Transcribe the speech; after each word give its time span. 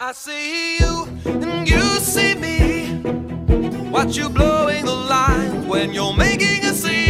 I 0.00 0.12
see 0.12 0.78
you 0.78 1.08
and 1.24 1.68
you 1.68 1.80
see 1.98 2.36
me. 2.36 3.00
Watch 3.90 4.16
you 4.16 4.28
blowing 4.28 4.84
the 4.84 4.94
line 4.94 5.66
when 5.66 5.92
you're 5.92 6.14
making 6.14 6.64
a 6.64 6.72
scene. 6.72 7.07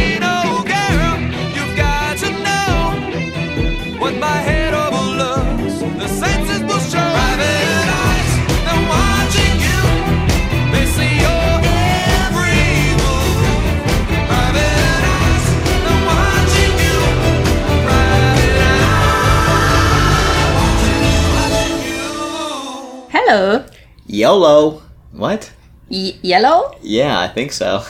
Hello. 23.29 23.63
YOLO. 24.07 24.81
What? 25.11 25.51
Y- 25.87 26.17
yellow? 26.23 26.73
Yeah, 26.81 27.19
I 27.19 27.27
think 27.27 27.51
so. 27.51 27.83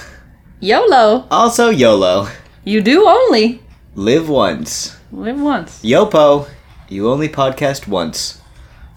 YOLO. 0.59 1.27
Also 1.31 1.69
YOLO. 1.69 2.27
You 2.65 2.81
do 2.81 3.07
only 3.07 3.61
Live 3.95 4.27
once. 4.27 4.97
live 5.13 5.39
once. 5.39 5.81
YOPO. 5.81 6.45
You 6.89 7.09
only 7.09 7.29
podcast 7.29 7.87
once. 7.87 8.41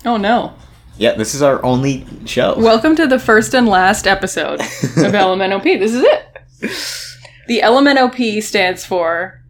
Oh 0.04 0.16
no. 0.16 0.54
Yeah, 0.98 1.12
this 1.14 1.32
is 1.36 1.42
our 1.42 1.64
only 1.64 2.04
show. 2.26 2.58
Welcome 2.58 2.96
to 2.96 3.06
the 3.06 3.20
first 3.20 3.54
and 3.54 3.68
last 3.68 4.08
episode 4.08 4.58
of 4.62 5.12
LMNOP. 5.14 5.62
This 5.78 5.94
is 5.94 6.02
it. 6.02 6.26
The 7.46 7.60
LMNOP 7.62 8.42
stands 8.42 8.84
for 8.84 9.40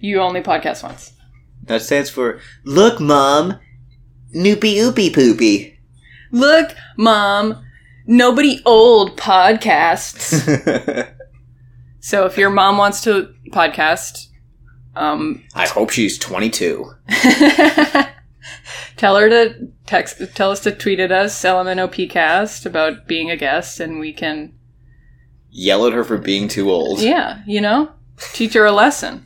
You 0.00 0.20
Only 0.20 0.42
Podcast 0.42 0.82
Once. 0.82 1.14
that 1.62 1.80
stands 1.80 2.10
for 2.10 2.40
Look, 2.62 3.00
Mom. 3.00 3.58
Noopy 4.36 4.74
oopy 4.84 5.10
poopy. 5.14 5.70
Look, 6.34 6.74
Mom, 6.96 7.64
nobody 8.06 8.60
old 8.66 9.16
podcasts. 9.16 10.34
so 12.00 12.26
if 12.26 12.36
your 12.36 12.50
mom 12.50 12.76
wants 12.76 13.02
to 13.04 13.32
podcast, 13.52 14.26
um, 14.96 15.44
I 15.54 15.68
hope 15.68 15.90
she's 15.90 16.18
22. 16.18 16.92
tell 18.96 19.16
her 19.16 19.28
to 19.28 19.68
text, 19.86 20.20
tell 20.34 20.50
us 20.50 20.58
to 20.60 20.72
tweet 20.72 20.98
at 20.98 21.12
us, 21.12 21.40
LMNOPcast, 21.40 22.66
about 22.66 23.06
being 23.06 23.30
a 23.30 23.36
guest, 23.36 23.78
and 23.78 24.00
we 24.00 24.12
can 24.12 24.54
Yell 25.56 25.86
at 25.86 25.92
her 25.92 26.02
for 26.02 26.18
being 26.18 26.48
too 26.48 26.68
old. 26.68 27.00
Yeah, 27.00 27.40
you 27.46 27.60
know, 27.60 27.92
teach 28.32 28.54
her 28.54 28.64
a 28.64 28.72
lesson. 28.72 29.24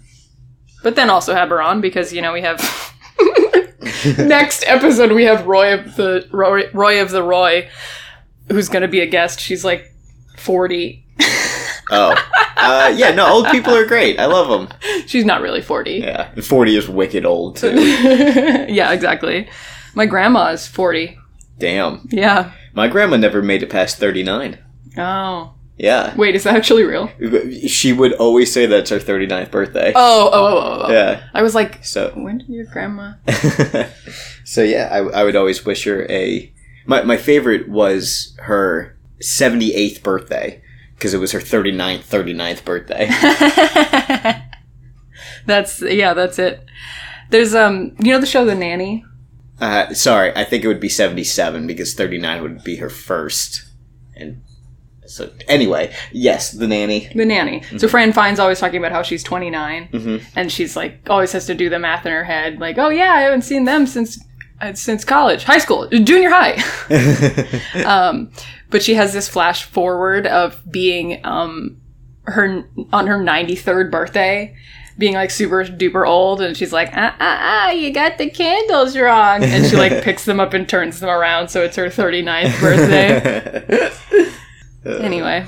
But 0.83 0.95
then 0.95 1.09
also 1.09 1.34
have 1.34 1.48
her 1.48 1.62
on 1.62 1.81
because 1.81 2.12
you 2.12 2.20
know 2.20 2.34
we 2.34 2.43
have 2.43 2.61
next 4.19 4.64
episode 4.67 5.12
we 5.12 5.25
have 5.25 5.47
Roy 5.47 5.75
of 5.75 5.97
the 5.97 6.28
Roy, 6.31 6.70
Roy 6.72 7.00
of 7.03 7.11
the 7.11 7.22
Roy, 7.22 7.69
who's 8.50 8.69
going 8.69 8.83
to 8.83 8.89
be 8.89 9.00
a 9.00 9.06
guest. 9.06 9.41
She's 9.41 9.64
like 9.64 9.92
forty. 10.36 11.05
Oh. 11.91 12.14
Uh, 12.55 12.94
yeah, 12.94 13.12
no, 13.12 13.27
old 13.33 13.47
people 13.47 13.75
are 13.75 13.86
great. 13.86 14.20
I 14.20 14.27
love 14.27 14.48
them. 14.48 14.78
She's 15.06 15.25
not 15.25 15.41
really 15.41 15.62
forty. 15.62 16.00
Yeah. 16.00 16.31
40 16.39 16.77
is 16.77 16.86
wicked 16.86 17.25
old, 17.25 17.56
too. 17.56 17.81
yeah, 17.81 18.92
exactly. 18.92 19.48
My 19.94 20.05
grandma 20.05 20.50
is 20.50 20.66
forty. 20.66 21.19
Damn. 21.59 22.06
Yeah. 22.11 22.53
My 22.75 22.89
grandma 22.89 23.16
never 23.16 23.41
made 23.42 23.62
it 23.62 23.70
past 23.70 23.97
39. 23.97 24.59
Oh, 24.98 25.55
Yeah. 25.79 26.15
wait, 26.17 26.34
is 26.34 26.43
that 26.43 26.57
actually 26.57 26.83
real? 26.83 27.09
She 27.69 27.93
would 27.93 28.12
always 28.15 28.53
say 28.53 28.67
that's 28.67 28.91
her 28.91 28.98
39th 28.98 29.51
birthday. 29.53 29.93
Oh, 29.95 30.31
oh, 30.33 30.47
oh, 30.47 30.59
oh. 30.59 30.83
oh. 30.87 30.93
Yeah. 30.93 31.23
I 31.33 31.43
was 31.43 31.55
like, 31.55 31.84
So 31.84 32.11
when 32.17 32.39
did 32.39 32.48
your 32.48 32.65
grandma? 32.67 33.12
so 34.45 34.62
yeah, 34.62 34.89
I, 34.91 34.99
I 35.21 35.25
would 35.25 35.37
always 35.37 35.65
wish 35.65 35.84
her 35.84 36.05
a. 36.11 36.53
My 36.87 37.03
my 37.03 37.17
favorite 37.17 37.69
was 37.69 38.34
her 38.39 38.99
seventy 39.21 39.73
eighth 39.75 40.03
birthday 40.03 40.62
because 40.95 41.15
it 41.15 41.19
was 41.19 41.31
her 41.33 41.39
39th 41.39 42.05
39th 42.05 42.65
birthday. 42.65 43.06
that's 45.47 45.81
yeah, 45.83 46.15
that's 46.15 46.38
it. 46.38 46.65
There's 47.31 47.55
um, 47.55 47.94
you 48.00 48.12
know 48.12 48.21
the 48.21 48.27
show 48.27 48.44
The 48.44 48.55
Nanny. 48.55 49.05
uh, 49.61 49.93
sorry, 49.94 50.34
I 50.34 50.44
think 50.44 50.65
it 50.65 50.69
would 50.69 50.81
be 50.81 50.88
seventy 50.88 51.25
seven 51.25 51.67
because 51.67 51.94
thirty 51.94 52.19
nine 52.19 52.43
would 52.43 52.65
be 52.65 52.77
her 52.77 52.91
first. 52.91 53.65
And 54.17 54.43
so 55.08 55.30
anyway, 55.48 55.92
yes, 56.12 56.52
the 56.52 56.66
nanny. 56.69 57.10
The 57.14 57.24
nanny. 57.24 57.60
Mm-hmm. 57.60 57.78
So 57.78 57.88
Fran 57.88 58.12
Fine's 58.12 58.38
always 58.38 58.60
talking 58.60 58.78
about 58.78 58.92
how 58.92 59.02
she's 59.02 59.22
29, 59.24 59.88
Mhm. 59.92 60.22
and 60.36 60.52
she's 60.52 60.76
like 60.76 61.00
always 61.10 61.32
has 61.32 61.46
to 61.46 61.54
do 61.54 61.69
the 61.69 61.78
math 61.78 62.06
in 62.06 62.12
her 62.12 62.24
head. 62.24 62.58
Like, 62.60 62.78
oh 62.78 62.91
yeah, 62.91 63.12
I 63.14 63.22
haven't 63.22 63.42
seen 63.42 63.64
them 63.64 63.86
since 63.86 64.19
uh, 64.60 64.74
since 64.74 65.04
college, 65.04 65.44
high 65.44 65.58
school, 65.58 65.88
junior 65.88 66.30
high. 66.32 66.62
um, 67.84 68.30
but 68.70 68.82
she 68.82 68.94
has 68.94 69.12
this 69.12 69.28
flash 69.28 69.64
forward 69.64 70.26
of 70.26 70.60
being 70.70 71.20
um 71.25 71.80
her 72.25 72.69
on 72.92 73.06
her 73.06 73.19
93rd 73.19 73.90
birthday. 73.90 74.54
Being 74.98 75.14
like 75.14 75.30
super 75.30 75.64
duper 75.64 76.04
old, 76.08 76.40
and 76.40 76.56
she's 76.56 76.72
like, 76.72 76.90
ah, 76.92 77.14
ah, 77.20 77.38
ah, 77.40 77.70
you 77.70 77.92
got 77.92 78.19
the 78.19 78.28
candles 78.28 78.96
wrong. 78.98 79.44
And 79.44 79.64
she 79.64 79.76
like 79.76 80.02
picks 80.02 80.25
them 80.25 80.40
up 80.40 80.54
and 80.54 80.69
turns 80.69 80.98
them 80.98 81.08
around, 81.08 81.50
so 81.50 81.62
it's 81.62 81.76
her 81.76 81.86
39th 81.86 82.60
birthday. 82.60 83.92
anyway, 84.84 85.47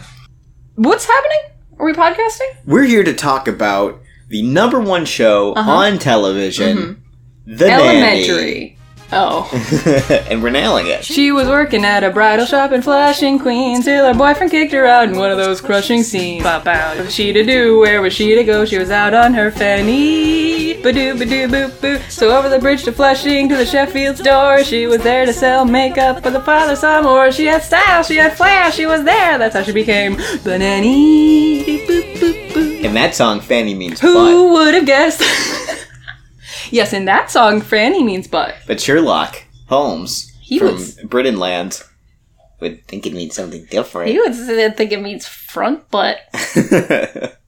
what's 0.75 1.05
happening? 1.07 1.39
Are 1.79 1.87
we 1.87 1.93
podcasting? 1.93 2.57
We're 2.67 2.85
here 2.85 3.05
to 3.05 3.15
talk 3.15 3.49
about 3.49 4.01
the 4.29 4.43
number 4.43 4.81
one 4.81 5.05
show 5.05 5.53
Uh-huh. 5.55 5.71
on 5.71 5.99
television, 5.99 7.03
The 7.47 7.71
Elementary. 7.71 8.79
Oh. 9.13 9.49
And 10.31 10.43
we're 10.43 10.51
nailing 10.51 10.87
it. 10.87 11.05
She 11.05 11.33
was 11.33 11.49
working 11.49 11.85
at 11.85 12.05
a 12.05 12.11
bridal 12.11 12.47
shop 12.47 12.71
in 12.71 12.83
Flushing, 12.83 13.39
Queens, 13.39 13.85
till 13.85 14.07
her 14.07 14.17
boyfriend 14.17 14.53
kicked 14.53 14.73
her 14.73 14.87
out 14.87 15.09
in 15.09 15.19
one 15.19 15.31
of 15.33 15.39
those 15.39 15.61
crushing 15.61 16.05
scenes. 16.05 16.45
Pop 16.45 16.67
out. 16.67 16.97
What 16.97 17.07
was 17.07 17.15
she 17.15 17.33
to 17.33 17.45
do? 17.45 17.81
Where 17.81 18.01
was 18.01 18.13
she 18.13 18.37
to 18.37 18.45
go? 18.45 18.65
She 18.65 18.79
was 18.79 18.91
out 18.91 19.13
on 19.13 19.35
her 19.35 19.51
fanny. 19.51 20.75
Badoo, 20.83 21.19
badoo, 21.19 21.49
boop, 21.49 21.71
boop. 21.81 22.11
So 22.11 22.37
over 22.37 22.49
the 22.49 22.61
bridge 22.61 22.85
to 22.85 22.93
Flushing 22.93 23.49
to 23.49 23.57
the 23.57 23.67
Sheffield 23.67 24.19
store. 24.19 24.63
She 24.63 24.87
was 24.87 25.03
there 25.03 25.27
to 25.27 25.33
sell 25.33 25.65
makeup, 25.65 26.23
but 26.23 26.33
the 26.33 26.43
father 26.43 26.77
saw 26.77 27.03
more. 27.03 27.33
She 27.33 27.47
had 27.47 27.63
style, 27.63 28.05
she 28.05 28.17
had 28.17 28.37
flair, 28.37 28.71
she 28.71 28.87
was 28.87 29.03
there. 29.03 29.37
That's 29.39 29.57
how 29.57 29.63
she 29.63 29.73
became 29.73 30.17
the 30.45 30.57
nanny. 30.59 31.65
Beep, 31.65 31.89
boop, 31.89 32.15
boop, 32.17 32.51
boop. 32.53 32.85
In 32.85 32.95
that 32.95 33.15
song, 33.15 33.41
Fanny 33.41 33.75
means 33.75 34.01
Who 34.01 34.53
would 34.53 34.75
have 34.75 34.87
guessed? 34.87 35.23
yes, 36.71 36.93
in 36.93 37.05
that 37.07 37.31
song, 37.31 37.61
Franny 37.61 38.05
means 38.05 38.27
butt. 38.29 38.55
But 38.67 38.81
Sherlock 38.81 39.43
Holmes 39.69 40.31
He 40.41 40.59
from 40.59 40.75
was- 40.75 40.97
Britainland 40.99 41.83
would 42.61 42.87
think 42.87 43.07
it 43.07 43.13
means 43.15 43.35
something 43.35 43.65
different. 43.71 44.13
You 44.13 44.21
would 44.27 44.77
think 44.77 44.93
it 44.93 45.01
means 45.01 45.27
front 45.27 45.91
butt. 45.91 46.19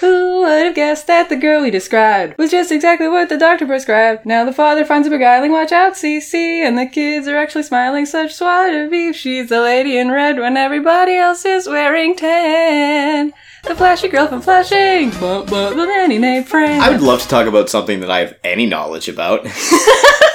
Who 0.00 0.40
would 0.40 0.66
have 0.66 0.74
guessed 0.74 1.06
that 1.08 1.28
the 1.28 1.36
girl 1.36 1.62
we 1.62 1.70
described 1.70 2.38
was 2.38 2.50
just 2.50 2.72
exactly 2.72 3.08
what 3.08 3.28
the 3.28 3.36
doctor 3.36 3.66
prescribed? 3.66 4.24
Now 4.24 4.44
the 4.44 4.52
father 4.52 4.84
finds 4.84 5.06
a 5.06 5.10
beguiling, 5.10 5.52
watch 5.52 5.72
out, 5.72 5.92
CC, 5.92 6.34
and 6.34 6.78
the 6.78 6.86
kids 6.86 7.28
are 7.28 7.36
actually 7.36 7.64
smiling. 7.64 8.06
Such 8.06 8.34
swat 8.34 8.72
of 8.72 8.90
beef, 8.90 9.14
she's 9.14 9.50
the 9.50 9.60
lady 9.60 9.98
in 9.98 10.10
red 10.10 10.38
when 10.38 10.56
everybody 10.56 11.16
else 11.16 11.44
is 11.44 11.68
wearing 11.68 12.16
tan. 12.16 13.34
The 13.64 13.74
flashy 13.74 14.08
girl 14.08 14.28
from 14.28 14.40
Flushing, 14.40 15.10
but 15.20 15.46
but 15.46 15.74
the 15.74 15.84
nanny 15.84 16.18
named 16.18 16.48
Fran. 16.48 16.80
I 16.80 16.90
would 16.90 17.02
love 17.02 17.20
to 17.22 17.28
talk 17.28 17.46
about 17.46 17.68
something 17.68 18.00
that 18.00 18.10
I 18.10 18.20
have 18.20 18.38
any 18.42 18.66
knowledge 18.66 19.08
about. 19.08 19.46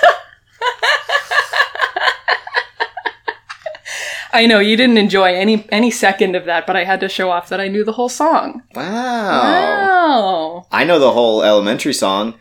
I 4.34 4.48
know 4.48 4.60
you 4.60 4.76
didn't 4.76 4.98
enjoy 4.98 5.34
any 5.36 5.66
any 5.70 5.92
second 5.92 6.36
of 6.36 6.46
that, 6.46 6.66
but 6.66 6.76
I 6.76 6.84
had 6.84 7.00
to 7.02 7.10
show 7.10 7.30
off 7.30 7.50
that 7.50 7.62
I 7.62 7.68
knew 7.68 7.84
the 7.86 7.94
whole 7.94 8.10
song. 8.10 8.64
Wow. 8.76 8.84
Wow. 8.84 10.68
I 10.72 10.84
know 10.84 11.00
the 11.00 11.12
whole 11.12 11.44
elementary 11.44 11.94
song. 11.94 12.36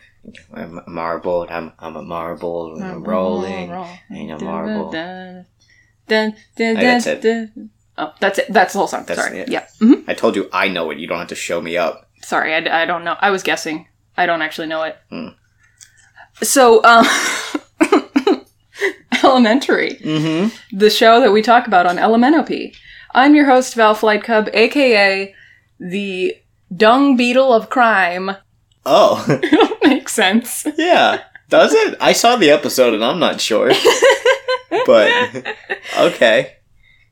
I'm 0.53 0.79
a 0.79 0.89
marble, 0.89 1.45
I'm, 1.49 1.73
I'm 1.79 1.95
a 1.97 2.01
marble, 2.01 2.81
I'm 2.81 3.03
rolling, 3.03 3.69
ain't 4.11 4.31
a 4.31 4.43
marble. 4.43 4.89
Dun, 4.91 5.45
dun, 6.07 6.35
dun, 6.55 6.75
that's 6.75 7.05
it. 7.07 7.49
Oh, 7.97 8.13
that's 8.19 8.39
it. 8.39 8.45
That's 8.49 8.73
the 8.73 8.79
whole 8.79 8.87
song. 8.87 9.03
That's 9.05 9.21
Sorry. 9.21 9.39
it. 9.39 9.49
Yeah. 9.49 9.67
Mhm. 9.81 10.05
I 10.07 10.13
told 10.13 10.35
you 10.35 10.49
I 10.51 10.67
know 10.69 10.89
it, 10.91 10.97
you 10.97 11.07
don't 11.07 11.19
have 11.19 11.27
to 11.27 11.35
show 11.35 11.61
me 11.61 11.77
up. 11.77 12.09
Sorry, 12.23 12.53
I, 12.55 12.83
I 12.83 12.85
don't 12.85 13.03
know. 13.03 13.17
I 13.19 13.29
was 13.31 13.43
guessing. 13.43 13.87
I 14.15 14.25
don't 14.25 14.41
actually 14.41 14.67
know 14.67 14.83
it. 14.83 14.97
Hmm. 15.09 15.27
So, 16.41 16.83
um, 16.83 17.05
Elementary, 19.23 19.95
Mm-hmm. 20.03 20.77
the 20.77 20.89
show 20.89 21.19
that 21.21 21.31
we 21.31 21.41
talk 21.41 21.67
about 21.67 21.85
on 21.85 21.97
Elementop. 21.97 22.75
I'm 23.15 23.35
your 23.35 23.45
host, 23.45 23.75
Val 23.75 23.93
Flight 23.95 24.23
Cub, 24.23 24.49
aka 24.53 25.33
the 25.79 26.35
Dung 26.75 27.15
Beetle 27.17 27.53
of 27.53 27.69
Crime. 27.69 28.31
Oh, 28.85 29.23
Makes 29.83 30.13
sense. 30.13 30.67
yeah. 30.77 31.21
Does 31.47 31.73
it? 31.73 31.95
I 32.01 32.11
saw 32.11 32.35
the 32.35 32.49
episode 32.49 32.93
and 32.93 33.01
I'm 33.01 33.17
not 33.17 33.39
sure. 33.39 33.71
but, 34.85 35.09
okay. 35.97 36.57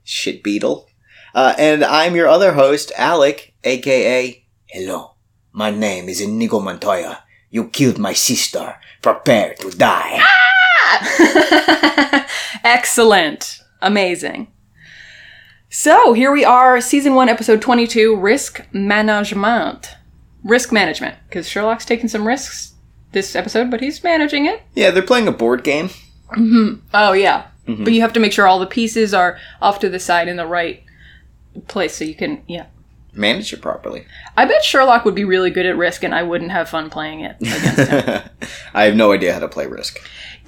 Shit 0.03 0.43
beetle. 0.43 0.89
Uh, 1.33 1.53
and 1.57 1.85
I'm 1.85 2.13
your 2.13 2.27
other 2.27 2.51
host, 2.51 2.91
Alec, 2.97 3.53
aka 3.63 4.43
Hello, 4.67 5.13
my 5.53 5.71
name 5.71 6.09
is 6.09 6.19
Inigo 6.19 6.59
Montoya. 6.59 7.23
You 7.49 7.69
killed 7.69 7.99
my 7.99 8.11
sister. 8.11 8.75
Prepare 9.01 9.53
to 9.61 9.69
die. 9.71 10.21
Excellent. 12.63 13.61
Amazing. 13.81 14.47
So 15.69 16.13
here 16.13 16.31
we 16.31 16.43
are, 16.43 16.81
season 16.81 17.15
one, 17.15 17.29
episode 17.29 17.61
22 17.61 18.15
Risk 18.17 18.65
Management. 18.73 19.95
Risk 20.43 20.71
management, 20.71 21.15
because 21.29 21.47
Sherlock's 21.47 21.85
taking 21.85 22.09
some 22.09 22.27
risks 22.27 22.73
this 23.11 23.35
episode, 23.35 23.71
but 23.71 23.79
he's 23.79 24.03
managing 24.03 24.45
it. 24.47 24.63
Yeah, 24.73 24.91
they're 24.91 25.01
playing 25.01 25.27
a 25.27 25.31
board 25.31 25.63
game. 25.63 25.89
Mm-hmm. 26.31 26.85
Oh, 26.93 27.13
yeah. 27.13 27.47
Mm-hmm. 27.67 27.83
But 27.83 27.93
you 27.93 28.01
have 28.01 28.13
to 28.13 28.19
make 28.19 28.33
sure 28.33 28.47
all 28.47 28.59
the 28.59 28.65
pieces 28.65 29.13
are 29.13 29.37
off 29.61 29.79
to 29.79 29.89
the 29.89 29.99
side 29.99 30.27
in 30.27 30.35
the 30.37 30.45
right 30.45 30.83
place 31.67 31.95
so 31.95 32.03
you 32.03 32.15
can, 32.15 32.43
yeah. 32.47 32.65
Manage 33.13 33.51
it 33.51 33.61
properly. 33.61 34.05
I 34.37 34.45
bet 34.45 34.63
Sherlock 34.63 35.03
would 35.03 35.15
be 35.15 35.25
really 35.25 35.49
good 35.49 35.65
at 35.65 35.75
Risk 35.75 36.03
and 36.03 36.15
I 36.15 36.23
wouldn't 36.23 36.51
have 36.51 36.69
fun 36.69 36.89
playing 36.89 37.21
it 37.21 37.35
against 37.41 37.91
him. 37.91 38.29
I 38.73 38.83
have 38.83 38.95
no 38.95 39.11
idea 39.11 39.33
how 39.33 39.39
to 39.39 39.49
play 39.49 39.67
Risk. 39.67 39.99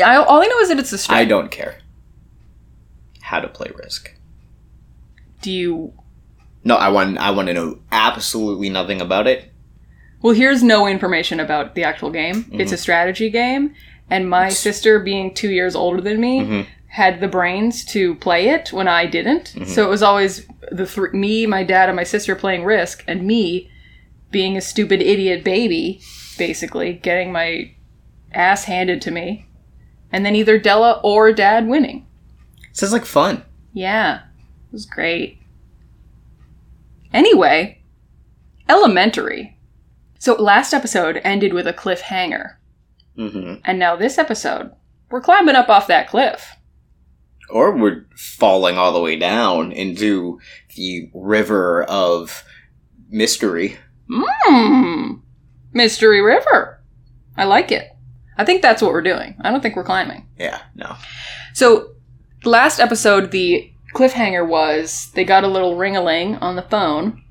I, 0.04 0.16
all 0.16 0.42
I 0.42 0.46
know 0.46 0.60
is 0.60 0.70
that 0.70 0.80
it's 0.80 0.94
a 0.94 0.96
I 0.96 0.98
strength. 0.98 1.30
don't 1.30 1.52
care 1.52 1.80
how 3.22 3.40
to 3.42 3.48
play 3.48 3.72
Risk. 3.76 4.14
Do 5.42 5.52
you 5.52 5.94
No, 6.64 6.76
I 6.76 6.90
want 6.90 7.18
I 7.18 7.32
want 7.32 7.48
to 7.50 7.54
know 7.54 7.80
absolutely 7.92 8.70
nothing 8.70 9.02
about 9.02 9.28
it. 9.28 9.52
Well, 10.22 10.34
here's 10.34 10.64
no 10.64 10.88
information 10.88 11.42
about 11.42 11.76
the 11.76 11.84
actual 11.84 12.10
game. 12.10 12.46
It's 12.54 12.72
a 12.72 12.76
mm-hmm. 12.76 12.82
strategy 12.82 13.30
game, 13.30 13.76
and 14.10 14.30
my 14.30 14.48
sister, 14.48 15.00
being 15.00 15.34
two 15.34 15.50
years 15.50 15.76
older 15.76 16.00
than 16.00 16.22
me, 16.22 16.40
mm-hmm. 16.40 16.70
Had 16.94 17.20
the 17.20 17.28
brains 17.28 17.84
to 17.84 18.14
play 18.16 18.50
it 18.50 18.72
when 18.72 18.88
I 18.88 19.08
didn't. 19.08 19.48
So 19.66 19.84
it 19.84 19.90
was 19.90 20.04
always 20.04 20.46
the 20.72 21.10
me, 21.12 21.48
my 21.48 21.64
dad, 21.64 21.90
and 21.90 21.96
my 21.96 22.04
sister 22.04 22.36
playing 22.36 22.66
Risk, 22.66 23.04
and 23.08 23.26
me 23.26 23.68
being 24.30 24.56
a 24.56 24.62
stupid 24.62 25.02
idiot 25.02 25.44
baby, 25.44 26.02
basically 26.38 26.94
getting 26.94 27.32
my 27.32 27.74
ass 28.32 28.66
handed 28.66 29.02
to 29.02 29.12
me, 29.12 29.48
and 30.12 30.24
then 30.24 30.36
either 30.36 30.60
Della 30.60 31.02
or 31.04 31.34
Dad 31.34 31.68
winning. 31.68 32.06
Sounds 32.74 32.94
like 32.94 33.06
fun. 33.06 33.44
Yeah, 33.74 34.18
it 34.18 34.72
was 34.72 34.86
great. 34.86 35.40
Anyway, 37.12 37.82
elementary. 38.70 39.58
So 40.20 40.36
last 40.36 40.74
episode 40.76 41.20
ended 41.24 41.54
with 41.54 41.66
a 41.66 41.74
cliffhanger, 41.74 42.58
hmm 43.16 43.56
and 43.66 43.80
now 43.80 43.96
this 43.96 44.20
episode, 44.20 44.74
we're 45.10 45.22
climbing 45.22 45.56
up 45.56 45.70
off 45.70 45.88
that 45.88 46.08
cliff. 46.08 46.56
Or 47.50 47.76
we're 47.76 48.06
falling 48.16 48.78
all 48.78 48.94
the 48.94 49.02
way 49.02 49.16
down 49.16 49.72
into 49.72 50.40
the 50.76 51.10
river 51.14 51.84
of 51.84 52.44
mystery. 53.10 53.78
Mmm, 54.10 55.22
Mystery 55.72 56.22
River. 56.22 56.82
I 57.38 57.46
like 57.46 57.72
it. 57.72 57.90
I 58.38 58.46
think 58.46 58.62
that's 58.62 58.82
what 58.82 58.92
we're 58.92 59.02
doing. 59.02 59.36
I 59.42 59.52
don't 59.52 59.62
think 59.62 59.76
we're 59.76 59.84
climbing. 59.84 60.28
Yeah, 60.38 60.62
no. 60.76 60.96
So 61.54 61.92
last 62.44 62.80
episode, 62.80 63.32
the 63.32 63.72
cliffhanger 63.94 64.48
was 64.48 65.12
they 65.14 65.24
got 65.24 65.44
a 65.44 65.48
little 65.48 65.76
ring-a-ling 65.78 66.38
on 66.38 66.56
the 66.56 66.64
phone, 66.64 67.24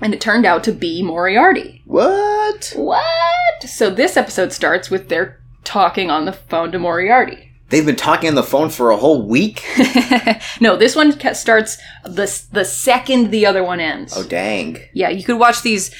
and 0.00 0.14
it 0.14 0.20
turned 0.20 0.46
out 0.46 0.64
to 0.64 0.72
be 0.72 1.02
Moriarty. 1.02 1.82
What? 1.84 2.72
What? 2.74 3.62
So 3.64 3.90
this 3.90 4.16
episode 4.16 4.52
starts 4.52 4.90
with 4.90 5.10
their 5.10 5.40
talking 5.64 6.10
on 6.10 6.24
the 6.24 6.32
phone 6.32 6.72
to 6.72 6.78
Moriarty. 6.78 7.49
They've 7.70 7.86
been 7.86 7.96
talking 7.96 8.28
on 8.28 8.34
the 8.34 8.42
phone 8.42 8.68
for 8.68 8.90
a 8.90 8.96
whole 8.96 9.26
week? 9.28 9.64
no, 10.60 10.76
this 10.76 10.96
one 10.96 11.12
starts 11.34 11.78
the 12.04 12.42
the 12.52 12.64
second 12.64 13.30
the 13.30 13.46
other 13.46 13.62
one 13.62 13.78
ends. 13.80 14.12
Oh, 14.16 14.24
dang. 14.24 14.78
Yeah, 14.92 15.08
you 15.08 15.22
could 15.24 15.38
watch 15.38 15.62
these 15.62 15.94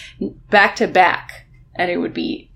back 0.51 0.75
to 0.77 0.89
back, 0.89 1.47
and 1.77 1.89
it 1.91 1.99
would 1.99 2.13
be 2.13 2.51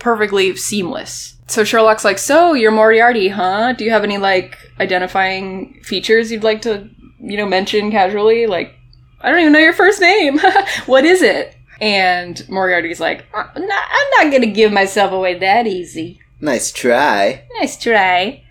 perfectly 0.00 0.56
seamless. 0.56 1.36
So 1.46 1.62
Sherlock's 1.62 2.04
like, 2.04 2.18
"So 2.18 2.54
you're 2.54 2.72
Moriarty, 2.72 3.28
huh? 3.28 3.72
Do 3.72 3.84
you 3.84 3.92
have 3.92 4.02
any 4.02 4.18
like 4.18 4.58
identifying 4.80 5.80
features 5.84 6.32
you'd 6.32 6.42
like 6.42 6.62
to, 6.62 6.88
you 7.20 7.36
know, 7.36 7.46
mention 7.46 7.92
casually? 7.92 8.46
Like, 8.48 8.74
I 9.20 9.30
don't 9.30 9.40
even 9.40 9.52
know 9.52 9.60
your 9.60 9.72
first 9.74 10.00
name. 10.00 10.38
what 10.86 11.04
is 11.04 11.22
it?" 11.22 11.54
And 11.80 12.42
Moriarty's 12.48 12.98
like, 12.98 13.26
"Uh, 13.32 13.44
"I'm 13.54 13.66
not- 13.66 13.88
I'm 13.92 14.24
not 14.24 14.32
gonna 14.32 14.50
give 14.52 14.72
myself 14.72 15.12
away 15.12 15.38
that 15.38 15.68
easy." 15.68 16.20
Nice 16.40 16.72
try. 16.72 17.44
nice 17.60 17.78
try. 17.80 18.42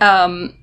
Um, 0.00 0.56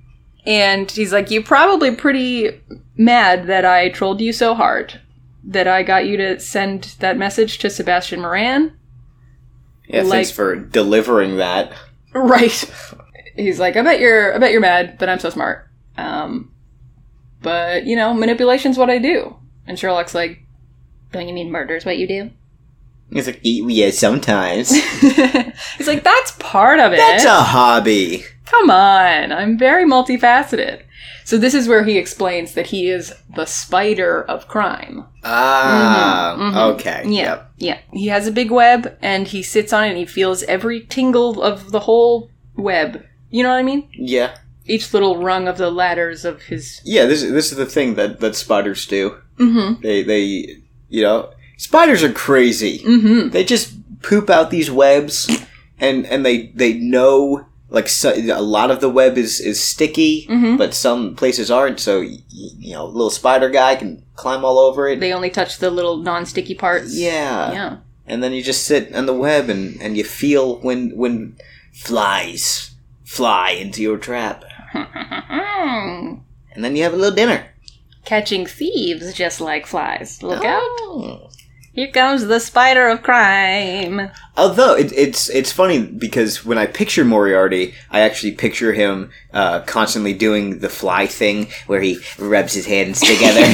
and 0.46 0.90
he's 0.90 1.12
like, 1.14 1.30
You're 1.32 1.44
probably 1.44 1.96
pretty 1.96 2.62
mad 2.96 3.48
that 3.48 3.66
I 3.66 3.90
trolled 3.90 4.22
you 4.22 4.34
so 4.34 4.56
hard 4.56 5.00
that 5.44 5.68
I 5.68 5.84
got 5.84 6.06
you 6.08 6.18
to 6.18 6.40
send 6.40 6.96
that 7.00 7.18
message 7.18 7.60
to 7.60 7.70
Sebastian 7.70 8.22
Moran. 8.22 8.78
Yeah, 9.88 10.02
Like- 10.02 10.12
thanks 10.12 10.32
for 10.32 10.56
delivering 10.56 11.38
that. 11.38 11.72
Right. 12.14 12.66
He's 13.36 13.60
like, 13.60 13.76
I 13.76 13.84
bet 13.84 14.00
you're 14.00 14.34
I 14.34 14.40
bet 14.40 14.52
you're 14.52 14.62
mad 14.62 14.98
that 15.00 15.10
I'm 15.10 15.20
so 15.20 15.30
smart. 15.30 15.68
Um, 15.98 16.52
but 17.44 17.86
you 17.86 17.96
know, 17.96 18.14
manipulation's 18.14 18.78
what 18.78 18.90
I 18.90 18.98
do. 18.98 19.36
And 19.68 19.78
Sherlock's 19.78 20.16
like, 20.16 20.40
Don't 21.12 21.28
you 21.28 21.34
mean 21.34 21.52
murder's 21.52 21.86
what 21.86 21.98
you 22.00 22.08
do? 22.08 22.32
He's 23.12 23.26
like, 23.28 23.40
"E- 23.46 23.64
yeah, 23.68 23.90
sometimes. 23.92 24.70
he's 25.78 25.88
like, 25.88 26.04
That's 26.04 26.32
part 26.40 26.80
of 26.80 26.94
it. 26.94 26.98
That's 26.98 27.26
a 27.26 27.42
hobby. 27.42 28.24
Come 28.46 28.70
on, 28.70 29.32
I'm 29.32 29.58
very 29.58 29.86
multifaceted. 29.86 30.82
So 31.26 31.38
this 31.38 31.54
is 31.54 31.68
where 31.68 31.84
he 31.84 31.98
explains 31.98 32.54
that 32.54 32.68
he 32.68 32.88
is 32.90 33.14
the 33.36 33.46
spider 33.46 34.24
of 34.24 34.48
crime. 34.48 35.06
Ah, 35.26 36.36
Mhm, 36.40 36.54
mhm. 36.54 36.74
okay. 36.76 37.02
Yeah, 37.06 37.22
Yep. 37.24 37.52
yeah. 37.58 37.78
He 37.92 38.08
has 38.08 38.28
a 38.28 38.32
big 38.32 38.50
web 38.50 38.98
and 39.02 39.28
he 39.28 39.44
sits 39.44 39.74
on 39.74 39.84
it 39.84 39.90
and 39.90 39.98
he 39.98 40.06
feels 40.06 40.44
every 40.44 40.82
tingle 40.82 41.42
of 41.44 41.72
the 41.72 41.82
whole 41.82 42.30
web. 42.56 43.04
You 43.30 43.44
know 43.44 43.50
what 43.50 43.58
I 43.58 43.64
mean? 43.64 43.90
Yeah. 43.92 44.38
Each 44.66 44.94
little 44.94 45.22
rung 45.22 45.50
of 45.50 45.58
the 45.58 45.70
ladders 45.70 46.24
of 46.24 46.44
his. 46.44 46.80
Yeah, 46.86 47.06
this, 47.06 47.22
this 47.22 47.52
is 47.52 47.58
the 47.58 47.66
thing 47.66 47.96
that, 47.96 48.22
that 48.22 48.36
spiders 48.36 48.86
do. 48.86 49.18
Mm-hmm. 49.38 49.82
They, 49.82 50.04
they, 50.04 50.56
you 50.90 51.02
know, 51.02 51.30
spiders 51.58 52.04
are 52.04 52.12
crazy. 52.14 52.80
Mm-hmm. 52.80 53.30
They 53.30 53.44
just 53.44 53.74
poop 54.02 54.30
out 54.30 54.50
these 54.52 54.72
webs, 54.72 55.28
and 55.80 56.06
and 56.06 56.26
they 56.26 56.48
they 56.56 56.74
know 56.74 57.46
like 57.70 57.90
so, 57.90 58.14
a 58.16 58.42
lot 58.42 58.72
of 58.72 58.80
the 58.80 58.90
web 58.90 59.18
is 59.18 59.42
is 59.42 59.62
sticky, 59.62 60.26
Mhm. 60.30 60.58
but 60.58 60.74
some 60.74 61.16
places 61.16 61.52
aren't. 61.52 61.80
So 61.82 62.00
y- 62.00 62.20
you 62.32 62.74
know, 62.74 62.86
little 62.86 63.10
spider 63.10 63.50
guy 63.50 63.76
can 63.76 64.04
climb 64.16 64.46
all 64.46 64.58
over 64.58 64.88
it. 64.88 65.00
They 65.02 65.12
only 65.14 65.30
touch 65.30 65.58
the 65.58 65.70
little 65.70 65.98
non-sticky 65.98 66.56
parts. 66.56 66.96
yeah. 66.96 67.52
Yeah. 67.52 67.76
and 68.10 68.24
then 68.24 68.32
you 68.32 68.42
just 68.42 68.64
sit 68.64 68.96
on 68.96 69.06
the 69.06 69.14
web 69.14 69.50
and 69.50 69.82
and 69.82 69.98
you 69.98 70.04
feel 70.06 70.60
when 70.62 70.92
when 70.96 71.36
flies 71.74 72.72
fly 73.04 73.52
into 73.52 73.82
your 73.82 73.98
trap, 73.98 74.44
and 74.74 76.22
then 76.64 76.76
you 76.76 76.84
have 76.84 76.94
a 76.94 76.98
little 76.98 77.16
dinner. 77.16 77.46
Catching 78.06 78.46
thieves 78.46 79.14
just 79.14 79.42
like 79.42 79.66
flies. 79.68 80.24
Look 80.24 80.46
out. 80.46 80.64
Here 81.78 81.92
comes 81.92 82.26
the 82.26 82.40
spider 82.40 82.88
of 82.88 83.04
crime. 83.04 84.10
Although 84.36 84.76
it, 84.76 84.92
it's 84.94 85.30
it's 85.30 85.52
funny 85.52 85.86
because 85.86 86.44
when 86.44 86.58
I 86.58 86.66
picture 86.66 87.06
Moriarty, 87.06 87.76
I 87.92 88.00
actually 88.00 88.32
picture 88.32 88.74
him 88.74 89.12
uh, 89.32 89.60
constantly 89.60 90.14
doing 90.14 90.58
the 90.58 90.70
fly 90.70 91.06
thing 91.06 91.50
where 91.68 91.80
he 91.80 92.00
rubs 92.18 92.54
his 92.54 92.66
hands 92.66 93.00
together. 93.00 93.46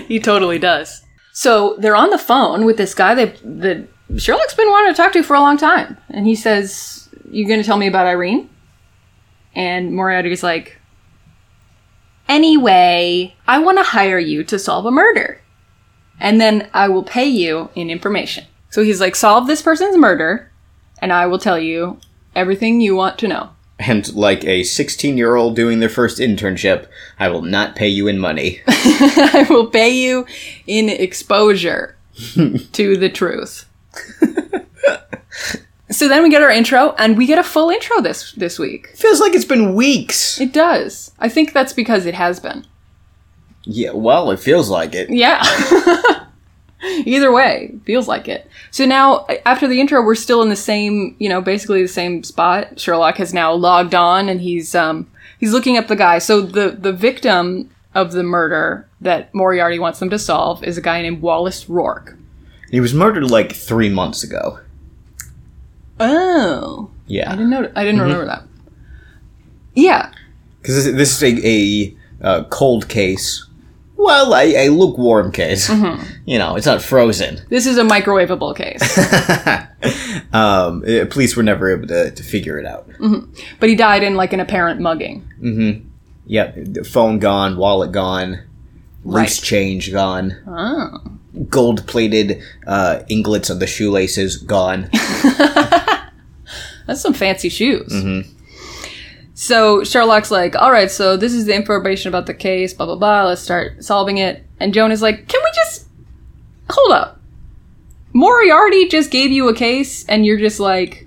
he 0.08 0.18
totally 0.18 0.58
does. 0.58 1.02
So 1.34 1.76
they're 1.78 1.94
on 1.94 2.08
the 2.08 2.16
phone 2.16 2.64
with 2.64 2.78
this 2.78 2.94
guy 2.94 3.14
that 3.16 3.36
that 3.44 3.86
Sherlock's 4.16 4.54
been 4.54 4.70
wanting 4.70 4.94
to 4.94 4.96
talk 4.96 5.12
to 5.12 5.22
for 5.22 5.36
a 5.36 5.40
long 5.40 5.58
time, 5.58 5.98
and 6.08 6.26
he 6.26 6.34
says, 6.34 7.10
"You're 7.30 7.48
going 7.48 7.60
to 7.60 7.66
tell 7.66 7.76
me 7.76 7.86
about 7.86 8.06
Irene?" 8.06 8.48
And 9.54 9.94
Moriarty's 9.94 10.42
like, 10.42 10.75
"Anyway, 12.28 13.34
I 13.46 13.58
want 13.58 13.78
to 13.78 13.84
hire 13.84 14.18
you 14.18 14.44
to 14.44 14.58
solve 14.58 14.86
a 14.86 14.90
murder, 14.90 15.40
and 16.20 16.40
then 16.40 16.68
I 16.72 16.88
will 16.88 17.04
pay 17.04 17.26
you 17.26 17.70
in 17.74 17.90
information." 17.90 18.44
So 18.70 18.82
he's 18.82 19.00
like, 19.00 19.16
"Solve 19.16 19.46
this 19.46 19.62
person's 19.62 19.96
murder, 19.96 20.50
and 21.00 21.12
I 21.12 21.26
will 21.26 21.38
tell 21.38 21.58
you 21.58 21.98
everything 22.34 22.80
you 22.80 22.96
want 22.96 23.18
to 23.18 23.28
know." 23.28 23.50
and 23.78 24.14
like 24.14 24.44
a 24.44 24.62
sixteen-year-old 24.62 25.54
doing 25.54 25.80
their 25.80 25.88
first 25.88 26.18
internship, 26.18 26.86
I 27.18 27.28
will 27.28 27.42
not 27.42 27.76
pay 27.76 27.88
you 27.88 28.08
in 28.08 28.18
money. 28.18 28.62
I 28.66 29.46
will 29.50 29.66
pay 29.66 29.90
you 29.90 30.26
in 30.66 30.88
exposure 30.88 31.96
to 32.72 32.96
the 32.96 33.10
truth. 33.10 33.66
so 35.90 36.08
then 36.08 36.22
we 36.22 36.30
get 36.30 36.42
our 36.42 36.50
intro, 36.50 36.94
and 36.98 37.16
we 37.16 37.26
get 37.26 37.38
a 37.38 37.44
full 37.44 37.70
intro 37.70 38.00
this 38.00 38.32
this 38.32 38.58
week. 38.58 38.88
Feels 38.96 39.20
like 39.20 39.34
it's 39.34 39.44
been 39.44 39.74
weeks. 39.74 40.40
It 40.40 40.52
does. 40.52 41.12
I 41.18 41.28
think 41.28 41.52
that's 41.52 41.72
because 41.72 42.06
it 42.06 42.14
has 42.14 42.40
been. 42.40 42.66
Yeah, 43.62 43.92
well, 43.92 44.30
it 44.30 44.40
feels 44.40 44.68
like 44.68 44.94
it. 44.94 45.10
Yeah. 45.10 45.42
Either 47.04 47.32
way, 47.32 47.74
feels 47.84 48.06
like 48.06 48.28
it. 48.28 48.48
So 48.70 48.84
now, 48.84 49.26
after 49.44 49.66
the 49.66 49.80
intro, 49.80 50.04
we're 50.04 50.14
still 50.14 50.42
in 50.42 50.50
the 50.50 50.56
same, 50.56 51.16
you 51.18 51.28
know, 51.28 51.40
basically 51.40 51.82
the 51.82 51.88
same 51.88 52.22
spot. 52.22 52.78
Sherlock 52.78 53.16
has 53.16 53.32
now 53.32 53.52
logged 53.52 53.94
on, 53.94 54.28
and 54.28 54.40
he's 54.40 54.74
um 54.74 55.10
he's 55.38 55.52
looking 55.52 55.76
up 55.76 55.88
the 55.88 55.96
guy. 55.96 56.18
So 56.18 56.40
the 56.40 56.70
the 56.70 56.92
victim 56.92 57.70
of 57.94 58.12
the 58.12 58.22
murder 58.22 58.88
that 59.00 59.34
Moriarty 59.34 59.78
wants 59.78 59.98
them 59.98 60.10
to 60.10 60.18
solve 60.18 60.62
is 60.62 60.76
a 60.76 60.82
guy 60.82 61.00
named 61.02 61.22
Wallace 61.22 61.68
Rourke. 61.68 62.16
He 62.70 62.80
was 62.80 62.92
murdered 62.92 63.30
like 63.30 63.52
three 63.52 63.88
months 63.88 64.22
ago. 64.22 64.60
Oh, 65.98 66.90
Yeah. 67.06 67.30
I 67.30 67.36
didn't 67.36 67.50
know. 67.50 67.70
I 67.74 67.84
didn't 67.84 68.00
remember 68.00 68.26
that. 68.26 68.42
Yeah, 69.74 70.10
because 70.60 70.84
this, 70.84 70.94
this 70.94 71.22
is 71.22 71.22
a, 71.22 71.46
a 71.46 71.96
uh, 72.26 72.44
cold 72.44 72.88
case. 72.88 73.42
Well, 73.98 74.34
a, 74.34 74.66
a 74.66 74.70
lukewarm 74.70 75.32
case. 75.32 75.68
You 76.26 76.38
know, 76.38 76.56
it's 76.56 76.66
not 76.66 76.82
frozen. 76.82 77.40
this 77.48 77.66
is 77.66 77.78
a 77.78 77.82
microwavable 77.82 78.54
case. 78.56 78.82
um, 80.34 80.82
eh, 80.86 81.04
police 81.06 81.36
were 81.36 81.42
never 81.42 81.70
able 81.74 81.86
to, 81.88 82.10
to 82.10 82.22
figure 82.22 82.58
it 82.58 82.66
out. 82.66 82.88
but 83.60 83.68
he 83.68 83.74
died 83.74 84.02
in 84.02 84.14
like 84.16 84.32
an 84.32 84.40
apparent 84.40 84.80
mugging. 84.80 85.82
Yep, 86.26 86.86
phone 86.86 87.18
gone, 87.20 87.56
wallet 87.56 87.92
gone, 87.92 88.40
loose 89.04 89.14
Right. 89.38 89.40
change 89.42 89.92
gone, 89.92 90.34
Oh. 90.46 91.12
Gold 91.48 91.86
plated 91.86 92.42
uh, 92.66 93.00
aglets 93.10 93.50
on 93.50 93.58
the 93.58 93.66
shoelaces 93.66 94.36
gone. 94.36 94.88
That's 96.86 97.00
some 97.00 97.14
fancy 97.14 97.48
shoes. 97.48 97.92
So 99.34 99.84
Sherlock's 99.84 100.30
like, 100.30 100.56
all 100.56 100.72
right, 100.72 100.90
so 100.90 101.16
this 101.16 101.34
is 101.34 101.44
the 101.44 101.54
information 101.54 102.08
about 102.08 102.26
the 102.26 102.34
case, 102.34 102.72
blah, 102.72 102.86
blah, 102.86 102.96
blah. 102.96 103.24
Let's 103.24 103.42
start 103.42 103.84
solving 103.84 104.18
it. 104.18 104.44
And 104.58 104.72
Joan 104.72 104.90
is 104.90 105.02
like, 105.02 105.28
can 105.28 105.40
we 105.44 105.50
just 105.54 105.86
hold 106.70 106.92
up? 106.92 107.20
Moriarty 108.14 108.88
just 108.88 109.10
gave 109.10 109.30
you 109.30 109.48
a 109.48 109.54
case, 109.54 110.06
and 110.06 110.24
you're 110.24 110.38
just 110.38 110.58
like, 110.58 111.06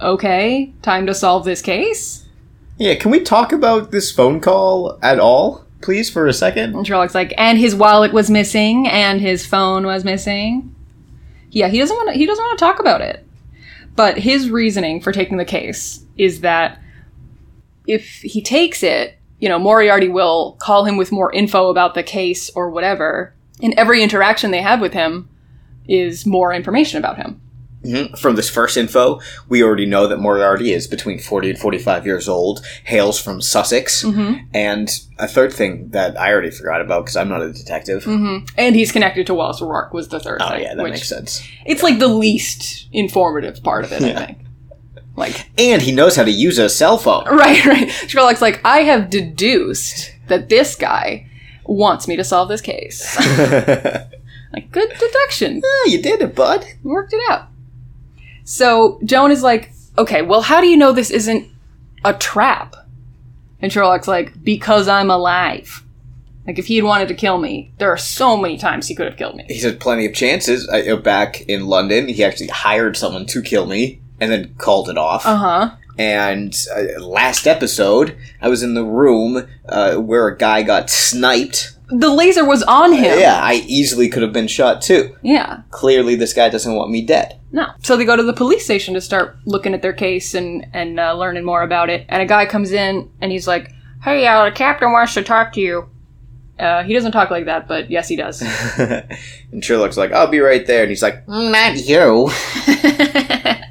okay, 0.00 0.72
time 0.82 1.06
to 1.06 1.14
solve 1.14 1.44
this 1.44 1.60
case? 1.60 2.22
yeah, 2.78 2.94
can 2.94 3.10
we 3.10 3.20
talk 3.20 3.52
about 3.52 3.90
this 3.90 4.12
phone 4.12 4.38
call 4.40 4.98
at 5.02 5.18
all, 5.18 5.64
please, 5.80 6.10
for 6.10 6.26
a 6.26 6.32
second? 6.32 6.74
And 6.74 6.86
Sherlock's 6.86 7.14
like, 7.14 7.34
and 7.36 7.58
his 7.58 7.74
wallet 7.74 8.12
was 8.12 8.30
missing, 8.30 8.86
and 8.88 9.20
his 9.20 9.46
phone 9.46 9.86
was 9.86 10.04
missing. 10.04 10.74
Yeah, 11.50 11.68
he 11.68 11.78
doesn't 11.78 11.96
want 11.96 12.12
to. 12.12 12.18
He 12.18 12.26
doesn't 12.26 12.42
want 12.42 12.58
to 12.58 12.64
talk 12.64 12.80
about 12.80 13.00
it. 13.00 13.24
But 13.94 14.18
his 14.18 14.50
reasoning 14.50 15.00
for 15.00 15.12
taking 15.12 15.38
the 15.38 15.44
case 15.44 16.04
is 16.18 16.40
that 16.40 16.80
if 17.86 18.20
he 18.22 18.42
takes 18.42 18.82
it, 18.82 19.18
you 19.38 19.48
know, 19.48 19.58
Moriarty 19.58 20.08
will 20.08 20.56
call 20.60 20.84
him 20.84 20.96
with 20.96 21.12
more 21.12 21.32
info 21.32 21.70
about 21.70 21.94
the 21.94 22.02
case 22.02 22.50
or 22.50 22.70
whatever, 22.70 23.34
and 23.62 23.74
every 23.76 24.02
interaction 24.02 24.50
they 24.50 24.62
have 24.62 24.80
with 24.80 24.92
him 24.92 25.28
is 25.88 26.26
more 26.26 26.52
information 26.52 26.98
about 26.98 27.16
him. 27.16 27.40
Mhm. 27.86 28.18
From 28.18 28.36
this 28.36 28.50
first 28.50 28.76
info, 28.76 29.20
we 29.48 29.62
already 29.62 29.86
know 29.86 30.06
that 30.06 30.18
Moriarty 30.18 30.72
is 30.72 30.86
between 30.86 31.18
40 31.18 31.50
and 31.50 31.58
45 31.58 32.04
years 32.06 32.28
old, 32.28 32.64
hails 32.84 33.20
from 33.20 33.40
Sussex, 33.40 34.04
and 34.52 34.90
a 35.18 35.28
third 35.28 35.52
thing 35.52 35.88
that 35.90 36.18
I 36.20 36.32
already 36.32 36.50
forgot 36.50 36.80
about 36.80 37.04
because 37.04 37.16
I'm 37.16 37.28
not 37.28 37.42
a 37.42 37.52
detective. 37.52 38.06
And 38.06 38.74
he's 38.76 38.92
connected 38.92 39.26
to 39.28 39.34
Wallace 39.34 39.62
O'Rourke 39.62 39.92
was 39.94 40.08
the 40.08 40.20
third 40.20 40.40
Oh, 40.42 40.48
thing. 40.50 40.62
yeah, 40.62 40.74
that 40.74 40.82
makes 40.82 41.08
sense. 41.08 41.42
It's 41.64 41.82
like 41.82 41.98
the 41.98 42.08
least 42.08 42.88
informative 42.92 43.62
part 43.62 43.84
of 43.84 43.92
it, 43.92 44.02
Yeah. 44.02 44.18
I 44.20 44.26
think. 44.26 44.38
Like, 45.16 45.46
And 45.58 45.80
he 45.80 45.92
knows 45.92 46.14
how 46.16 46.24
to 46.24 46.30
use 46.30 46.58
a 46.58 46.68
cell 46.68 46.98
phone. 46.98 47.24
Right, 47.30 47.64
right. 47.64 47.90
Sherlock's 48.06 48.42
like, 48.42 48.60
I 48.64 48.80
have 48.80 49.08
deduced 49.08 50.12
that 50.28 50.48
this 50.50 50.74
guy 50.76 51.26
wants 51.64 52.06
me 52.06 52.16
to 52.16 52.22
solve 52.24 52.48
this 52.50 52.60
case. 52.60 53.16
like, 54.52 54.70
good 54.72 54.88
deduction. 54.98 55.62
Yeah, 55.64 55.92
you 55.92 56.02
did 56.02 56.20
it, 56.20 56.34
bud. 56.34 56.66
Worked 56.82 57.12
it 57.14 57.20
out. 57.30 57.48
So 58.46 59.00
Joan 59.04 59.32
is 59.32 59.42
like, 59.42 59.72
okay, 59.98 60.22
well, 60.22 60.40
how 60.40 60.60
do 60.60 60.68
you 60.68 60.76
know 60.76 60.92
this 60.92 61.10
isn't 61.10 61.48
a 62.04 62.14
trap? 62.14 62.76
And 63.60 63.72
Sherlock's 63.72 64.06
like, 64.06 64.42
because 64.44 64.86
I'm 64.86 65.10
alive. 65.10 65.82
Like, 66.46 66.60
if 66.60 66.66
he 66.66 66.76
had 66.76 66.84
wanted 66.84 67.08
to 67.08 67.14
kill 67.14 67.38
me, 67.38 67.72
there 67.78 67.90
are 67.90 67.96
so 67.96 68.36
many 68.36 68.56
times 68.56 68.86
he 68.86 68.94
could 68.94 69.06
have 69.06 69.16
killed 69.16 69.34
me. 69.34 69.44
He's 69.48 69.64
had 69.64 69.80
plenty 69.80 70.06
of 70.06 70.14
chances. 70.14 70.68
I, 70.68 70.82
uh, 70.82 70.96
back 70.96 71.40
in 71.42 71.66
London, 71.66 72.06
he 72.06 72.22
actually 72.22 72.46
hired 72.46 72.96
someone 72.96 73.26
to 73.26 73.42
kill 73.42 73.66
me 73.66 74.00
and 74.20 74.30
then 74.30 74.54
called 74.54 74.88
it 74.88 74.96
off. 74.96 75.26
Uh 75.26 75.36
huh. 75.36 75.76
And 75.98 76.56
uh, 76.72 77.02
last 77.02 77.48
episode, 77.48 78.16
I 78.40 78.48
was 78.48 78.62
in 78.62 78.74
the 78.74 78.84
room 78.84 79.48
uh, 79.68 79.96
where 79.96 80.28
a 80.28 80.38
guy 80.38 80.62
got 80.62 80.88
sniped. 80.88 81.75
The 81.88 82.12
laser 82.12 82.44
was 82.44 82.62
on 82.64 82.92
him. 82.92 83.18
Yeah, 83.18 83.40
I 83.40 83.64
easily 83.66 84.08
could 84.08 84.22
have 84.22 84.32
been 84.32 84.48
shot 84.48 84.82
too. 84.82 85.16
Yeah. 85.22 85.62
Clearly, 85.70 86.16
this 86.16 86.32
guy 86.32 86.48
doesn't 86.48 86.74
want 86.74 86.90
me 86.90 87.02
dead. 87.02 87.38
No. 87.52 87.66
So 87.82 87.96
they 87.96 88.04
go 88.04 88.16
to 88.16 88.22
the 88.22 88.32
police 88.32 88.64
station 88.64 88.94
to 88.94 89.00
start 89.00 89.36
looking 89.44 89.72
at 89.72 89.82
their 89.82 89.92
case 89.92 90.34
and 90.34 90.66
and 90.72 90.98
uh, 90.98 91.14
learning 91.14 91.44
more 91.44 91.62
about 91.62 91.88
it. 91.90 92.04
And 92.08 92.22
a 92.22 92.26
guy 92.26 92.46
comes 92.46 92.72
in 92.72 93.10
and 93.20 93.30
he's 93.30 93.46
like, 93.46 93.72
"Hey, 94.02 94.26
uh, 94.26 94.46
the 94.46 94.50
captain 94.50 94.92
wants 94.92 95.14
to 95.14 95.22
talk 95.22 95.52
to 95.52 95.60
you." 95.60 95.88
Uh, 96.58 96.82
he 96.84 96.94
doesn't 96.94 97.12
talk 97.12 97.30
like 97.30 97.44
that, 97.44 97.68
but 97.68 97.90
yes, 97.90 98.08
he 98.08 98.16
does. 98.16 98.42
and 98.78 99.62
Sherlock's 99.62 99.98
like, 99.98 100.12
I'll 100.12 100.26
be 100.26 100.40
right 100.40 100.66
there. 100.66 100.82
And 100.82 100.88
he's 100.88 101.02
like, 101.02 101.28
Not 101.28 101.76
you. 101.76 102.30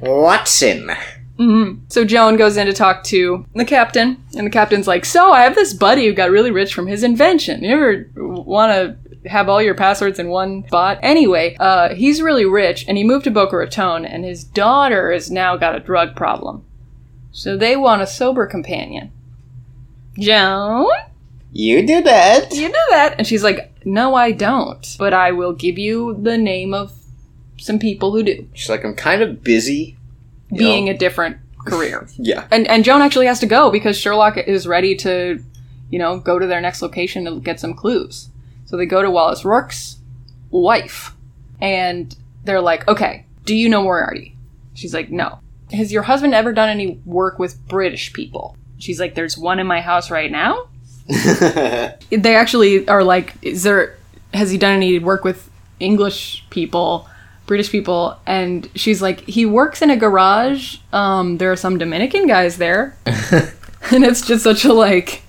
Watson. 0.02 0.92
Mhm. 1.38 1.80
So 1.88 2.04
Joan 2.04 2.36
goes 2.36 2.56
in 2.56 2.66
to 2.66 2.72
talk 2.72 3.04
to 3.04 3.44
the 3.54 3.64
captain, 3.64 4.16
and 4.36 4.46
the 4.46 4.50
captain's 4.50 4.86
like, 4.86 5.04
"So 5.04 5.32
I 5.32 5.42
have 5.42 5.54
this 5.54 5.74
buddy 5.74 6.06
who 6.06 6.12
got 6.14 6.30
really 6.30 6.50
rich 6.50 6.72
from 6.74 6.86
his 6.86 7.02
invention. 7.02 7.62
You 7.62 7.74
ever 7.74 8.06
want 8.16 8.72
to 8.72 9.28
have 9.28 9.48
all 9.48 9.60
your 9.60 9.74
passwords 9.74 10.18
in 10.18 10.28
one 10.30 10.64
spot? 10.66 10.98
Anyway, 11.02 11.56
uh, 11.60 11.94
he's 11.94 12.22
really 12.22 12.46
rich, 12.46 12.86
and 12.88 12.96
he 12.96 13.04
moved 13.04 13.24
to 13.24 13.30
Boca 13.30 13.56
Raton, 13.56 14.06
and 14.06 14.24
his 14.24 14.44
daughter 14.44 15.12
has 15.12 15.30
now 15.30 15.56
got 15.56 15.76
a 15.76 15.80
drug 15.80 16.16
problem. 16.16 16.62
So 17.32 17.56
they 17.56 17.76
want 17.76 18.02
a 18.02 18.06
sober 18.06 18.46
companion." 18.46 19.10
Joan, 20.18 20.86
You 21.52 21.86
do 21.86 22.00
that. 22.02 22.54
you 22.54 22.68
do 22.68 22.80
that, 22.90 23.14
and 23.18 23.26
she's 23.26 23.44
like, 23.44 23.72
"No, 23.84 24.14
I 24.14 24.30
don't, 24.32 24.96
but 24.98 25.12
I 25.12 25.32
will 25.32 25.52
give 25.52 25.78
you 25.78 26.18
the 26.18 26.38
name 26.38 26.72
of 26.72 26.92
some 27.58 27.78
people 27.78 28.12
who 28.12 28.22
do, 28.22 28.46
She's 28.54 28.68
like, 28.68 28.84
I'm 28.84 28.94
kind 28.94 29.22
of 29.22 29.42
busy. 29.42 29.96
You 30.50 30.58
being 30.58 30.86
know? 30.86 30.92
a 30.92 30.94
different 30.96 31.38
career." 31.66 32.06
Yeah. 32.18 32.46
and 32.50 32.66
and 32.68 32.84
Joan 32.84 33.02
actually 33.02 33.26
has 33.26 33.40
to 33.40 33.46
go 33.46 33.70
because 33.70 33.96
Sherlock 33.98 34.36
is 34.38 34.66
ready 34.66 34.94
to, 34.96 35.42
you 35.90 35.98
know, 35.98 36.18
go 36.18 36.38
to 36.38 36.46
their 36.46 36.60
next 36.60 36.82
location 36.82 37.24
to 37.24 37.40
get 37.40 37.60
some 37.60 37.74
clues. 37.74 38.30
So 38.66 38.76
they 38.76 38.86
go 38.86 39.02
to 39.02 39.10
Wallace 39.10 39.44
Rourke's 39.44 39.98
wife, 40.50 41.12
and 41.60 42.14
they're 42.44 42.60
like, 42.60 42.86
"Okay, 42.88 43.24
do 43.44 43.54
you 43.54 43.68
know 43.68 43.82
Moriarty?" 43.82 44.36
She's 44.74 44.92
like, 44.94 45.10
"No." 45.10 45.38
Has 45.72 45.90
your 45.92 46.02
husband 46.04 46.32
ever 46.34 46.52
done 46.52 46.68
any 46.68 47.00
work 47.04 47.38
with 47.40 47.66
British 47.68 48.12
people? 48.12 48.56
She's 48.78 49.00
like, 49.00 49.14
"There's 49.14 49.36
one 49.38 49.58
in 49.58 49.66
my 49.66 49.80
house 49.80 50.10
right 50.10 50.30
now." 50.30 50.68
They 52.10 52.34
actually 52.36 52.86
are 52.88 53.02
like, 53.04 53.34
"Is 53.42 53.62
there? 53.62 53.96
Has 54.34 54.50
he 54.50 54.58
done 54.58 54.74
any 54.74 54.98
work 54.98 55.24
with 55.24 55.48
English 55.80 56.44
people?" 56.50 57.08
British 57.46 57.70
people, 57.70 58.18
and 58.26 58.68
she's 58.74 59.00
like, 59.00 59.20
he 59.20 59.46
works 59.46 59.82
in 59.82 59.90
a 59.90 59.96
garage. 59.96 60.78
Um, 60.92 61.38
there 61.38 61.52
are 61.52 61.56
some 61.56 61.78
Dominican 61.78 62.26
guys 62.26 62.58
there, 62.58 62.96
and 63.06 64.04
it's 64.04 64.26
just 64.26 64.44
such 64.44 64.64
a 64.64 64.72
like, 64.72 65.22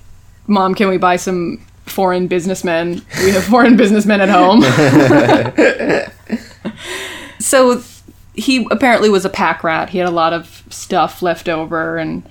mom, 0.46 0.74
can 0.74 0.88
we 0.88 0.96
buy 0.96 1.16
some 1.16 1.64
foreign 1.86 2.26
businessmen? 2.26 3.02
We 3.24 3.30
have 3.30 3.44
foreign 3.44 3.76
businessmen 3.76 4.20
at 4.20 4.28
home. 4.28 4.62
so 7.38 7.82
he 8.34 8.66
apparently 8.70 9.10
was 9.10 9.24
a 9.24 9.30
pack 9.30 9.64
rat. 9.64 9.90
He 9.90 9.98
had 9.98 10.08
a 10.08 10.12
lot 10.12 10.32
of 10.32 10.64
stuff 10.70 11.22
left 11.22 11.48
over, 11.48 11.98
and 11.98 12.28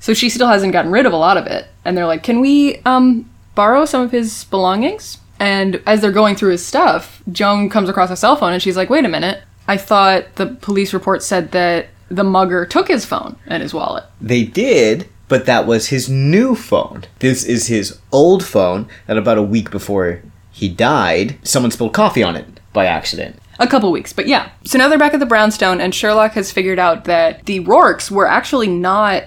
so 0.00 0.14
she 0.14 0.28
still 0.28 0.48
hasn't 0.48 0.72
gotten 0.72 0.90
rid 0.90 1.06
of 1.06 1.12
a 1.12 1.16
lot 1.16 1.36
of 1.36 1.46
it. 1.46 1.66
And 1.84 1.96
they're 1.96 2.06
like, 2.06 2.22
can 2.22 2.40
we 2.40 2.78
um, 2.84 3.30
borrow 3.54 3.84
some 3.84 4.02
of 4.02 4.10
his 4.10 4.44
belongings? 4.44 5.18
And 5.38 5.82
as 5.86 6.00
they're 6.00 6.12
going 6.12 6.36
through 6.36 6.52
his 6.52 6.64
stuff, 6.64 7.22
Joan 7.30 7.68
comes 7.68 7.88
across 7.88 8.10
a 8.10 8.16
cell 8.16 8.36
phone 8.36 8.52
and 8.52 8.62
she's 8.62 8.76
like, 8.76 8.90
wait 8.90 9.04
a 9.04 9.08
minute. 9.08 9.42
I 9.66 9.76
thought 9.76 10.36
the 10.36 10.46
police 10.46 10.92
report 10.92 11.22
said 11.22 11.52
that 11.52 11.88
the 12.08 12.24
mugger 12.24 12.66
took 12.66 12.88
his 12.88 13.04
phone 13.04 13.36
and 13.46 13.62
his 13.62 13.74
wallet. 13.74 14.04
They 14.20 14.44
did, 14.44 15.08
but 15.28 15.46
that 15.46 15.66
was 15.66 15.88
his 15.88 16.08
new 16.08 16.54
phone. 16.54 17.04
This 17.18 17.44
is 17.44 17.66
his 17.66 17.98
old 18.12 18.44
phone 18.44 18.88
that 19.06 19.16
about 19.16 19.38
a 19.38 19.42
week 19.42 19.70
before 19.70 20.22
he 20.52 20.68
died, 20.68 21.36
someone 21.42 21.70
spilled 21.70 21.94
coffee 21.94 22.22
on 22.22 22.36
it 22.36 22.46
by 22.72 22.86
accident. 22.86 23.36
A 23.58 23.66
couple 23.66 23.90
weeks, 23.90 24.12
but 24.12 24.26
yeah. 24.26 24.50
So 24.64 24.78
now 24.78 24.88
they're 24.88 24.98
back 24.98 25.14
at 25.14 25.20
the 25.20 25.26
Brownstone, 25.26 25.80
and 25.80 25.94
Sherlock 25.94 26.32
has 26.32 26.52
figured 26.52 26.78
out 26.78 27.04
that 27.04 27.46
the 27.46 27.60
Rourkes 27.60 28.10
were 28.10 28.26
actually 28.26 28.68
not 28.68 29.24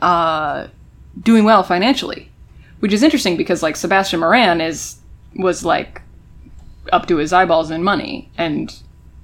uh, 0.00 0.68
doing 1.20 1.44
well 1.44 1.62
financially, 1.62 2.30
which 2.80 2.92
is 2.92 3.02
interesting 3.02 3.36
because 3.36 3.62
like 3.62 3.76
Sebastian 3.76 4.20
Moran 4.20 4.60
is 4.60 4.96
was 5.34 5.64
like 5.64 6.02
up 6.92 7.06
to 7.06 7.16
his 7.16 7.32
eyeballs 7.32 7.70
in 7.70 7.82
money, 7.82 8.30
and 8.36 8.74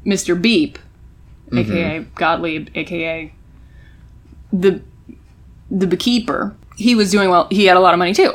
Mister 0.05 0.35
Beep, 0.35 0.79
mm-hmm. 1.50 1.59
aka 1.59 1.99
Gottlieb, 2.14 2.69
aka 2.75 3.33
the 4.52 4.83
the 5.71 5.87
beekeeper, 5.87 6.57
he 6.76 6.95
was 6.95 7.11
doing 7.11 7.31
well. 7.31 7.47
He 7.50 7.67
had 7.67 7.76
a 7.76 7.81
lot 7.81 7.95
of 7.95 7.99
money 7.99 8.14
too. 8.14 8.33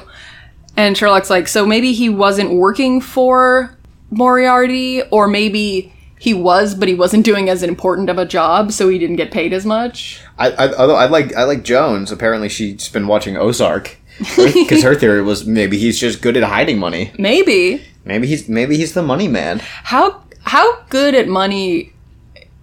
And 0.78 0.98
Sherlock's 0.98 1.30
like, 1.30 1.48
so 1.48 1.66
maybe 1.66 1.94
he 1.94 2.10
wasn't 2.10 2.52
working 2.52 3.00
for 3.00 3.78
Moriarty, 4.12 5.04
or 5.04 5.28
maybe 5.28 5.94
he 6.20 6.34
was, 6.34 6.76
but 6.76 6.88
he 6.88 6.94
wasn't 6.94 7.26
doing 7.26 7.50
as 7.50 7.64
important 7.64 8.10
of 8.10 8.18
a 8.18 8.26
job, 8.26 8.72
so 8.72 8.90
he 8.90 9.00
didn't 9.00 9.16
get 9.16 9.32
paid 9.32 9.54
as 9.54 9.66
much. 9.66 10.22
I, 10.38 10.52
I 10.52 10.74
although 10.74 10.96
I 10.96 11.06
like 11.06 11.36
I 11.36 11.44
like 11.44 11.64
Joan's. 11.64 12.12
Apparently, 12.12 12.50
she's 12.50 12.90
been 12.90 13.08
watching 13.08 13.38
Ozark 13.38 13.98
because 14.20 14.84
her 14.84 14.96
theory 15.00 15.22
was 15.22 15.46
maybe 15.46 15.78
he's 15.78 16.00
just 16.00 16.22
good 16.22 16.38
at 16.38 16.44
hiding 16.44 16.80
money. 16.80 17.12
Maybe. 17.18 17.84
Maybe 18.04 18.28
he's 18.28 18.48
maybe 18.48 18.78
he's 18.78 18.94
the 18.94 19.04
money 19.04 19.28
man. 19.28 19.60
How 19.60 20.24
how 20.44 20.84
good 20.90 21.16
at 21.16 21.28
money 21.28 21.94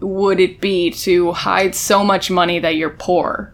would 0.00 0.40
it 0.40 0.60
be 0.60 0.90
to 0.90 1.32
hide 1.32 1.74
so 1.74 2.04
much 2.04 2.30
money 2.30 2.58
that 2.58 2.76
you're 2.76 2.90
poor? 2.90 3.52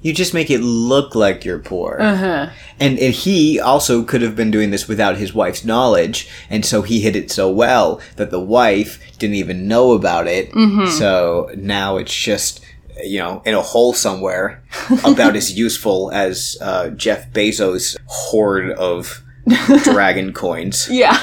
You 0.00 0.12
just 0.12 0.34
make 0.34 0.50
it 0.50 0.60
look 0.60 1.14
like 1.14 1.44
you're 1.44 1.60
poor. 1.60 1.96
Uh-huh. 2.00 2.50
And, 2.80 2.98
and 2.98 3.14
he 3.14 3.60
also 3.60 4.02
could 4.02 4.20
have 4.20 4.34
been 4.34 4.50
doing 4.50 4.72
this 4.72 4.88
without 4.88 5.16
his 5.16 5.32
wife's 5.32 5.64
knowledge, 5.64 6.28
and 6.50 6.66
so 6.66 6.82
he 6.82 7.00
hid 7.00 7.14
it 7.14 7.30
so 7.30 7.48
well 7.48 8.00
that 8.16 8.32
the 8.32 8.40
wife 8.40 9.00
didn't 9.18 9.36
even 9.36 9.68
know 9.68 9.92
about 9.92 10.26
it. 10.26 10.50
So 10.88 11.50
now 11.56 11.98
it's 11.98 12.12
just, 12.12 12.60
you 13.02 13.18
know, 13.18 13.42
in 13.44 13.54
a 13.54 13.62
hole 13.62 13.92
somewhere, 13.92 14.62
about 15.04 15.36
as 15.36 15.56
useful 15.56 16.10
as 16.12 16.56
uh, 16.60 16.90
Jeff 16.90 17.30
Bezos' 17.32 17.96
hoard 18.06 18.70
of 18.72 19.22
dragon 19.84 20.32
coins. 20.32 20.88
Yeah. 20.90 21.18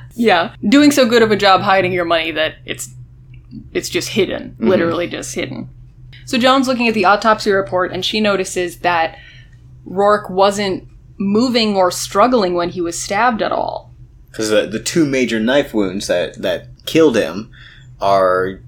yeah. 0.14 0.54
Doing 0.68 0.90
so 0.90 1.06
good 1.06 1.22
of 1.22 1.30
a 1.30 1.36
job 1.36 1.60
hiding 1.60 1.92
your 1.92 2.04
money 2.04 2.30
that 2.32 2.56
it's 2.64 2.90
it's 3.72 3.90
just 3.90 4.08
hidden, 4.08 4.56
literally 4.58 5.06
just 5.06 5.34
hidden. 5.34 5.68
So 6.24 6.38
Joan's 6.38 6.68
looking 6.68 6.88
at 6.88 6.94
the 6.94 7.04
autopsy 7.04 7.50
report 7.50 7.92
and 7.92 8.04
she 8.04 8.20
notices 8.20 8.78
that 8.78 9.18
Rourke 9.84 10.30
wasn't 10.30 10.88
moving 11.18 11.76
or 11.76 11.90
struggling 11.90 12.54
when 12.54 12.70
he 12.70 12.80
was 12.80 13.00
stabbed 13.00 13.42
at 13.42 13.52
all. 13.52 13.90
Because 14.30 14.48
the, 14.48 14.66
the 14.66 14.80
two 14.80 15.04
major 15.04 15.38
knife 15.38 15.74
wounds 15.74 16.06
that, 16.06 16.40
that 16.40 16.68
killed 16.86 17.16
him 17.16 17.50
are 18.00 18.60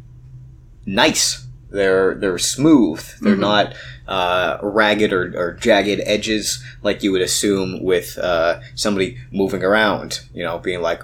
nice. 0.84 1.43
They're 1.74 2.14
they're 2.14 2.38
smooth. 2.38 3.04
They're 3.20 3.34
not 3.36 3.74
uh, 4.06 4.58
ragged 4.62 5.12
or, 5.12 5.36
or 5.36 5.54
jagged 5.54 6.00
edges 6.06 6.62
like 6.82 7.02
you 7.02 7.10
would 7.10 7.20
assume 7.20 7.82
with 7.82 8.16
uh, 8.16 8.60
somebody 8.76 9.18
moving 9.32 9.64
around. 9.64 10.20
You 10.32 10.44
know, 10.44 10.58
being 10.58 10.80
like, 10.80 11.02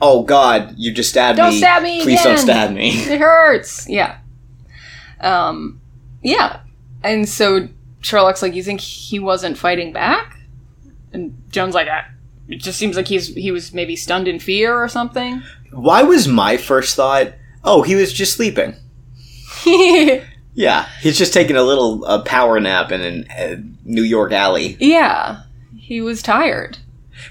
"Oh 0.00 0.24
God, 0.24 0.74
you 0.76 0.92
just 0.92 1.10
stabbed 1.10 1.36
Don't 1.36 1.50
me! 1.50 1.58
stab 1.58 1.84
me 1.84 2.02
Please 2.02 2.22
don't 2.22 2.36
stab 2.38 2.72
me!" 2.72 2.90
It 3.08 3.20
hurts. 3.20 3.88
Yeah. 3.88 4.18
Um 5.20 5.80
yeah. 6.20 6.62
And 7.04 7.28
so 7.28 7.68
Sherlock's 8.00 8.42
like, 8.42 8.54
You 8.54 8.64
think 8.64 8.80
he 8.80 9.20
wasn't 9.20 9.56
fighting 9.56 9.92
back? 9.92 10.36
And 11.12 11.40
Joan's 11.50 11.74
like, 11.74 11.86
"Ah, 11.88 12.08
it 12.48 12.56
just 12.56 12.78
seems 12.78 12.96
like 12.96 13.06
he's 13.06 13.28
he 13.28 13.52
was 13.52 13.72
maybe 13.72 13.94
stunned 13.94 14.26
in 14.26 14.40
fear 14.40 14.74
or 14.76 14.88
something. 14.88 15.44
Why 15.70 16.02
was 16.02 16.26
my 16.26 16.56
first 16.56 16.96
thought? 16.96 17.34
Oh, 17.62 17.82
he 17.82 17.94
was 17.94 18.12
just 18.12 18.34
sleeping. 18.34 18.74
Yeah, 20.54 20.88
he's 21.00 21.16
just 21.16 21.32
taking 21.32 21.54
a 21.54 21.62
little 21.62 22.04
uh, 22.04 22.22
power 22.22 22.58
nap 22.58 22.90
in 22.90 23.26
a 23.30 23.62
New 23.84 24.02
York 24.02 24.32
alley. 24.32 24.76
yeah. 24.80 25.42
He 25.76 26.00
was 26.00 26.20
tired. 26.20 26.78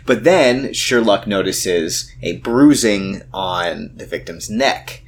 But 0.06 0.24
then 0.24 0.72
Sherlock 0.74 1.28
notices 1.28 2.10
a 2.24 2.38
bruising 2.38 3.22
on 3.34 3.92
the 3.96 4.06
victim's 4.06 4.50
neck, 4.50 5.04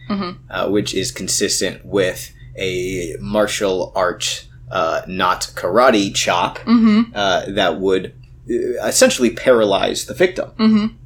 uh, 0.49 0.67
which 0.69 0.93
is 0.93 1.11
consistent 1.11 1.85
with 1.85 2.33
a 2.57 3.15
martial 3.21 3.91
arts, 3.95 4.47
uh, 4.69 5.01
not 5.07 5.51
karate 5.55 6.13
chop 6.13 6.59
uh, 6.67 7.45
that 7.51 7.79
would 7.79 8.13
uh, 8.49 8.85
essentially 8.85 9.29
paralyze 9.31 10.05
the 10.05 10.13
victim. 10.13 10.97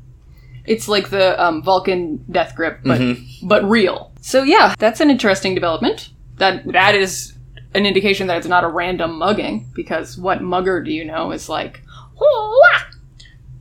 It's 0.66 0.88
like 0.88 1.10
the 1.12 1.42
um, 1.44 1.62
Vulcan 1.62 2.26
death 2.32 2.56
grip, 2.56 2.80
but 2.84 3.18
but 3.44 3.64
real. 3.70 4.13
So 4.24 4.44
yeah, 4.44 4.74
that's 4.80 5.02
an 5.02 5.12
interesting 5.12 5.54
development. 5.54 6.10
That 6.38 6.66
that 6.72 6.96
is 6.96 7.34
an 7.74 7.86
indication 7.86 8.28
that 8.28 8.38
it's 8.38 8.48
not 8.48 8.64
a 8.64 8.70
random 8.70 9.20
mugging, 9.20 9.70
because 9.76 10.18
what 10.18 10.42
mugger 10.42 10.82
do 10.82 10.92
you 10.92 11.04
know 11.04 11.32
is 11.32 11.50
like 11.50 11.84
"Hoo-wah!" 12.16 12.84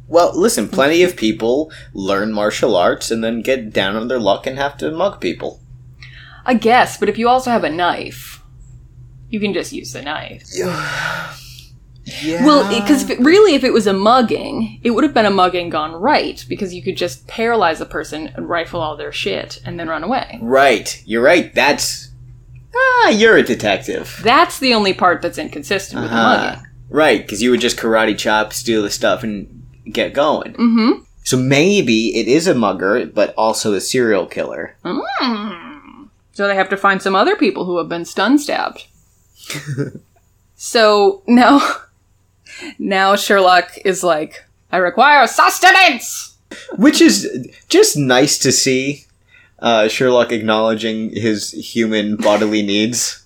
Well, 0.07 0.39
listen, 0.39 0.69
plenty 0.69 1.03
of 1.03 1.17
people 1.17 1.73
learn 1.93 2.33
martial 2.33 2.77
arts 2.77 3.11
and 3.11 3.25
then 3.25 3.43
get 3.43 3.73
down 3.73 3.97
on 3.97 4.07
their 4.07 4.21
luck 4.21 4.47
and 4.47 4.57
have 4.57 4.77
to 4.79 4.93
mug 4.93 5.21
people. 5.21 5.61
I 6.47 6.55
guess, 6.55 6.97
but 6.97 7.09
if 7.09 7.19
you 7.19 7.29
also 7.29 7.51
have 7.51 7.65
a 7.65 7.71
knife, 7.71 8.41
you 9.31 9.41
can 9.41 9.53
just 9.53 9.73
use 9.73 9.93
the 9.93 10.03
knife. 10.03 10.45
Yeah. 12.05 12.45
Well, 12.45 12.69
because 12.81 13.09
really, 13.21 13.55
if 13.55 13.63
it 13.63 13.73
was 13.73 13.87
a 13.87 13.93
mugging, 13.93 14.81
it 14.83 14.91
would 14.91 15.05
have 15.05 15.15
been 15.15 15.25
a 15.27 15.31
mugging 15.31 15.71
gone 15.71 15.93
right, 15.93 16.45
because 16.49 16.75
you 16.75 16.83
could 16.83 16.97
just 16.97 17.27
paralyze 17.29 17.81
a 17.81 17.87
person 17.87 18.29
and 18.35 18.49
rifle 18.49 18.81
all 18.81 18.97
their 18.97 19.13
shit 19.13 19.61
and 19.65 19.79
then 19.79 19.89
run 19.89 20.03
away. 20.03 20.39
Right, 20.43 21.01
you're 21.07 21.23
right. 21.23 21.55
That's 21.55 22.11
ah, 22.75 23.11
you're 23.11 23.37
a 23.37 23.43
detective. 23.43 24.21
That's 24.25 24.59
the 24.59 24.75
only 24.75 24.93
part 24.95 25.23
that's 25.23 25.39
inconsistent 25.39 26.03
with 26.03 26.11
the 26.11 26.17
Uh-huh. 26.17 26.47
mugging. 26.55 26.67
Right, 26.91 27.23
because 27.23 27.41
you 27.41 27.51
would 27.51 27.61
just 27.61 27.79
karate 27.79 28.19
chop, 28.19 28.53
steal 28.53 28.83
the 28.83 28.91
stuff, 28.91 29.23
and 29.23 29.63
get 29.91 30.13
going. 30.13 30.55
Mm-hmm. 30.55 31.03
So 31.25 31.37
maybe 31.37 32.17
it 32.17 32.27
is 32.27 32.49
a 32.49 32.55
mugger, 32.55 33.07
but 33.07 33.33
also 33.37 33.75
a 33.75 33.81
serial 33.81 34.27
killer. 34.27 34.77
Mm. 34.85 36.09
So 36.33 36.49
they 36.49 36.57
have 36.57 36.69
to 36.71 36.77
find 36.77 37.01
some 37.01 37.15
other 37.15 37.37
people 37.37 37.65
who 37.65 37.79
have 37.79 37.89
been 37.89 38.05
stun 38.05 38.39
stabbed. 38.39 38.87
so 40.57 41.23
now, 41.29 41.61
now 42.79 43.17
Sherlock 43.17 43.79
is 43.85 44.03
like, 44.03 44.45
I 44.71 44.79
require 44.79 45.27
sustenance. 45.27 46.37
Which 46.77 47.01
is 47.01 47.49
just 47.69 47.97
nice 47.97 48.39
to 48.41 48.53
see. 48.53 49.07
Uh, 49.59 49.89
Sherlock 49.89 50.33
acknowledging 50.33 51.11
his 51.11 51.53
human 51.53 52.17
bodily 52.17 52.63
needs. 52.63 53.25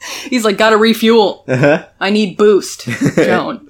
He's 0.28 0.44
like, 0.44 0.58
gotta 0.58 0.76
refuel. 0.76 1.44
Uh-huh. 1.48 1.86
I 1.98 2.10
need 2.10 2.36
boost, 2.36 2.86
Joan. 3.16 3.66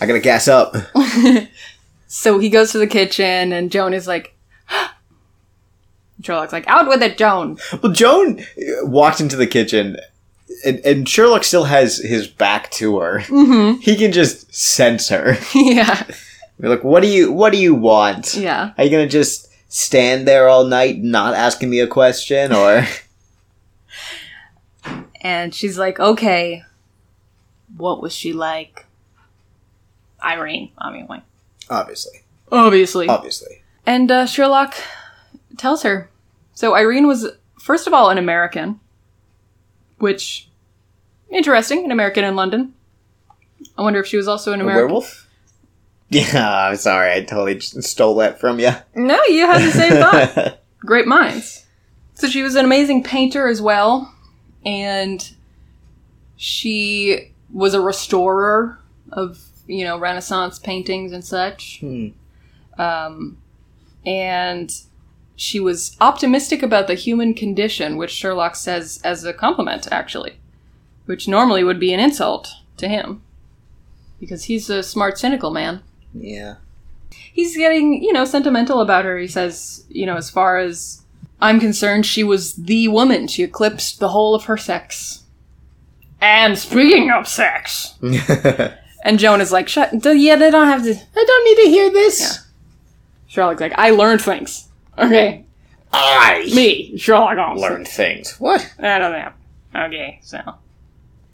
I 0.00 0.06
gotta 0.06 0.20
gas 0.20 0.48
up. 0.48 0.74
So 2.12 2.40
he 2.40 2.48
goes 2.48 2.72
to 2.72 2.78
the 2.78 2.88
kitchen, 2.88 3.52
and 3.52 3.70
Joan 3.70 3.94
is 3.94 4.08
like, 4.08 4.34
Sherlock's 6.22 6.52
like, 6.52 6.66
out 6.66 6.88
with 6.88 7.04
it, 7.04 7.16
Joan. 7.16 7.56
Well, 7.80 7.92
Joan 7.92 8.44
walked 8.82 9.20
into 9.20 9.36
the 9.36 9.46
kitchen, 9.46 9.96
and, 10.64 10.78
and 10.84 11.08
Sherlock 11.08 11.44
still 11.44 11.64
has 11.64 11.98
his 11.98 12.26
back 12.28 12.70
to 12.72 12.98
her. 12.98 13.20
Mm-hmm. 13.20 13.80
He 13.82 13.96
can 13.96 14.12
just 14.12 14.52
sense 14.54 15.08
her. 15.08 15.36
yeah, 15.54 16.04
You're 16.58 16.70
like, 16.70 16.84
what 16.84 17.00
do 17.02 17.08
you, 17.08 17.32
what 17.32 17.52
do 17.52 17.58
you 17.58 17.74
want? 17.74 18.34
yeah. 18.34 18.72
Are 18.76 18.84
you 18.84 18.90
gonna 18.90 19.08
just 19.08 19.48
stand 19.72 20.26
there 20.28 20.48
all 20.48 20.64
night, 20.64 20.98
not 20.98 21.34
asking 21.34 21.70
me 21.70 21.80
a 21.80 21.86
question, 21.86 22.52
or? 22.52 22.86
And 25.22 25.54
she's 25.54 25.78
like, 25.78 26.00
okay, 26.00 26.64
what 27.76 28.00
was 28.00 28.14
she 28.14 28.32
like? 28.32 28.86
Irene, 30.24 30.70
obviously. 30.78 31.20
Obviously, 31.68 32.22
Obviously. 32.50 33.06
obviously. 33.08 33.62
And 33.84 34.10
uh, 34.10 34.24
Sherlock 34.26 34.74
tells 35.58 35.82
her. 35.82 36.08
So 36.54 36.74
Irene 36.74 37.06
was, 37.06 37.26
first 37.58 37.86
of 37.86 37.92
all, 37.92 38.08
an 38.08 38.16
American, 38.18 38.80
which, 40.00 40.48
interesting, 41.30 41.84
an 41.84 41.90
American 41.92 42.24
in 42.24 42.34
London. 42.36 42.74
I 43.78 43.82
wonder 43.82 44.00
if 44.00 44.06
she 44.06 44.16
was 44.16 44.26
also 44.28 44.52
an 44.52 44.60
A 44.60 44.64
American. 44.64 44.86
werewolf? 44.86 45.26
Yeah, 46.12 46.66
I'm 46.66 46.74
sorry, 46.74 47.12
I 47.12 47.20
totally 47.22 47.60
stole 47.60 48.16
that 48.16 48.40
from 48.40 48.58
you. 48.58 48.72
No, 48.96 49.22
you 49.26 49.46
had 49.46 49.62
the 49.62 49.70
same 49.70 49.92
thought. 49.92 50.58
Great 50.80 51.06
minds. 51.06 51.66
So 52.14 52.26
she 52.28 52.42
was 52.42 52.56
an 52.56 52.64
amazing 52.64 53.04
painter 53.04 53.46
as 53.46 53.62
well, 53.62 54.12
and 54.66 55.30
she 56.36 57.30
was 57.52 57.74
a 57.74 57.80
restorer 57.80 58.76
of, 59.12 59.38
you 59.68 59.84
know, 59.84 59.96
Renaissance 60.00 60.58
paintings 60.58 61.12
and 61.12 61.24
such. 61.24 61.78
Hmm. 61.78 62.08
Um, 62.76 63.38
and 64.04 64.68
she 65.40 65.58
was 65.58 65.96
optimistic 66.02 66.62
about 66.62 66.86
the 66.86 66.94
human 66.94 67.32
condition, 67.32 67.96
which 67.96 68.10
Sherlock 68.10 68.54
says 68.56 69.00
as 69.02 69.24
a 69.24 69.32
compliment, 69.32 69.88
actually, 69.90 70.38
which 71.06 71.26
normally 71.26 71.64
would 71.64 71.80
be 71.80 71.94
an 71.94 72.00
insult 72.00 72.50
to 72.76 72.86
him, 72.86 73.22
because 74.18 74.44
he's 74.44 74.68
a 74.68 74.82
smart, 74.82 75.18
cynical 75.18 75.50
man 75.50 75.82
yeah. 76.14 76.56
he's 77.10 77.56
getting, 77.56 78.02
you 78.02 78.12
know, 78.12 78.26
sentimental 78.26 78.80
about 78.80 79.04
her. 79.06 79.16
He 79.16 79.28
says, 79.28 79.86
you 79.88 80.04
know, 80.04 80.16
as 80.16 80.28
far 80.28 80.58
as 80.58 81.02
I'm 81.40 81.58
concerned, 81.58 82.04
she 82.04 82.22
was 82.22 82.54
the 82.56 82.88
woman. 82.88 83.26
She 83.26 83.42
eclipsed 83.42 83.98
the 83.98 84.08
whole 84.08 84.34
of 84.34 84.44
her 84.44 84.56
sex. 84.56 85.22
And 86.20 86.58
speaking 86.58 87.10
of 87.10 87.26
sex, 87.26 87.94
and 89.04 89.18
Joan 89.18 89.40
is 89.40 89.52
like, 89.52 89.68
shut, 89.68 89.90
yeah, 90.04 90.36
they 90.36 90.50
don't 90.50 90.66
have 90.66 90.82
to. 90.82 90.94
I 90.94 91.24
don't 91.24 91.44
need 91.44 91.64
to 91.64 91.70
hear 91.70 91.90
this. 91.90 92.46
Sherlock's 93.26 93.60
like, 93.60 93.78
I 93.78 93.90
learned 93.90 94.20
things. 94.20 94.68
Okay, 95.00 95.44
I 95.92 96.50
me, 96.54 96.96
Sherlock 96.96 97.38
Holmes. 97.38 97.60
learned 97.60 97.88
things. 97.88 98.38
What? 98.38 98.72
I 98.78 98.98
don't 98.98 99.12
know. 99.12 99.32
Okay, 99.86 100.20
so. 100.22 100.40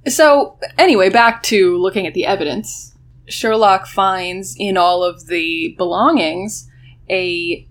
So, 0.07 0.59
anyway, 0.79 1.11
back 1.11 1.42
to 1.44 1.76
looking 1.79 2.07
at 2.07 2.14
the 2.14 2.26
evidence. 2.26 2.94
Sherlock 3.29 3.87
finds 3.87 4.55
in 4.57 4.76
all 4.76 5.02
of 5.02 5.26
the 5.26 5.74
belongings 5.76 6.70
a 7.11 7.66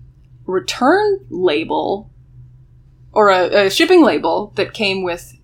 return 0.45 1.25
label 1.29 2.12
or 3.13 3.29
a, 3.29 3.65
a 3.65 3.69
shipping 3.69 4.03
label 4.03 4.51
that 4.55 4.73
came 4.73 5.01
with 5.01 5.38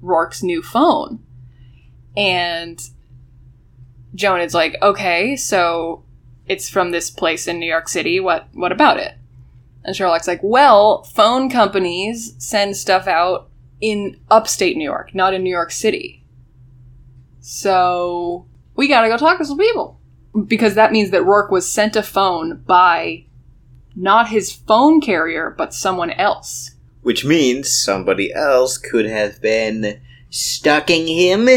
Rourke's 0.00 0.42
new 0.42 0.62
phone. 0.62 1.24
And 2.16 2.80
Joan 4.14 4.40
is 4.40 4.54
like, 4.54 4.76
okay, 4.80 5.36
so 5.36 6.04
it's 6.46 6.68
from 6.68 6.90
this 6.90 7.10
place 7.10 7.46
in 7.48 7.58
New 7.58 7.66
York 7.66 7.88
City. 7.88 8.20
What 8.20 8.48
what 8.52 8.72
about 8.72 8.98
it? 8.98 9.14
And 9.84 9.96
Sherlock's 9.96 10.28
like, 10.28 10.40
well, 10.42 11.04
phone 11.04 11.48
companies 11.48 12.34
send 12.38 12.76
stuff 12.76 13.06
out 13.06 13.48
in 13.80 14.20
upstate 14.30 14.76
New 14.76 14.84
York, 14.84 15.14
not 15.14 15.34
in 15.34 15.42
New 15.42 15.50
York 15.50 15.72
City. 15.72 16.24
So 17.40 18.46
we 18.76 18.88
gotta 18.88 19.08
go 19.08 19.16
talk 19.16 19.38
to 19.38 19.44
some 19.44 19.58
people. 19.58 19.98
Because 20.46 20.74
that 20.74 20.92
means 20.92 21.10
that 21.10 21.24
Rourke 21.24 21.50
was 21.50 21.68
sent 21.68 21.96
a 21.96 22.02
phone 22.02 22.62
by 22.66 23.24
not 23.96 24.28
his 24.28 24.52
phone 24.52 25.00
carrier, 25.00 25.54
but 25.56 25.74
someone 25.74 26.10
else. 26.10 26.72
Which 27.02 27.24
means 27.24 27.74
somebody 27.82 28.32
else 28.32 28.78
could 28.78 29.06
have 29.06 29.40
been 29.40 30.00
stalking 30.28 31.08
him, 31.08 31.48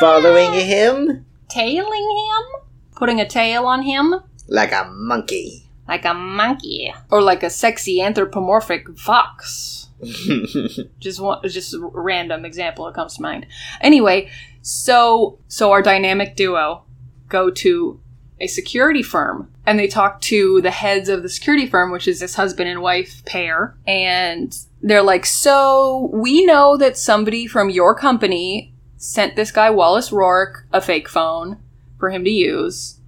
following 0.00 0.50
ah. 0.50 0.64
him, 0.64 1.26
Tailing 1.48 2.30
him? 2.30 2.62
Putting 2.96 3.20
a 3.20 3.28
tail 3.28 3.66
on 3.66 3.82
him? 3.82 4.14
like 4.48 4.72
a 4.72 4.90
monkey. 4.92 5.61
Like 5.88 6.04
a 6.04 6.14
monkey. 6.14 6.94
Or 7.10 7.20
like 7.20 7.42
a 7.42 7.50
sexy 7.50 8.00
anthropomorphic 8.00 8.98
fox. 8.98 9.82
just 10.98 11.20
one 11.20 11.40
just 11.48 11.74
a 11.74 11.78
random 11.80 12.44
example 12.44 12.86
that 12.86 12.94
comes 12.94 13.14
to 13.14 13.22
mind 13.22 13.46
anyway 13.80 14.28
so 14.62 15.38
so 15.46 15.70
our 15.70 15.80
dynamic 15.80 16.34
duo 16.34 16.82
go 17.28 17.50
to 17.50 18.00
a 18.40 18.48
security 18.48 19.02
firm 19.02 19.48
and 19.64 19.78
they 19.78 19.86
talk 19.86 20.20
to 20.20 20.60
the 20.60 20.72
heads 20.72 21.08
of 21.08 21.22
the 21.22 21.28
security 21.28 21.68
firm 21.68 21.92
which 21.92 22.08
is 22.08 22.18
this 22.18 22.34
husband 22.34 22.68
and 22.68 22.82
wife 22.82 23.24
pair 23.26 23.76
and 23.86 24.66
they're 24.82 25.02
like 25.02 25.24
so 25.24 26.10
we 26.12 26.44
know 26.44 26.76
that 26.76 26.98
somebody 26.98 27.46
from 27.46 27.70
your 27.70 27.94
company 27.94 28.74
sent 28.96 29.36
this 29.36 29.52
guy 29.52 29.70
wallace 29.70 30.10
rourke 30.10 30.66
a 30.72 30.80
fake 30.80 31.08
phone 31.08 31.58
for 31.96 32.10
him 32.10 32.24
to 32.24 32.30
use 32.30 32.98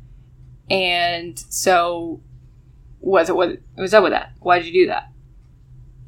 and 0.70 1.40
so 1.48 2.20
was 3.04 3.28
it 3.28 3.36
was, 3.36 3.56
was 3.76 3.94
up 3.94 4.02
with 4.02 4.12
that? 4.12 4.32
Why 4.40 4.58
did 4.58 4.66
you 4.66 4.84
do 4.84 4.86
that? 4.88 5.10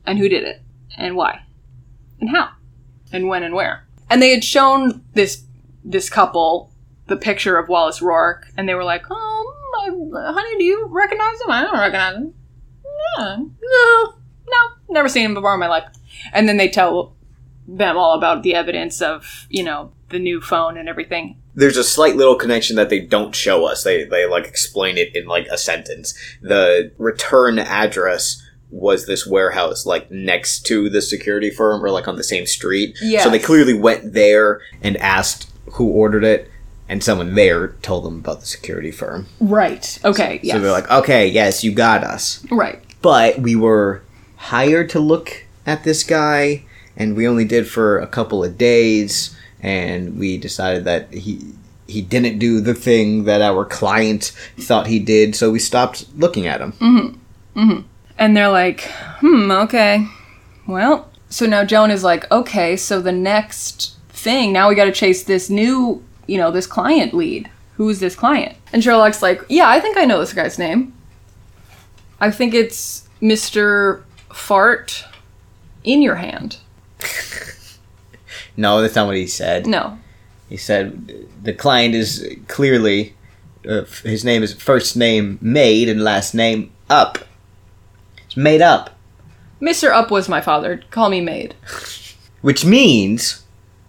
And 0.06 0.18
who 0.18 0.28
did 0.28 0.44
it? 0.44 0.62
And 0.96 1.14
why? 1.14 1.42
And 2.20 2.30
how? 2.30 2.50
And 3.12 3.28
when 3.28 3.42
and 3.42 3.54
where? 3.54 3.86
And 4.08 4.22
they 4.22 4.30
had 4.30 4.42
shown 4.42 5.04
this 5.12 5.44
this 5.84 6.08
couple 6.08 6.72
the 7.06 7.16
picture 7.16 7.58
of 7.58 7.68
Wallace 7.68 8.02
Rourke 8.02 8.48
and 8.56 8.68
they 8.68 8.74
were 8.74 8.84
like 8.84 9.08
um 9.10 9.46
uh, 9.78 10.32
honey 10.32 10.58
do 10.58 10.64
you 10.64 10.86
recognize 10.90 11.40
him? 11.40 11.50
I 11.50 11.62
don't 11.62 11.78
recognize 11.78 12.16
him. 12.16 12.34
Yeah. 13.18 13.36
no. 13.36 14.14
No. 14.48 14.68
Never 14.88 15.08
seen 15.08 15.26
him 15.26 15.34
before 15.34 15.54
in 15.54 15.60
my 15.60 15.68
life. 15.68 15.84
And 16.32 16.48
then 16.48 16.56
they 16.56 16.68
tell 16.68 17.14
them 17.68 17.96
all 17.96 18.14
about 18.14 18.42
the 18.42 18.54
evidence 18.54 19.02
of 19.02 19.46
you 19.50 19.62
know 19.62 19.92
the 20.08 20.18
new 20.18 20.40
phone 20.40 20.78
and 20.78 20.88
everything 20.88 21.36
There's 21.56 21.76
a 21.78 21.84
slight 21.84 22.16
little 22.16 22.36
connection 22.36 22.76
that 22.76 22.90
they 22.90 23.00
don't 23.00 23.34
show 23.34 23.64
us. 23.64 23.82
They 23.82 24.04
they 24.04 24.26
like 24.26 24.46
explain 24.46 24.96
it 24.98 25.16
in 25.16 25.26
like 25.26 25.46
a 25.48 25.58
sentence. 25.58 26.14
The 26.42 26.92
return 26.98 27.58
address 27.58 28.42
was 28.70 29.06
this 29.06 29.26
warehouse 29.26 29.86
like 29.86 30.10
next 30.10 30.66
to 30.66 30.90
the 30.90 31.00
security 31.00 31.50
firm 31.50 31.82
or 31.84 31.90
like 31.90 32.06
on 32.08 32.16
the 32.16 32.24
same 32.24 32.46
street. 32.46 32.96
Yes. 33.00 33.24
So 33.24 33.30
they 33.30 33.38
clearly 33.38 33.74
went 33.74 34.12
there 34.12 34.60
and 34.82 34.96
asked 34.98 35.50
who 35.72 35.88
ordered 35.88 36.24
it 36.24 36.50
and 36.88 37.02
someone 37.02 37.34
there 37.34 37.68
told 37.82 38.04
them 38.04 38.18
about 38.18 38.40
the 38.40 38.46
security 38.46 38.90
firm. 38.92 39.26
right 39.40 39.98
okay 40.04 40.38
yes 40.42 40.54
So 40.54 40.60
they're 40.60 40.70
like, 40.70 40.88
"Okay, 40.90 41.26
yes, 41.26 41.64
you 41.64 41.72
got 41.72 42.04
us." 42.04 42.44
right 42.50 42.80
but 43.02 43.38
we 43.40 43.56
were 43.56 44.02
hired 44.36 44.88
to 44.90 45.00
look 45.00 45.44
at 45.66 45.82
this 45.84 46.04
guy 46.04 46.64
and 46.96 47.16
we 47.16 47.26
only 47.26 47.44
did 47.44 47.68
for 47.68 47.98
a 47.98 48.06
couple 48.06 48.42
of 48.44 48.56
days 48.56 49.35
and 49.66 50.16
we 50.18 50.38
decided 50.38 50.84
that 50.84 51.12
he 51.12 51.40
he 51.88 52.00
didn't 52.00 52.38
do 52.38 52.60
the 52.60 52.74
thing 52.74 53.24
that 53.24 53.42
our 53.42 53.64
client 53.64 54.32
thought 54.58 54.86
he 54.86 54.98
did 54.98 55.34
so 55.34 55.50
we 55.50 55.58
stopped 55.58 56.06
looking 56.16 56.46
at 56.46 56.60
him 56.60 56.72
And 58.18 58.36
they're 58.36 58.50
like, 58.50 58.82
hmm, 59.20 59.50
okay. 59.50 60.06
Well, 60.66 61.10
so 61.28 61.46
now 61.46 61.64
Joan 61.64 61.90
is 61.90 62.02
like, 62.04 62.30
okay, 62.30 62.76
so 62.76 63.00
the 63.00 63.12
next 63.12 63.96
thing, 64.10 64.52
now 64.52 64.68
we 64.68 64.74
gotta 64.74 64.92
chase 64.92 65.24
this 65.24 65.50
new, 65.50 66.02
you 66.26 66.38
know, 66.38 66.50
this 66.50 66.66
client 66.66 67.12
lead. 67.14 67.50
Who's 67.76 67.98
this 67.98 68.14
client? 68.16 68.56
And 68.72 68.82
Sherlock's 68.82 69.22
like, 69.22 69.42
yeah, 69.48 69.68
I 69.68 69.80
think 69.80 69.96
I 69.96 70.04
know 70.06 70.18
this 70.20 70.32
guy's 70.32 70.58
name. 70.58 70.92
I 72.20 72.30
think 72.30 72.54
it's 72.54 73.06
Mr. 73.20 74.02
Fart 74.32 75.04
in 75.84 76.02
your 76.02 76.16
hand. 76.16 76.58
no 78.56 78.80
that's 78.80 78.94
not 78.94 79.06
what 79.06 79.16
he 79.16 79.26
said 79.26 79.66
No. 79.66 79.98
he 80.48 80.56
said 80.56 81.26
the 81.42 81.52
client 81.52 81.94
is 81.94 82.26
clearly 82.48 83.14
uh, 83.68 83.84
his 84.04 84.24
name 84.24 84.42
is 84.42 84.52
first 84.54 84.96
name 84.96 85.38
made 85.40 85.88
and 85.88 86.02
last 86.02 86.34
name 86.34 86.72
up 86.88 87.18
it's 88.24 88.36
made 88.36 88.62
up 88.62 88.90
Mr. 89.58 89.90
Up 89.90 90.10
was 90.10 90.28
my 90.28 90.42
father. 90.42 90.82
Call 90.90 91.08
me 91.08 91.22
maid. 91.22 91.54
Which 92.42 92.62
means, 92.66 93.42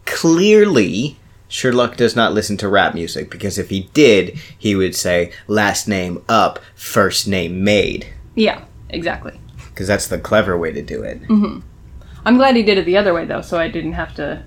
clearly, 0.05 1.17
Sherlock 1.49 1.97
does 1.97 2.15
not 2.15 2.33
listen 2.33 2.57
to 2.57 2.69
rap 2.69 2.93
music 2.93 3.29
because 3.29 3.57
if 3.57 3.69
he 3.69 3.89
did, 3.93 4.39
he 4.57 4.75
would 4.75 4.95
say 4.95 5.31
last 5.47 5.87
name 5.87 6.23
up, 6.29 6.59
first 6.73 7.27
name 7.27 7.63
made. 7.63 8.07
Yeah, 8.33 8.63
exactly. 8.89 9.39
Because 9.69 9.87
that's 9.87 10.07
the 10.07 10.17
clever 10.17 10.57
way 10.57 10.71
to 10.71 10.81
do 10.81 11.03
it. 11.03 11.21
I'm 11.29 12.37
glad 12.37 12.55
he 12.55 12.63
did 12.63 12.77
it 12.77 12.85
the 12.85 12.97
other 12.97 13.13
way 13.13 13.25
though, 13.25 13.41
so 13.41 13.59
I 13.59 13.67
didn't 13.67 13.93
have 13.93 14.15
to 14.15 14.43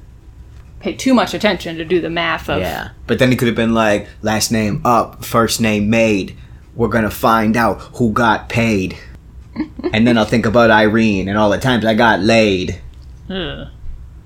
pay 0.80 0.94
too 0.94 1.14
much 1.14 1.34
attention 1.34 1.76
to 1.76 1.84
do 1.84 2.00
the 2.00 2.10
math 2.10 2.48
of 2.48 2.60
Yeah. 2.60 2.90
But 3.06 3.18
then 3.18 3.30
he 3.30 3.36
could 3.36 3.46
have 3.48 3.56
been 3.56 3.74
like 3.74 4.08
last 4.22 4.50
name 4.50 4.80
up, 4.84 5.24
first 5.24 5.60
name 5.60 5.88
made. 5.90 6.36
We're 6.74 6.88
gonna 6.88 7.10
find 7.10 7.56
out 7.56 7.80
who 7.96 8.12
got 8.12 8.48
paid. 8.48 8.96
and 9.92 10.06
then 10.06 10.16
I'll 10.18 10.24
think 10.24 10.46
about 10.46 10.70
Irene 10.70 11.28
and 11.28 11.36
all 11.38 11.50
the 11.50 11.58
times 11.58 11.84
I 11.84 11.94
got 11.94 12.20
laid. 12.20 12.80
Ugh. 13.28 13.68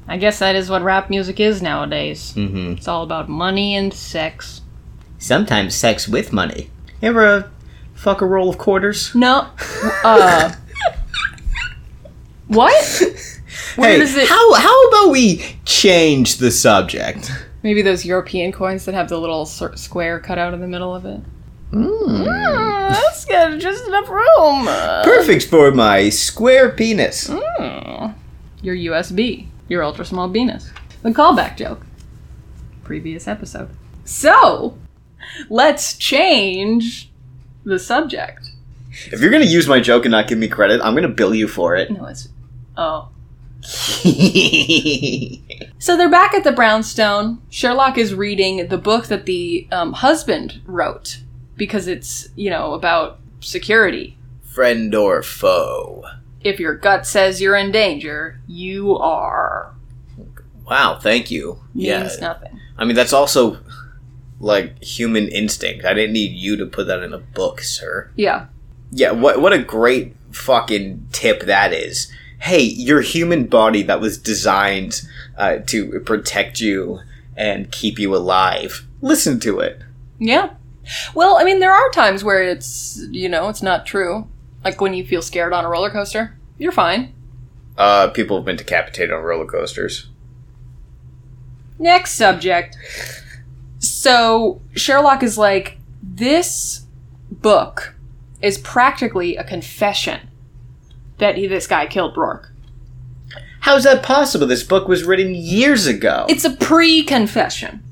I 0.06 0.16
guess 0.18 0.38
that 0.40 0.54
is 0.54 0.68
what 0.68 0.82
rap 0.82 1.08
music 1.10 1.40
is 1.40 1.62
nowadays. 1.62 2.32
hmm 2.34 2.72
It's 2.72 2.86
all 2.88 3.02
about 3.02 3.28
money 3.28 3.74
and 3.74 3.92
sex. 3.92 4.60
Sometimes 5.18 5.74
sex 5.74 6.06
with 6.06 6.32
money. 6.32 6.70
You 7.00 7.08
ever 7.08 7.50
fuck 7.94 8.20
a 8.20 8.26
roll 8.26 8.50
of 8.50 8.58
quarters? 8.58 9.14
No. 9.14 9.48
Uh. 10.04 10.52
what? 12.48 13.02
Where 13.76 13.90
hey, 13.90 13.98
does 13.98 14.14
it? 14.16 14.28
how 14.28 14.54
how 14.54 14.88
about 14.88 15.10
we 15.10 15.44
change 15.64 16.36
the 16.38 16.50
subject? 16.50 17.30
Maybe 17.62 17.82
those 17.82 18.04
European 18.04 18.52
coins 18.52 18.84
that 18.84 18.94
have 18.94 19.08
the 19.08 19.18
little 19.18 19.46
square 19.46 20.20
cut 20.20 20.38
out 20.38 20.52
in 20.54 20.60
the 20.60 20.68
middle 20.68 20.94
of 20.94 21.06
it. 21.06 21.20
Mm, 21.72 22.24
that's 22.92 23.24
got 23.24 23.58
just 23.58 23.88
enough 23.88 24.08
room. 24.08 24.66
Perfect 25.02 25.46
for 25.46 25.72
my 25.72 26.08
square 26.08 26.70
penis. 26.70 27.28
Mm. 27.28 28.14
Your 28.62 28.76
USB. 28.76 29.48
Your 29.68 29.82
ultra 29.82 30.04
small 30.04 30.30
penis. 30.30 30.70
The 31.02 31.10
callback 31.10 31.56
joke. 31.56 31.84
Previous 32.84 33.26
episode. 33.26 33.70
So, 34.04 34.76
let's 35.48 35.96
change 35.96 37.10
the 37.64 37.78
subject. 37.78 38.50
If 39.10 39.20
you're 39.20 39.30
gonna 39.30 39.44
use 39.44 39.66
my 39.66 39.80
joke 39.80 40.04
and 40.04 40.12
not 40.12 40.28
give 40.28 40.38
me 40.38 40.48
credit, 40.48 40.80
I'm 40.82 40.94
gonna 40.94 41.08
bill 41.08 41.34
you 41.34 41.48
for 41.48 41.74
it. 41.74 41.90
No, 41.90 42.04
it's. 42.06 42.28
Oh. 42.76 43.08
So 45.84 45.98
they're 45.98 46.08
back 46.08 46.32
at 46.32 46.44
the 46.44 46.52
brownstone. 46.52 47.42
Sherlock 47.50 47.98
is 47.98 48.14
reading 48.14 48.68
the 48.68 48.78
book 48.78 49.08
that 49.08 49.26
the 49.26 49.68
um, 49.70 49.92
husband 49.92 50.62
wrote 50.64 51.18
because 51.56 51.86
it's, 51.86 52.30
you 52.36 52.48
know, 52.48 52.72
about 52.72 53.20
security. 53.40 54.16
Friend 54.42 54.94
or 54.94 55.22
foe? 55.22 56.02
If 56.40 56.58
your 56.58 56.74
gut 56.74 57.06
says 57.06 57.42
you're 57.42 57.54
in 57.54 57.70
danger, 57.70 58.40
you 58.46 58.96
are. 58.96 59.74
Wow, 60.66 60.98
thank 60.98 61.30
you. 61.30 61.58
Means 61.74 61.86
yeah, 61.86 62.16
nothing. 62.18 62.58
I 62.78 62.86
mean 62.86 62.96
that's 62.96 63.12
also 63.12 63.58
like 64.40 64.82
human 64.82 65.28
instinct. 65.28 65.84
I 65.84 65.92
didn't 65.92 66.14
need 66.14 66.32
you 66.32 66.56
to 66.56 66.64
put 66.64 66.86
that 66.86 67.02
in 67.02 67.12
a 67.12 67.18
book, 67.18 67.60
sir. 67.60 68.10
Yeah. 68.16 68.46
Yeah, 68.90 69.10
what 69.10 69.42
what 69.42 69.52
a 69.52 69.58
great 69.58 70.16
fucking 70.32 71.08
tip 71.12 71.42
that 71.42 71.74
is. 71.74 72.10
Hey, 72.44 72.60
your 72.60 73.00
human 73.00 73.46
body 73.46 73.82
that 73.84 74.02
was 74.02 74.18
designed 74.18 75.00
uh, 75.38 75.60
to 75.68 75.98
protect 76.00 76.60
you 76.60 77.00
and 77.34 77.72
keep 77.72 77.98
you 77.98 78.14
alive. 78.14 78.86
Listen 79.00 79.40
to 79.40 79.60
it. 79.60 79.80
Yeah. 80.18 80.50
Well, 81.14 81.38
I 81.38 81.44
mean, 81.44 81.60
there 81.60 81.72
are 81.72 81.90
times 81.92 82.22
where 82.22 82.42
it's, 82.42 83.00
you 83.10 83.30
know, 83.30 83.48
it's 83.48 83.62
not 83.62 83.86
true. 83.86 84.28
Like 84.62 84.78
when 84.78 84.92
you 84.92 85.06
feel 85.06 85.22
scared 85.22 85.54
on 85.54 85.64
a 85.64 85.70
roller 85.70 85.88
coaster, 85.88 86.36
you're 86.58 86.70
fine. 86.70 87.14
Uh, 87.78 88.08
people 88.08 88.36
have 88.36 88.44
been 88.44 88.56
decapitated 88.56 89.10
on 89.10 89.22
roller 89.22 89.46
coasters. 89.46 90.10
Next 91.78 92.12
subject. 92.12 92.76
So 93.78 94.60
Sherlock 94.74 95.22
is 95.22 95.38
like, 95.38 95.78
this 96.02 96.84
book 97.30 97.94
is 98.42 98.58
practically 98.58 99.36
a 99.36 99.44
confession 99.44 100.28
that 101.18 101.36
he, 101.36 101.46
this 101.46 101.66
guy 101.66 101.86
killed 101.86 102.16
Rourke. 102.16 102.50
How's 103.60 103.84
that 103.84 104.02
possible? 104.02 104.46
This 104.46 104.62
book 104.62 104.88
was 104.88 105.04
written 105.04 105.34
years 105.34 105.86
ago. 105.86 106.26
It's 106.28 106.44
a 106.44 106.50
pre-confession. 106.50 107.82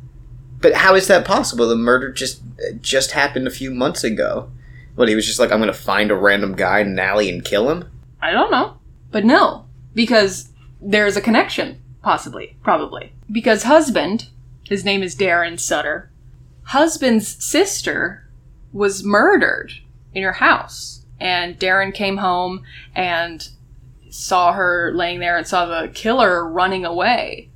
but 0.61 0.75
how 0.75 0.95
is 0.95 1.07
that 1.09 1.25
possible? 1.25 1.67
The 1.69 1.77
murder 1.77 2.13
just 2.13 2.43
just 2.81 3.13
happened 3.13 3.47
a 3.47 3.51
few 3.51 3.71
months 3.71 4.05
ago. 4.05 4.51
What 4.95 5.09
he 5.09 5.15
was 5.15 5.27
just 5.27 5.39
like, 5.41 5.51
I'm 5.51 5.59
gonna 5.61 5.73
find 5.73 6.11
a 6.11 6.15
random 6.15 6.55
guy 6.55 6.81
in 6.81 6.89
an 6.89 6.99
alley 6.99 7.29
and 7.31 7.45
kill 7.45 7.71
him. 7.71 7.91
I 8.21 8.31
don't 8.33 8.51
know. 8.51 8.77
But 9.11 9.25
no, 9.25 9.65
because 9.95 10.51
there's 10.81 11.17
a 11.17 11.21
connection, 11.23 11.81
possibly, 12.03 12.57
probably. 12.63 13.13
Because 13.31 13.63
husband, 13.63 14.29
his 14.69 14.85
name 14.85 15.03
is 15.03 15.17
Darren 15.17 15.59
Sutter, 15.59 16.11
husband's 16.65 17.43
sister 17.43 18.29
was 18.73 19.03
murdered 19.05 19.73
in 20.15 20.23
her 20.23 20.33
house. 20.35 21.02
And 21.23 21.57
Darren 21.57 21.95
came 21.95 22.17
home 22.17 22.65
and 22.97 23.49
saw 24.11 24.53
her 24.53 24.93
laying 24.93 25.21
there 25.21 25.39
and 25.39 25.47
saw 25.47 25.67
the 25.67 25.87
killer 25.95 26.45
running 26.45 26.85
away. 26.85 27.49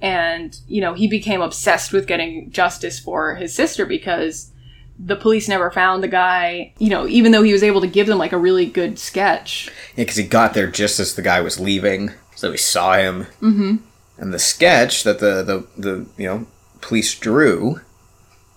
And, 0.00 0.58
you 0.66 0.80
know, 0.80 0.92
he 0.92 1.06
became 1.06 1.40
obsessed 1.40 1.92
with 1.92 2.08
getting 2.08 2.50
justice 2.50 2.98
for 2.98 3.36
his 3.36 3.54
sister 3.54 3.86
because 3.86 4.50
the 4.98 5.14
police 5.14 5.48
never 5.48 5.70
found 5.70 6.02
the 6.02 6.08
guy, 6.08 6.72
you 6.78 6.90
know, 6.90 7.06
even 7.06 7.30
though 7.30 7.44
he 7.44 7.52
was 7.52 7.62
able 7.62 7.80
to 7.82 7.86
give 7.86 8.08
them 8.08 8.18
like 8.18 8.32
a 8.32 8.36
really 8.36 8.66
good 8.66 8.98
sketch. 8.98 9.70
Yeah, 9.94 10.02
because 10.02 10.16
he 10.16 10.24
got 10.24 10.52
there 10.52 10.66
just 10.66 10.98
as 10.98 11.14
the 11.14 11.22
guy 11.22 11.40
was 11.40 11.60
leaving, 11.60 12.10
so 12.34 12.50
he 12.50 12.58
saw 12.58 12.94
him. 12.94 13.26
Mm-hmm. 13.40 13.76
And 14.18 14.34
the 14.34 14.40
sketch 14.40 15.04
that 15.04 15.20
the, 15.20 15.44
the, 15.44 15.66
the 15.80 16.06
you 16.18 16.26
know 16.26 16.46
police 16.80 17.16
drew 17.16 17.80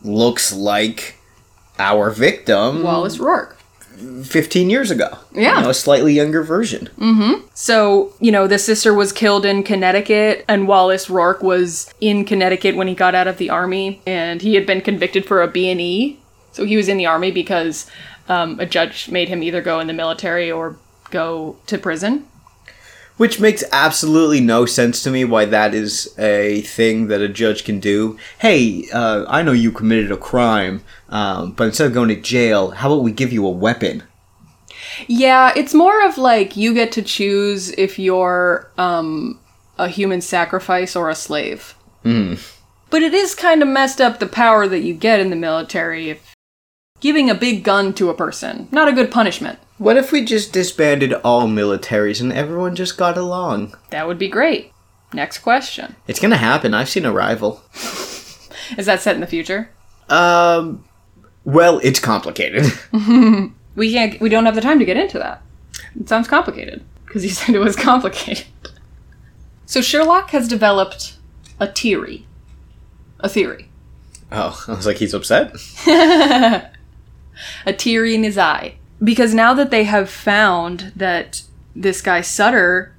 looks 0.02 0.52
like 0.52 1.20
our 1.78 2.10
victim 2.10 2.82
Wallace 2.82 3.20
Rourke. 3.20 3.55
15 4.24 4.70
years 4.70 4.92
ago. 4.92 5.18
Yeah. 5.34 5.58
You 5.58 5.64
know, 5.64 5.70
a 5.70 5.74
slightly 5.74 6.14
younger 6.14 6.44
version. 6.44 6.90
So, 7.54 8.14
you 8.20 8.32
know, 8.32 8.48
the 8.48 8.60
sister 8.60 8.94
was 8.94 9.12
killed 9.12 9.46
in 9.46 9.64
Connecticut, 9.64 10.46
and 10.48 10.68
Wallace 10.68 11.10
Rourke 11.10 11.42
was 11.42 11.94
in 12.02 12.26
Connecticut 12.26 12.76
when 12.76 12.88
he 12.88 12.96
got 12.96 13.16
out 13.16 13.28
of 13.28 13.38
the 13.38 13.50
army, 13.50 14.02
and 14.06 14.42
he 14.42 14.56
had 14.56 14.66
been 14.66 14.82
convicted 14.82 15.26
for 15.26 15.42
a 15.42 15.48
B&E. 15.48 16.20
So 16.52 16.66
he 16.66 16.78
was 16.78 16.88
in 16.88 16.98
the 16.98 17.06
army 17.06 17.32
because 17.32 17.90
um, 18.28 18.60
a 18.60 18.66
judge 18.66 19.10
made 19.10 19.30
him 19.30 19.44
either 19.44 19.62
go 19.62 19.80
in 19.80 19.88
the 19.88 19.94
military 19.94 20.52
or 20.52 20.78
go 21.12 21.58
to 21.68 21.78
prison. 21.78 22.26
Which 23.18 23.40
makes 23.40 23.64
absolutely 23.72 24.42
no 24.42 24.66
sense 24.66 25.02
to 25.04 25.10
me 25.10 25.24
why 25.24 25.46
that 25.46 25.74
is 25.74 26.14
a 26.20 26.62
thing 26.62 27.08
that 27.08 27.22
a 27.22 27.30
judge 27.30 27.64
can 27.64 27.80
do. 27.80 28.18
Hey, 28.40 28.90
uh, 28.92 29.24
I 29.30 29.42
know 29.42 29.54
you 29.54 29.72
committed 29.72 30.12
a 30.12 30.18
crime, 30.18 30.84
um, 31.08 31.54
but 31.54 31.68
instead 31.68 31.88
of 31.88 31.94
going 31.94 32.10
to 32.10 32.20
jail, 32.20 32.72
how 32.72 32.92
about 32.92 33.04
we 33.04 33.14
give 33.14 33.32
you 33.32 33.46
a 33.46 33.52
weapon? 33.52 34.04
Yeah, 35.08 35.54
it's 35.56 35.74
more 35.74 36.06
of 36.06 36.18
like 36.18 36.58
you 36.58 36.74
get 36.74 36.92
to 36.94 37.02
choose 37.02 37.70
if 37.72 37.98
you're 37.98 38.70
um, 38.78 39.40
a 39.78 39.88
human 39.88 40.22
sacrifice 40.22 40.96
or 40.96 41.10
a 41.10 41.16
slave. 41.16 41.74
But 42.90 43.02
it 43.02 43.14
is 43.14 43.34
kind 43.34 43.62
of 43.62 43.68
messed 43.68 44.00
up 44.00 44.20
the 44.20 44.28
power 44.28 44.68
that 44.68 44.82
you 44.82 44.94
get 44.94 45.20
in 45.20 45.30
the 45.30 45.36
military 45.36 46.10
if 46.10 46.34
giving 47.00 47.30
a 47.30 47.36
big 47.36 47.64
gun 47.64 47.94
to 47.94 48.10
a 48.10 48.14
person. 48.14 48.68
Not 48.72 48.88
a 48.88 48.94
good 48.94 49.12
punishment. 49.12 49.60
What 49.78 49.98
if 49.98 50.12
we 50.12 50.24
just 50.24 50.54
disbanded 50.54 51.14
all 51.14 51.48
militaries 51.48 52.22
and 52.22 52.32
everyone 52.32 52.76
just 52.76 52.98
got 52.98 53.18
along? 53.18 53.76
That 53.90 54.08
would 54.08 54.18
be 54.18 54.30
great. 54.30 54.72
Next 55.14 55.40
question. 55.40 55.96
It's 56.08 56.20
gonna 56.20 56.38
happen. 56.38 56.74
I've 56.74 56.90
seen 56.90 57.06
Arrival. 57.06 57.62
Is 58.78 58.86
that 58.86 59.02
set 59.02 59.16
in 59.16 59.22
the 59.22 59.28
future? 59.28 59.70
Um, 60.10 60.86
well, 61.44 61.80
it's 61.84 62.00
complicated. 62.00 62.66
We 63.76 63.92
can't. 63.92 64.22
We 64.22 64.30
don't 64.30 64.46
have 64.46 64.56
the 64.56 64.62
time 64.62 64.80
to 64.80 64.86
get 64.86 64.96
into 64.96 65.20
that. 65.20 65.42
It 66.00 66.08
sounds 66.08 66.30
complicated 66.30 66.82
because 67.06 67.26
you 67.26 67.30
said 67.32 67.54
it 67.56 67.60
was 67.60 67.76
complicated. 67.76 68.46
So 69.66 69.82
Sherlock 69.82 70.30
has 70.30 70.48
developed 70.48 71.18
a 71.60 71.68
theory. 71.68 72.26
A 73.20 73.28
theory. 73.28 73.68
oh, 74.32 74.64
I 74.70 74.72
was 74.72 74.86
like, 74.86 74.96
he's 74.96 75.14
upset. 75.14 75.54
a 77.66 77.74
tear 77.78 78.06
in 78.06 78.24
his 78.24 78.38
eye. 78.38 78.76
Because 79.04 79.34
now 79.34 79.54
that 79.54 79.72
they 79.72 79.84
have 79.84 80.10
found 80.10 80.92
that 80.96 81.44
this 81.76 82.02
guy 82.02 82.22
Sutter, 82.22 82.96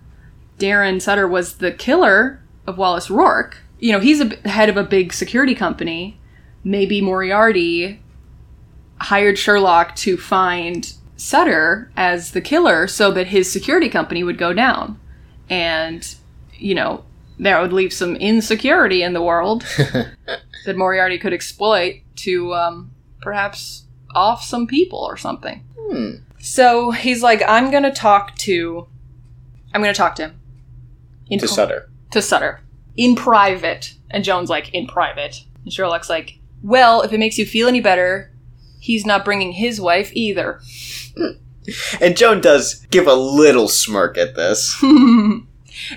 Darren 0.58 1.00
Sutter, 1.00 1.26
was 1.26 1.56
the 1.56 1.72
killer 1.72 2.42
of 2.66 2.78
Wallace 2.78 3.10
Rourke, 3.10 3.58
you 3.78 3.92
know, 3.92 4.00
he's 4.00 4.20
a 4.20 4.48
head 4.48 4.68
of 4.68 4.76
a 4.76 4.84
big 4.84 5.12
security 5.12 5.54
company. 5.54 6.18
Maybe 6.64 7.00
Moriarty 7.00 8.00
hired 8.98 9.38
Sherlock 9.38 9.94
to 9.96 10.16
find 10.16 10.92
Sutter 11.16 11.90
as 11.96 12.32
the 12.32 12.40
killer 12.40 12.86
so 12.86 13.10
that 13.12 13.28
his 13.28 13.50
security 13.50 13.88
company 13.88 14.24
would 14.24 14.38
go 14.38 14.52
down. 14.52 14.98
And, 15.48 16.14
you 16.54 16.74
know, 16.74 17.04
that 17.38 17.60
would 17.60 17.72
leave 17.72 17.92
some 17.92 18.16
insecurity 18.16 19.02
in 19.02 19.12
the 19.12 19.22
world 19.22 19.62
that 19.78 20.76
Moriarty 20.76 21.18
could 21.18 21.32
exploit 21.32 22.00
to 22.16 22.54
um, 22.54 22.90
perhaps 23.20 23.84
off 24.14 24.42
some 24.42 24.66
people 24.66 25.00
or 25.00 25.16
something. 25.16 25.65
Hmm. 25.90 26.10
So 26.38 26.90
he's 26.90 27.22
like, 27.22 27.42
I'm 27.46 27.70
gonna 27.70 27.94
talk 27.94 28.36
to, 28.38 28.86
I'm 29.74 29.80
gonna 29.80 29.94
talk 29.94 30.14
to 30.16 30.22
him. 30.26 30.40
In 31.28 31.38
To 31.40 31.48
Sutter. 31.48 31.88
To 32.12 32.22
Sutter. 32.22 32.60
In 32.96 33.14
private. 33.16 33.94
And 34.10 34.24
Joan's 34.24 34.50
like, 34.50 34.72
in 34.72 34.86
private. 34.86 35.44
And 35.64 35.72
Sherlock's 35.72 36.08
like, 36.08 36.38
well, 36.62 37.02
if 37.02 37.12
it 37.12 37.18
makes 37.18 37.38
you 37.38 37.44
feel 37.46 37.68
any 37.68 37.80
better, 37.80 38.32
he's 38.80 39.04
not 39.04 39.24
bringing 39.24 39.52
his 39.52 39.80
wife 39.80 40.10
either. 40.14 40.60
Hmm. 41.16 41.38
And 42.00 42.16
Joan 42.16 42.40
does 42.40 42.86
give 42.90 43.06
a 43.08 43.14
little 43.14 43.68
smirk 43.68 44.16
at 44.16 44.34
this. 44.36 44.82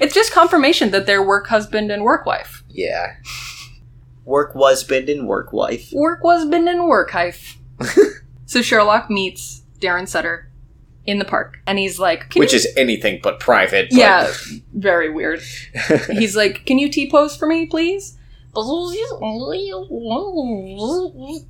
It's 0.02 0.14
just 0.14 0.34
confirmation 0.34 0.92
that 0.92 1.06
they're 1.06 1.24
work 1.26 1.48
husband 1.48 1.90
and 1.90 2.04
work 2.04 2.26
wife. 2.26 2.64
yeah. 2.70 3.16
Work 4.26 4.54
husband 4.54 5.10
and 5.10 5.26
work 5.28 5.54
wife. 5.54 5.90
Work 5.94 6.20
husband 6.24 6.68
and 6.68 6.86
work 6.86 7.14
wife. 7.14 7.58
so 8.46 8.62
Sherlock 8.62 9.10
meets 9.10 9.64
Darren 9.80 10.08
Sutter 10.08 10.50
in 11.06 11.20
the 11.20 11.26
park. 11.26 11.60
And 11.66 11.80
he's 11.80 12.00
like, 12.00 12.30
"Can 12.30 12.40
Which 12.40 12.54
you-" 12.54 12.58
is 12.58 12.68
anything 12.78 13.20
but 13.24 13.40
private. 13.40 13.90
but- 13.90 13.98
Yeah, 13.98 14.32
very 14.74 15.10
weird. 15.10 15.42
He's 16.12 16.36
like, 16.36 16.66
"Can 16.66 16.78
you 16.80 16.90
T 16.90 17.10
pose 17.10 17.36
for 17.36 17.48
me, 17.48 17.66
please?" 17.66 18.18
And 18.56 18.94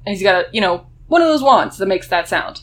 he's 0.06 0.24
got 0.24 0.46
a, 0.46 0.48
you 0.52 0.62
know, 0.62 0.86
one 1.08 1.22
of 1.22 1.28
those 1.28 1.42
wands 1.42 1.78
that 1.78 1.86
makes 1.88 2.08
that 2.10 2.28
sound. 2.28 2.62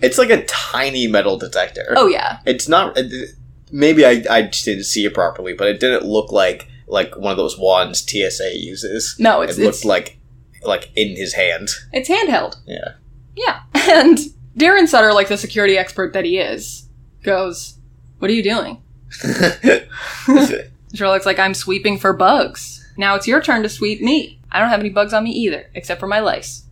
It's 0.00 0.18
like 0.18 0.30
a 0.30 0.44
tiny 0.44 1.06
metal 1.06 1.36
detector. 1.38 1.94
Oh 1.96 2.06
yeah, 2.06 2.38
It's 2.46 2.68
not. 2.68 2.96
Uh, 2.96 3.02
it- 3.04 3.30
Maybe 3.70 4.06
I, 4.06 4.24
I 4.30 4.42
just 4.42 4.64
didn't 4.64 4.84
see 4.84 5.04
it 5.04 5.12
properly, 5.12 5.52
but 5.52 5.68
it 5.68 5.78
didn't 5.78 6.06
look 6.06 6.32
like 6.32 6.68
like 6.86 7.14
one 7.18 7.32
of 7.32 7.36
those 7.36 7.58
wands 7.58 8.00
TSA 8.00 8.56
uses. 8.56 9.14
no, 9.18 9.42
it's 9.42 9.58
it 9.58 9.62
looked 9.62 9.76
it's 9.76 9.84
like 9.84 10.18
like 10.62 10.90
in 10.96 11.16
his 11.16 11.34
hand. 11.34 11.68
it's 11.92 12.08
handheld. 12.08 12.56
Yeah. 12.66 12.94
Yeah, 13.36 13.60
and 13.74 14.18
Darren 14.58 14.88
Sutter, 14.88 15.12
like 15.12 15.28
the 15.28 15.36
security 15.36 15.78
expert 15.78 16.12
that 16.12 16.24
he 16.24 16.38
is, 16.38 16.88
goes, 17.22 17.78
"What 18.18 18.30
are 18.30 18.34
you 18.34 18.42
doing?" 18.42 18.82
Sherlock's 20.94 21.26
like, 21.26 21.38
"I'm 21.38 21.54
sweeping 21.54 21.98
for 21.98 22.12
bugs. 22.12 22.84
Now 22.96 23.14
it's 23.14 23.28
your 23.28 23.40
turn 23.40 23.62
to 23.62 23.68
sweep 23.68 24.02
me. 24.02 24.40
I 24.50 24.58
don't 24.58 24.70
have 24.70 24.80
any 24.80 24.90
bugs 24.90 25.12
on 25.12 25.24
me 25.24 25.30
either, 25.30 25.70
except 25.74 26.00
for 26.00 26.06
my 26.06 26.20
lice." 26.20 26.64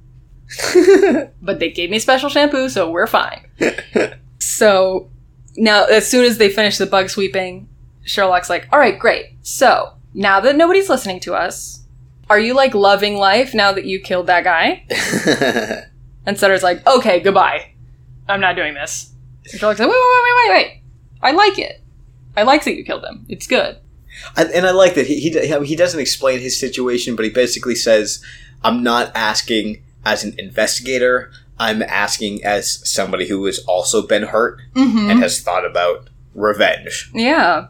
but 1.43 1.59
they 1.59 1.71
gave 1.71 1.91
me 1.91 1.99
special 1.99 2.29
shampoo, 2.29 2.69
so 2.69 2.91
we're 2.91 3.07
fine. 3.07 3.47
so 4.39 5.11
now, 5.57 5.85
as 5.85 6.09
soon 6.09 6.25
as 6.25 6.39
they 6.39 6.49
finish 6.49 6.79
the 6.79 6.87
bug 6.87 7.11
sweeping, 7.11 7.69
Sherlock's 8.05 8.49
like, 8.49 8.69
all 8.73 8.79
right, 8.79 8.99
great. 8.99 9.35
So 9.43 9.95
now 10.15 10.39
that 10.41 10.55
nobody's 10.55 10.89
listening 10.89 11.19
to 11.21 11.35
us, 11.35 11.85
are 12.31 12.39
you 12.39 12.55
like 12.55 12.75
loving 12.75 13.17
life 13.17 13.55
now 13.55 13.73
that 13.73 13.87
you 13.87 13.99
killed 14.01 14.29
that 14.29 14.45
guy? 14.45 14.87
And 16.27 16.37
Sutter's 16.37 16.65
like, 16.65 16.85
okay, 16.87 17.21
goodbye. 17.21 17.73
I'm 18.29 18.41
not 18.41 18.57
doing 18.57 18.75
this. 18.75 19.13
And 19.51 19.61
Sherlock's 19.61 19.79
like, 19.81 19.89
wait, 19.89 19.95
wait, 19.97 20.23
wait, 20.25 20.35
wait, 20.37 20.57
wait. 20.65 20.83
I 21.23 21.31
like 21.33 21.59
it. 21.59 21.81
I 22.37 22.43
like 22.43 22.65
that 22.65 22.75
you 22.77 22.85
killed 22.85 23.05
him. 23.05 23.25
It's 23.29 23.47
good. 23.47 23.79
and, 24.37 24.51
and 24.51 24.67
I 24.67 24.71
like 24.73 24.95
that 24.95 25.07
he, 25.07 25.21
he 25.21 25.31
he 25.65 25.77
doesn't 25.77 26.01
explain 26.01 26.41
his 26.41 26.59
situation, 26.59 27.17
but 27.17 27.25
he 27.25 27.31
basically 27.31 27.75
says, 27.75 28.23
"I'm 28.65 28.83
not 28.83 29.13
asking 29.15 29.83
as 30.05 30.25
an 30.25 30.35
investigator. 30.39 31.31
I'm 31.59 31.83
asking 31.83 32.45
as 32.45 32.87
somebody 32.89 33.29
who 33.29 33.45
has 33.47 33.59
also 33.61 34.07
been 34.07 34.25
hurt 34.25 34.61
Mm-hmm. 34.75 35.11
and 35.11 35.21
has 35.21 35.41
thought 35.41 35.65
about 35.65 36.09
revenge." 36.35 37.11
Yeah. 37.15 37.69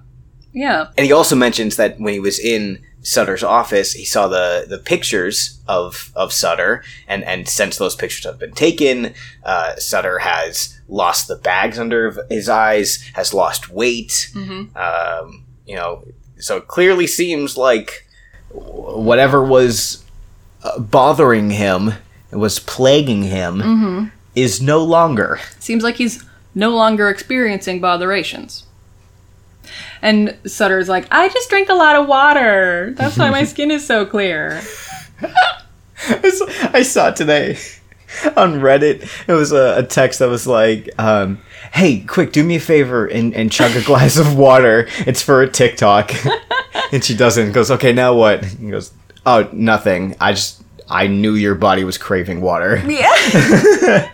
Yeah. 0.52 0.88
And 0.96 1.04
he 1.06 1.12
also 1.12 1.36
mentions 1.36 1.76
that 1.76 2.00
when 2.00 2.12
he 2.14 2.20
was 2.20 2.38
in 2.38 2.82
Sutter's 3.06 3.44
office, 3.44 3.92
he 3.92 4.04
saw 4.04 4.26
the, 4.26 4.66
the 4.68 4.78
pictures 4.78 5.60
of, 5.68 6.10
of 6.16 6.32
Sutter, 6.32 6.82
and, 7.06 7.22
and 7.22 7.48
since 7.48 7.78
those 7.78 7.94
pictures 7.94 8.24
have 8.24 8.38
been 8.38 8.52
taken, 8.52 9.14
uh, 9.44 9.76
Sutter 9.76 10.18
has 10.18 10.80
lost 10.88 11.28
the 11.28 11.36
bags 11.36 11.78
under 11.78 12.26
his 12.28 12.48
eyes, 12.48 13.00
has 13.14 13.32
lost 13.32 13.70
weight. 13.70 14.30
Mm-hmm. 14.34 14.76
Um, 14.76 15.44
you 15.66 15.76
know, 15.76 16.04
so 16.38 16.56
it 16.56 16.66
clearly 16.66 17.06
seems 17.06 17.56
like 17.56 18.04
whatever 18.50 19.44
was 19.44 20.04
uh, 20.64 20.78
bothering 20.80 21.50
him, 21.50 21.92
was 22.32 22.58
plaguing 22.58 23.22
him, 23.22 23.60
Mm-hmm. 23.60 24.06
is 24.34 24.60
no 24.60 24.82
longer. 24.82 25.38
Seems 25.60 25.84
like 25.84 25.94
he's 25.94 26.24
no 26.56 26.70
longer 26.70 27.08
experiencing 27.08 27.80
botherations. 27.80 28.64
And 30.02 30.36
Sutter's 30.44 30.88
like, 30.88 31.06
I 31.10 31.28
just 31.28 31.50
drink 31.50 31.68
a 31.68 31.74
lot 31.74 31.96
of 31.96 32.06
water. 32.06 32.92
That's 32.96 33.16
why 33.16 33.30
my 33.30 33.44
skin 33.52 33.70
is 33.70 33.86
so 33.86 34.06
clear. 34.06 34.62
I 36.72 36.82
saw 36.82 37.10
today. 37.10 37.58
on 38.36 38.60
Reddit. 38.60 39.08
It 39.28 39.32
was 39.32 39.52
a, 39.52 39.78
a 39.78 39.82
text 39.82 40.18
that 40.20 40.28
was 40.28 40.46
like, 40.46 40.88
um, 40.98 41.40
"Hey, 41.72 42.00
quick, 42.00 42.32
do 42.32 42.42
me 42.44 42.56
a 42.56 42.60
favor 42.60 43.06
and, 43.06 43.34
and 43.34 43.50
chug 43.50 43.76
a 43.76 43.82
glass 43.82 44.16
of 44.16 44.36
water. 44.36 44.88
It's 45.00 45.22
for 45.22 45.42
a 45.42 45.48
TikTok." 45.48 46.12
and 46.92 47.04
she 47.04 47.16
doesn't. 47.16 47.52
Goes, 47.52 47.70
"Okay, 47.70 47.92
now 47.92 48.14
what?" 48.14 48.44
He 48.44 48.70
goes, 48.70 48.92
"Oh, 49.24 49.48
nothing. 49.52 50.16
I 50.20 50.32
just 50.32 50.62
I 50.88 51.06
knew 51.08 51.34
your 51.34 51.54
body 51.54 51.84
was 51.84 51.98
craving 51.98 52.40
water." 52.40 52.82
Yeah. 52.88 54.10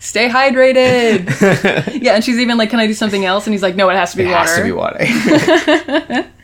Stay 0.00 0.28
hydrated. 0.28 1.28
yeah, 2.02 2.14
and 2.14 2.24
she's 2.24 2.38
even 2.38 2.56
like, 2.56 2.70
"Can 2.70 2.80
I 2.80 2.86
do 2.86 2.94
something 2.94 3.24
else?" 3.24 3.46
And 3.46 3.54
he's 3.54 3.62
like, 3.62 3.76
"No, 3.76 3.88
it 3.90 3.96
has 3.96 4.12
to 4.12 4.16
be 4.16 4.24
It 4.24 4.30
water." 4.30 4.48
has 4.48 4.56
to 4.56 4.64
be 4.64 4.72
water. 4.72 6.28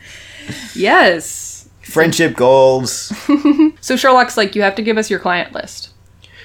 Yes. 0.75 1.67
Friendship 1.81 2.35
goals. 2.35 3.11
So 3.81 3.95
Sherlock's 3.95 4.37
like, 4.37 4.55
"You 4.55 4.61
have 4.63 4.75
to 4.75 4.81
give 4.81 4.97
us 4.97 5.09
your 5.09 5.19
client 5.19 5.53
list." 5.53 5.89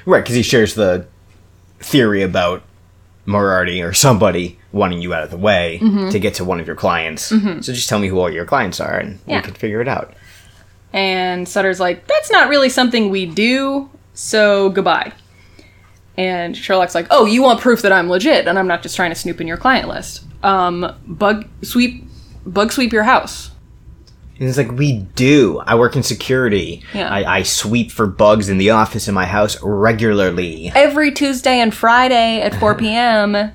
Right, 0.07 0.23
because 0.23 0.37
he 0.37 0.43
shares 0.43 0.75
the 0.75 1.07
theory 1.81 2.23
about 2.23 2.63
Moriarty 3.27 3.83
or 3.83 3.93
somebody 3.93 4.59
wanting 4.73 5.03
you 5.03 5.13
out 5.13 5.23
of 5.25 5.31
the 5.31 5.37
way 5.37 5.79
mm-hmm. 5.83 6.09
to 6.11 6.19
get 6.19 6.35
to 6.35 6.45
one 6.45 6.61
of 6.61 6.67
your 6.67 6.77
clients. 6.77 7.31
Mm-hmm. 7.33 7.61
So 7.61 7.73
just 7.73 7.89
tell 7.89 7.99
me 7.99 8.09
who 8.09 8.19
all 8.19 8.31
your 8.31 8.45
clients 8.47 8.81
are, 8.81 8.97
and 8.99 9.19
Yeah. 9.27 9.37
we 9.39 9.43
can 9.43 9.55
figure 9.55 9.81
it 9.81 9.89
out. 9.89 10.15
And 10.93 11.49
Sutter's 11.49 11.81
like, 11.81 12.07
"That's 12.07 12.31
not 12.31 12.49
really 12.49 12.69
something 12.69 13.11
we 13.11 13.27
do. 13.27 13.89
So 14.15 14.71
goodbye." 14.71 15.13
And 16.17 16.57
Sherlock's 16.57 16.95
like, 16.95 17.07
"Oh, 17.11 17.25
you 17.25 17.43
want 17.43 17.61
proof 17.61 17.83
that 17.83 17.93
I'm 17.93 18.09
legit 18.11 18.47
and 18.47 18.59
I'm 18.59 18.67
not 18.67 18.83
just 18.83 18.97
trying 18.97 19.11
to 19.11 19.15
snoop 19.15 19.41
in 19.41 19.47
your 19.47 19.57
client 19.57 19.89
list? 19.89 20.25
Um, 20.43 20.95
bug 21.07 21.49
sweep, 21.63 22.05
bug 22.45 22.73
sweep 22.73 22.93
your 22.93 23.05
house." 23.05 23.51
And 24.41 24.49
it's 24.49 24.57
like, 24.57 24.73
we 24.73 25.01
do. 25.15 25.61
I 25.67 25.75
work 25.75 25.97
in 25.97 26.03
security. 26.03 26.83
Yeah. 26.95 27.11
I, 27.11 27.41
I 27.41 27.43
sweep 27.43 27.91
for 27.91 28.07
bugs 28.07 28.49
in 28.49 28.57
the 28.57 28.71
office 28.71 29.07
in 29.07 29.15
my 29.15 29.27
house 29.27 29.63
regularly. 29.63 30.73
every 30.75 31.13
Tuesday 31.13 31.61
and 31.61 31.75
Friday 31.75 32.41
at 32.41 32.55
4 32.55 32.75
p.m., 32.77 33.53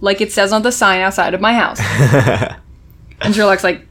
like 0.00 0.22
it 0.22 0.32
says 0.32 0.50
on 0.50 0.62
the 0.62 0.72
sign 0.72 1.02
outside 1.02 1.34
of 1.34 1.42
my 1.42 1.52
house. 1.52 1.78
and 3.20 3.34
Sherlock's 3.34 3.64
like, 3.64 3.86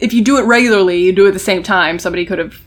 if 0.00 0.12
you 0.12 0.22
do 0.22 0.38
it 0.38 0.42
regularly, 0.44 0.98
you 1.02 1.12
do 1.12 1.24
it 1.26 1.28
at 1.28 1.34
the 1.34 1.38
same 1.38 1.62
time, 1.62 1.98
somebody 1.98 2.24
could 2.24 2.38
have 2.38 2.60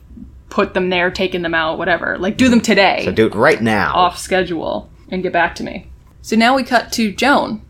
put 0.49 0.73
them 0.73 0.89
there, 0.89 1.09
taken 1.11 1.41
them 1.41 1.53
out, 1.55 1.77
whatever. 1.77 2.17
Like, 2.17 2.37
do 2.37 2.47
them 2.49 2.61
today, 2.61 3.01
So 3.05 3.11
do 3.11 3.25
it 3.27 3.35
right 3.35 3.61
now. 3.61 3.93
off 3.95 4.17
schedule, 4.19 4.89
and 5.09 5.23
get 5.23 5.33
back 5.33 5.55
to 5.55 5.63
me. 5.63 5.89
So 6.21 6.35
now 6.35 6.55
we 6.55 6.63
cut 6.63 6.91
to 6.93 7.11
Joan. 7.11 7.61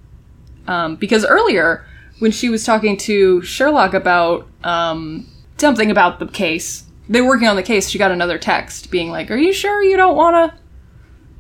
Um, 0.68 0.96
because 0.98 1.26
earlier, 1.26 1.86
when 2.20 2.32
she 2.32 2.50
was 2.50 2.64
talking 2.66 2.98
to 2.98 3.42
Sherlock 3.42 3.94
about 3.94 4.48
um, 4.64 5.28
something 5.58 5.90
about 5.92 6.20
the 6.20 6.28
case, 6.28 6.84
they 7.10 7.22
were 7.22 7.28
working 7.28 7.48
on 7.48 7.56
the 7.56 7.64
case, 7.64 7.90
she 7.90 7.98
got 7.98 8.12
another 8.12 8.38
text 8.38 8.92
being 8.92 9.10
like, 9.12 9.30
Are 9.32 9.36
you 9.38 9.52
sure 9.54 9.82
you 9.84 9.98
don't 9.98 10.16
want 10.16 10.54
to 10.54 10.60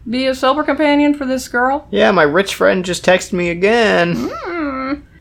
be 0.10 0.28
a 0.28 0.36
sober 0.36 0.64
companion 0.64 1.14
for 1.14 1.26
this 1.26 1.48
girl? 1.48 1.88
Yeah, 1.92 2.12
my 2.12 2.24
rich 2.24 2.56
friend 2.56 2.84
just 2.84 3.06
texted 3.06 3.34
me 3.34 3.50
again. 3.50 4.30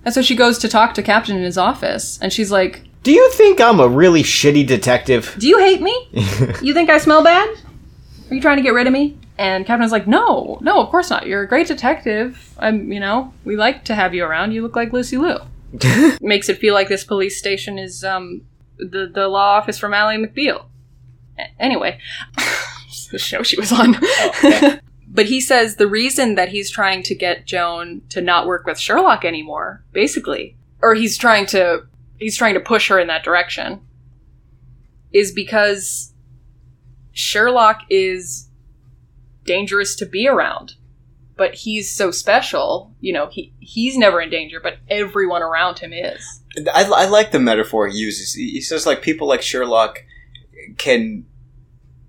And 0.04 0.12
so 0.12 0.20
she 0.20 0.34
goes 0.34 0.58
to 0.58 0.68
talk 0.68 0.94
to 0.94 1.02
Captain 1.02 1.36
in 1.36 1.44
his 1.44 1.56
office, 1.56 2.18
and 2.20 2.32
she's 2.32 2.50
like, 2.50 2.82
Do 3.02 3.10
you 3.10 3.30
think 3.32 3.60
I'm 3.60 3.80
a 3.80 3.88
really 3.88 4.22
shitty 4.22 4.66
detective? 4.66 5.34
Do 5.38 5.48
you 5.48 5.58
hate 5.58 5.82
me? 5.82 6.08
you 6.62 6.72
think 6.72 6.88
I 6.88 6.98
smell 6.98 7.24
bad? 7.24 7.48
Are 8.30 8.34
you 8.34 8.40
trying 8.40 8.58
to 8.58 8.62
get 8.62 8.74
rid 8.74 8.86
of 8.86 8.92
me? 8.92 9.18
And 9.38 9.66
Captain's 9.66 9.92
like, 9.92 10.06
No, 10.06 10.58
no, 10.60 10.80
of 10.80 10.88
course 10.88 11.10
not. 11.10 11.26
You're 11.26 11.42
a 11.42 11.48
great 11.48 11.66
detective. 11.66 12.54
I'm, 12.58 12.92
you 12.92 13.00
know, 13.00 13.34
we 13.44 13.56
like 13.56 13.84
to 13.86 13.94
have 13.94 14.14
you 14.14 14.24
around. 14.24 14.52
You 14.52 14.62
look 14.62 14.76
like 14.76 14.92
Lucy 14.92 15.18
Liu. 15.18 15.38
Makes 16.20 16.48
it 16.48 16.58
feel 16.58 16.74
like 16.74 16.88
this 16.88 17.02
police 17.02 17.38
station 17.38 17.78
is 17.78 18.04
um 18.04 18.42
the 18.78 19.10
the 19.12 19.26
law 19.28 19.56
office 19.56 19.78
from 19.78 19.94
Ally 19.94 20.16
McBeal. 20.16 20.66
A- 21.38 21.60
anyway, 21.60 21.98
the 23.10 23.18
show 23.18 23.42
she 23.42 23.58
was 23.58 23.72
on. 23.72 23.96
but 25.08 25.26
he 25.26 25.40
says 25.40 25.76
the 25.76 25.88
reason 25.88 26.34
that 26.36 26.50
he's 26.50 26.70
trying 26.70 27.02
to 27.04 27.14
get 27.14 27.46
Joan 27.46 28.02
to 28.10 28.20
not 28.20 28.46
work 28.46 28.66
with 28.66 28.78
Sherlock 28.78 29.24
anymore, 29.24 29.82
basically, 29.92 30.56
or 30.82 30.94
he's 30.94 31.16
trying 31.16 31.46
to 31.46 31.84
he's 32.22 32.36
trying 32.36 32.54
to 32.54 32.60
push 32.60 32.88
her 32.88 32.98
in 32.98 33.08
that 33.08 33.24
direction, 33.24 33.80
is 35.12 35.32
because 35.32 36.12
Sherlock 37.12 37.80
is 37.90 38.48
dangerous 39.44 39.94
to 39.96 40.06
be 40.06 40.26
around. 40.28 40.74
But 41.36 41.54
he's 41.54 41.90
so 41.92 42.10
special, 42.10 42.94
you 43.00 43.12
know, 43.12 43.26
he 43.30 43.52
he's 43.58 43.96
never 43.96 44.20
in 44.20 44.30
danger, 44.30 44.60
but 44.60 44.76
everyone 44.88 45.42
around 45.42 45.78
him 45.78 45.92
is. 45.92 46.42
I, 46.72 46.84
I 46.84 47.06
like 47.06 47.32
the 47.32 47.40
metaphor 47.40 47.88
he 47.88 47.96
uses. 47.96 48.34
He 48.34 48.60
says 48.60 48.86
like 48.86 49.00
people 49.02 49.26
like 49.26 49.42
Sherlock 49.42 50.04
can 50.76 51.24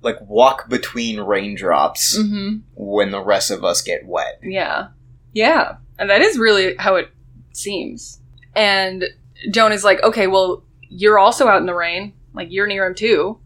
like 0.02 0.18
walk 0.22 0.68
between 0.70 1.22
raindrops 1.22 2.18
Mm-hmm. 2.18 2.58
when 2.76 3.12
the 3.12 3.24
rest 3.24 3.50
of 3.50 3.64
us 3.64 3.82
get 3.82 4.06
wet. 4.06 4.40
Yeah. 4.44 4.90
Yeah. 5.32 5.78
And 5.98 6.10
that 6.10 6.22
is 6.22 6.38
really 6.38 6.76
how 6.78 6.96
it 6.98 7.10
seems. 7.54 8.20
And 8.54 9.06
Joan 9.52 9.72
is 9.72 9.84
like, 9.84 10.02
okay, 10.04 10.28
well, 10.28 10.64
you're 10.90 11.20
also 11.20 11.48
out 11.48 11.60
in 11.60 11.66
the 11.66 11.74
rain. 11.76 12.14
Like, 12.34 12.48
you're 12.52 12.68
near 12.68 12.86
him 12.86 12.96
too. 12.96 13.40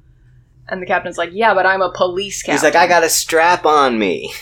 And 0.69 0.81
the 0.81 0.86
captain's 0.86 1.17
like, 1.17 1.29
yeah, 1.33 1.53
but 1.53 1.65
I'm 1.65 1.81
a 1.81 1.91
police 1.91 2.41
captain. 2.43 2.55
He's 2.55 2.63
like, 2.63 2.75
I 2.75 2.88
got 2.88 3.03
a 3.03 3.10
strap 3.10 3.65
on 3.65 3.97
me. 3.97 4.33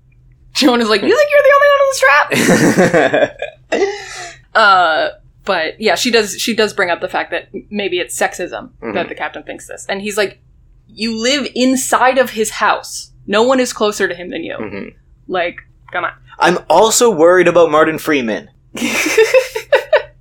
Joan 0.54 0.80
is 0.80 0.88
like, 0.88 1.00
you 1.02 1.16
think 1.16 1.30
you're 1.32 1.42
the 1.42 1.54
only 1.54 1.68
one 1.68 1.80
on 1.80 3.28
the 3.30 3.30
strap? 3.70 4.30
uh, 4.54 5.08
but 5.44 5.80
yeah, 5.80 5.94
she 5.94 6.10
does, 6.10 6.38
she 6.38 6.54
does 6.54 6.74
bring 6.74 6.90
up 6.90 7.00
the 7.00 7.08
fact 7.08 7.30
that 7.30 7.48
maybe 7.70 7.98
it's 7.98 8.18
sexism 8.18 8.70
that 8.94 9.08
the 9.08 9.14
captain 9.14 9.42
thinks 9.42 9.66
this. 9.68 9.86
And 9.88 10.02
he's 10.02 10.16
like, 10.16 10.40
you 10.86 11.16
live 11.16 11.46
inside 11.54 12.18
of 12.18 12.30
his 12.30 12.50
house. 12.50 13.12
No 13.26 13.42
one 13.44 13.60
is 13.60 13.72
closer 13.72 14.08
to 14.08 14.14
him 14.14 14.30
than 14.30 14.42
you. 14.44 14.56
Mhm. 14.58 14.94
Like, 15.28 15.60
come 15.92 16.04
on. 16.04 16.12
I'm 16.38 16.58
also 16.68 17.10
worried 17.10 17.46
about 17.48 17.70
Martin 17.70 17.98
Freeman. 17.98 18.50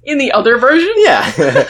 In 0.09 0.17
the 0.17 0.31
other 0.31 0.57
version? 0.57 0.91
Yeah. 0.97 1.67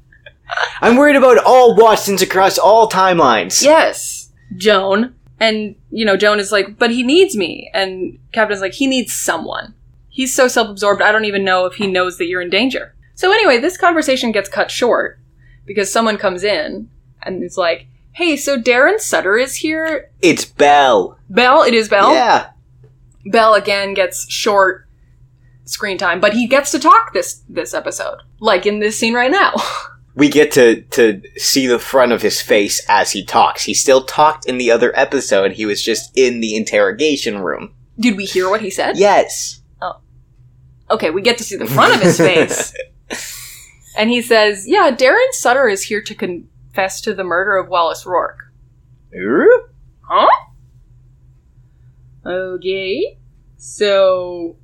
I'm 0.80 0.96
worried 0.96 1.16
about 1.16 1.44
all 1.44 1.76
Watsons 1.76 2.22
across 2.22 2.56
all 2.56 2.88
timelines. 2.88 3.62
Yes, 3.62 4.32
Joan. 4.56 5.14
And, 5.38 5.76
you 5.90 6.06
know, 6.06 6.16
Joan 6.16 6.40
is 6.40 6.50
like, 6.50 6.78
but 6.78 6.90
he 6.90 7.02
needs 7.02 7.36
me. 7.36 7.70
And 7.74 8.18
Captain's 8.32 8.62
like, 8.62 8.72
he 8.72 8.86
needs 8.86 9.12
someone. 9.12 9.74
He's 10.08 10.34
so 10.34 10.48
self 10.48 10.70
absorbed, 10.70 11.02
I 11.02 11.12
don't 11.12 11.26
even 11.26 11.44
know 11.44 11.66
if 11.66 11.74
he 11.74 11.86
knows 11.86 12.16
that 12.16 12.24
you're 12.24 12.40
in 12.40 12.48
danger. 12.48 12.94
So, 13.14 13.30
anyway, 13.30 13.58
this 13.58 13.76
conversation 13.76 14.32
gets 14.32 14.48
cut 14.48 14.70
short 14.70 15.20
because 15.66 15.92
someone 15.92 16.16
comes 16.16 16.44
in 16.44 16.88
and 17.22 17.44
is 17.44 17.58
like, 17.58 17.88
hey, 18.12 18.38
so 18.38 18.58
Darren 18.58 18.98
Sutter 18.98 19.36
is 19.36 19.56
here. 19.56 20.10
It's 20.22 20.46
Bell. 20.46 21.18
Bell, 21.28 21.60
it 21.60 21.74
is 21.74 21.90
Bell. 21.90 22.14
Yeah. 22.14 22.52
Bell 23.26 23.52
again 23.52 23.92
gets 23.92 24.30
short 24.32 24.85
screen 25.66 25.98
time, 25.98 26.20
but 26.20 26.32
he 26.32 26.46
gets 26.46 26.70
to 26.70 26.78
talk 26.78 27.12
this 27.12 27.42
this 27.48 27.74
episode, 27.74 28.22
like 28.40 28.64
in 28.64 28.78
this 28.78 28.98
scene 28.98 29.14
right 29.14 29.30
now. 29.30 29.52
We 30.16 30.30
get 30.30 30.50
to, 30.52 30.80
to 30.80 31.20
see 31.36 31.66
the 31.66 31.78
front 31.78 32.12
of 32.12 32.22
his 32.22 32.40
face 32.40 32.82
as 32.88 33.12
he 33.12 33.22
talks. 33.22 33.64
He 33.64 33.74
still 33.74 34.02
talked 34.02 34.46
in 34.46 34.56
the 34.56 34.70
other 34.70 34.98
episode. 34.98 35.52
He 35.52 35.66
was 35.66 35.82
just 35.82 36.10
in 36.16 36.40
the 36.40 36.56
interrogation 36.56 37.40
room. 37.40 37.74
Did 38.00 38.16
we 38.16 38.24
hear 38.24 38.48
what 38.48 38.62
he 38.62 38.70
said? 38.70 38.96
Yes. 38.96 39.60
Oh. 39.82 40.00
Okay, 40.90 41.10
we 41.10 41.20
get 41.20 41.36
to 41.36 41.44
see 41.44 41.56
the 41.56 41.66
front 41.66 41.94
of 41.94 42.00
his 42.00 42.16
face. 42.16 42.72
and 43.98 44.08
he 44.08 44.22
says, 44.22 44.66
Yeah, 44.66 44.90
Darren 44.90 45.32
Sutter 45.32 45.68
is 45.68 45.82
here 45.82 46.00
to 46.00 46.14
confess 46.14 47.02
to 47.02 47.12
the 47.12 47.22
murder 47.22 47.58
of 47.58 47.68
Wallace 47.68 48.06
Rourke. 48.06 48.50
Huh? 50.00 50.28
Okay. 52.24 53.18
So 53.58 54.56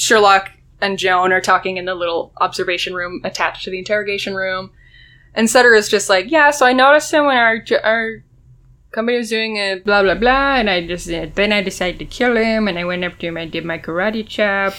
Sherlock 0.00 0.50
and 0.80 0.98
Joan 0.98 1.30
are 1.30 1.42
talking 1.42 1.76
in 1.76 1.84
the 1.84 1.94
little 1.94 2.32
observation 2.40 2.94
room 2.94 3.20
attached 3.22 3.64
to 3.64 3.70
the 3.70 3.78
interrogation 3.78 4.34
room. 4.34 4.70
And 5.34 5.48
Sutter 5.48 5.74
is 5.74 5.90
just 5.90 6.08
like, 6.08 6.30
yeah, 6.30 6.52
so 6.52 6.64
I 6.64 6.72
noticed 6.72 7.12
him 7.12 7.26
when 7.26 7.36
our, 7.36 7.62
our 7.84 8.24
company 8.92 9.16
was 9.18 9.28
doing 9.28 9.56
a 9.56 9.76
blah 9.84 10.02
blah 10.02 10.14
blah, 10.14 10.56
and 10.56 10.68
I 10.68 10.86
just 10.86 11.06
then 11.06 11.52
I 11.52 11.62
decided 11.62 11.98
to 12.00 12.04
kill 12.04 12.36
him, 12.36 12.66
and 12.68 12.78
I 12.78 12.84
went 12.84 13.04
up 13.04 13.18
to 13.18 13.26
him, 13.28 13.36
I 13.36 13.44
did 13.46 13.64
my 13.64 13.78
karate 13.78 14.26
chop, 14.26 14.74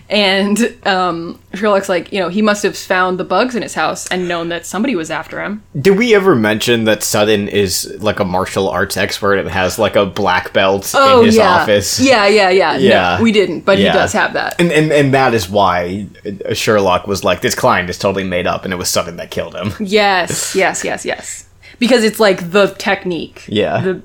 and 0.10 0.76
um, 0.86 1.38
Sherlock's 1.54 1.88
like, 1.88 2.12
you 2.12 2.18
know, 2.20 2.28
he 2.28 2.42
must 2.42 2.62
have 2.64 2.76
found 2.76 3.18
the 3.20 3.24
bugs 3.24 3.54
in 3.54 3.62
his 3.62 3.74
house 3.74 4.06
and 4.08 4.26
known 4.28 4.48
that 4.48 4.66
somebody 4.66 4.96
was 4.96 5.10
after 5.10 5.40
him. 5.42 5.62
Did 5.80 5.96
we 5.96 6.14
ever 6.14 6.34
mention 6.34 6.84
that 6.84 7.02
Sutter 7.02 7.30
is 7.32 7.96
like 8.00 8.18
a 8.20 8.24
martial 8.24 8.68
arts 8.68 8.96
expert 8.96 9.36
and 9.36 9.48
has 9.48 9.78
like 9.78 9.96
a 9.96 10.06
black 10.06 10.52
belt 10.52 10.92
in 10.94 11.24
his 11.24 11.38
Oh, 11.38 11.42
yeah. 11.42 11.48
office? 11.62 12.00
Yeah, 12.00 12.26
yeah, 12.26 12.50
yeah. 12.50 12.76
Yeah. 12.76 13.16
No, 13.18 13.22
we 13.22 13.32
didn't, 13.32 13.60
but 13.60 13.78
Yeah. 13.78 13.92
he 13.92 13.98
does 13.98 14.12
have 14.12 14.32
that. 14.32 14.60
And, 14.60 14.72
and 14.72 14.90
and 14.92 15.14
that 15.14 15.34
is 15.34 15.48
why 15.48 16.06
uh, 16.48 16.52
Sherlock 16.54 17.06
was 17.06 17.22
like, 17.24 17.40
this 17.42 17.54
client 17.54 17.88
is 17.90 17.98
totally 17.98 18.24
made 18.24 18.46
up, 18.46 18.64
and 18.64 18.72
it 18.72 18.76
was 18.76 18.88
Sutter 18.88 19.12
that 19.12 19.30
killed 19.30 19.54
him. 19.54 19.72
Yes, 19.80 20.54
yes, 20.56 20.84
yes, 20.84 21.04
yes. 21.04 21.48
Because 21.82 22.04
it's 22.04 22.20
like 22.20 22.52
the 22.52 22.68
technique. 22.78 23.44
Yeah. 23.48 23.80
The 23.80 24.02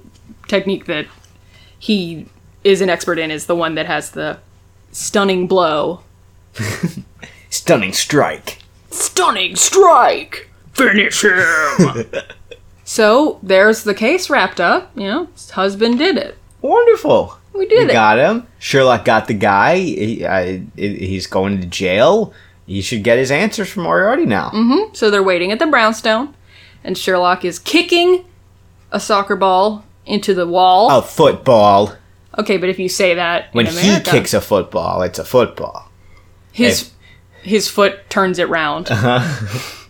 technique 0.47 0.85
that 0.85 1.05
he 1.77 2.25
is 2.63 2.81
an 2.81 2.89
expert 2.89 3.19
in 3.19 3.29
is 3.29 3.45
the 3.45 3.55
one 3.55 3.75
that 3.75 3.85
has 3.85 4.09
the 4.09 4.39
stunning 4.91 5.45
blow. 5.45 6.01
Stunning 7.51 7.93
strike. 7.93 8.63
Stunning 8.89 9.55
strike! 9.55 10.49
Finish 10.73 11.23
him! 11.23 12.05
so 12.83 13.39
there's 13.43 13.83
the 13.83 13.93
case 13.93 14.27
wrapped 14.27 14.59
up. 14.59 14.91
You 14.97 15.07
know, 15.07 15.25
his 15.33 15.51
husband 15.51 15.99
did 15.99 16.17
it. 16.17 16.35
Wonderful. 16.63 17.37
We 17.53 17.67
did 17.67 17.85
we 17.85 17.91
it. 17.91 17.93
got 17.93 18.17
him. 18.17 18.47
Sherlock 18.57 19.05
got 19.05 19.27
the 19.27 19.35
guy. 19.35 19.77
He, 19.77 20.25
I, 20.25 20.63
he's 20.75 21.27
going 21.27 21.61
to 21.61 21.67
jail. 21.67 22.33
He 22.65 22.81
should 22.81 23.03
get 23.03 23.19
his 23.19 23.29
answers 23.29 23.69
from 23.69 23.83
Moriarty 23.83 24.25
now. 24.25 24.49
Mm-hmm. 24.49 24.95
So 24.95 25.11
they're 25.11 25.21
waiting 25.21 25.51
at 25.51 25.59
the 25.59 25.67
brownstone, 25.67 26.33
and 26.87 26.97
Sherlock 26.97 27.43
is 27.45 27.59
kicking 27.59 28.25
a 28.93 28.99
soccer 28.99 29.35
ball 29.35 29.83
into 30.05 30.33
the 30.33 30.47
wall. 30.47 30.89
A 30.97 31.01
football. 31.01 31.93
Okay, 32.39 32.55
but 32.55 32.69
if 32.69 32.79
you 32.79 32.87
say 32.87 33.13
that 33.13 33.53
When 33.53 33.65
he 33.65 33.99
kicks 33.99 34.33
a 34.33 34.39
football, 34.39 35.01
it's 35.01 35.19
a 35.19 35.25
football. 35.25 35.91
his 36.53 36.91
his 37.43 37.67
foot 37.69 38.09
turns 38.09 38.39
it 38.39 38.49
round. 38.49 38.87
Uh-huh. 38.91 39.85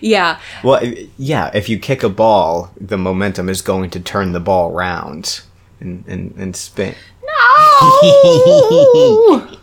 yeah, 0.00 0.38
Well, 0.62 0.84
yeah, 1.16 1.50
if 1.54 1.68
you 1.70 1.78
kick 1.78 2.02
a 2.02 2.08
ball, 2.10 2.70
the 2.78 2.98
momentum 2.98 3.48
is 3.48 3.62
going 3.62 3.88
to 3.90 4.00
turn 4.00 4.32
the 4.32 4.40
ball 4.40 4.70
round 4.70 5.40
and, 5.80 6.04
and, 6.06 6.34
and 6.36 6.54
spin. 6.54 6.94
No! 7.22 8.00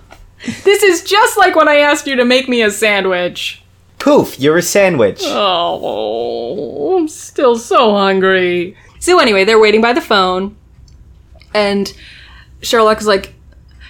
this 0.64 0.82
is 0.84 1.04
just 1.04 1.38
like 1.38 1.56
when 1.56 1.68
I 1.68 1.78
asked 1.78 2.08
you 2.08 2.16
to 2.16 2.26
make 2.26 2.50
me 2.50 2.64
a 2.64 2.72
sandwich. 2.72 3.61
Poof, 4.02 4.40
you're 4.40 4.58
a 4.58 4.62
sandwich. 4.62 5.22
Oh, 5.24 6.98
I'm 6.98 7.08
still 7.08 7.56
so 7.56 7.94
hungry. 7.94 8.76
So 9.00 9.20
anyway, 9.20 9.44
they're 9.46 9.60
waiting 9.60 9.82
by 9.82 9.94
the 9.94 10.02
phone, 10.02 10.58
and 11.54 11.94
Sherlock 12.62 13.00
is 13.00 13.08
like, 13.08 13.34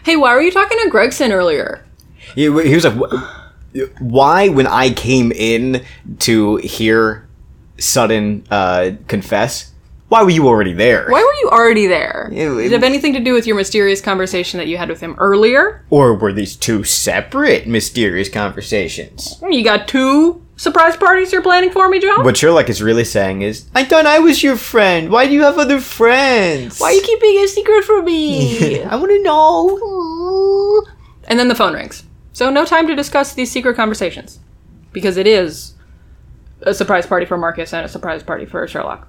"Hey, 0.03 0.15
why 0.17 0.35
were 0.35 0.41
you 0.41 0.51
talking 0.51 0.77
to 0.83 0.89
Gregson 0.89 1.31
earlier?" 1.31 1.85
He, 2.35 2.43
he 2.43 2.75
was 2.75 2.85
like, 2.85 3.11
why 3.99 4.49
when 4.49 4.67
I 4.67 4.91
came 4.91 5.31
in 5.31 5.83
to 6.19 6.57
hear 6.57 7.27
Sutter 7.77 8.41
uh, 8.51 8.91
confess, 9.07 9.70
why 10.11 10.23
were 10.23 10.29
you 10.29 10.45
already 10.45 10.73
there? 10.73 11.07
Why 11.07 11.21
were 11.21 11.39
you 11.41 11.49
already 11.49 11.87
there? 11.87 12.27
It- 12.33 12.35
Did 12.49 12.65
it 12.65 12.71
have 12.73 12.83
anything 12.83 13.13
to 13.13 13.21
do 13.21 13.31
with 13.33 13.47
your 13.47 13.55
mysterious 13.55 14.01
conversation 14.01 14.57
that 14.57 14.67
you 14.67 14.75
had 14.77 14.89
with 14.89 14.99
him 14.99 15.15
earlier? 15.17 15.85
Or 15.89 16.13
were 16.13 16.33
these 16.33 16.57
two 16.57 16.83
separate 16.83 17.65
mysterious 17.65 18.27
conversations? 18.27 19.37
Hmm, 19.39 19.53
you 19.53 19.63
got 19.63 19.87
two 19.87 20.45
surprise 20.57 20.97
parties 20.97 21.31
you're 21.31 21.41
planning 21.41 21.71
for 21.71 21.87
me, 21.87 21.99
Joan? 22.01 22.25
What 22.25 22.35
Sherlock 22.35 22.69
is 22.69 22.81
really 22.83 23.05
saying 23.05 23.41
is, 23.41 23.69
I 23.73 23.85
thought 23.85 24.05
I 24.05 24.19
was 24.19 24.43
your 24.43 24.57
friend. 24.57 25.09
Why 25.09 25.27
do 25.27 25.33
you 25.33 25.43
have 25.43 25.57
other 25.57 25.79
friends? 25.79 26.77
Why 26.81 26.87
are 26.87 26.93
you 26.93 27.01
keeping 27.03 27.37
a 27.37 27.47
secret 27.47 27.85
from 27.85 28.03
me? 28.03 28.83
I 28.83 28.97
want 28.97 29.11
to 29.11 29.23
know. 29.23 30.83
and 31.29 31.39
then 31.39 31.47
the 31.47 31.55
phone 31.55 31.73
rings. 31.73 32.03
So 32.33 32.49
no 32.49 32.65
time 32.65 32.85
to 32.87 32.95
discuss 32.97 33.33
these 33.33 33.49
secret 33.49 33.77
conversations. 33.77 34.39
Because 34.91 35.15
it 35.15 35.25
is 35.25 35.75
a 36.63 36.73
surprise 36.73 37.07
party 37.07 37.25
for 37.25 37.37
Marcus 37.37 37.73
and 37.73 37.85
a 37.85 37.89
surprise 37.89 38.23
party 38.23 38.45
for 38.45 38.67
Sherlock. 38.67 39.07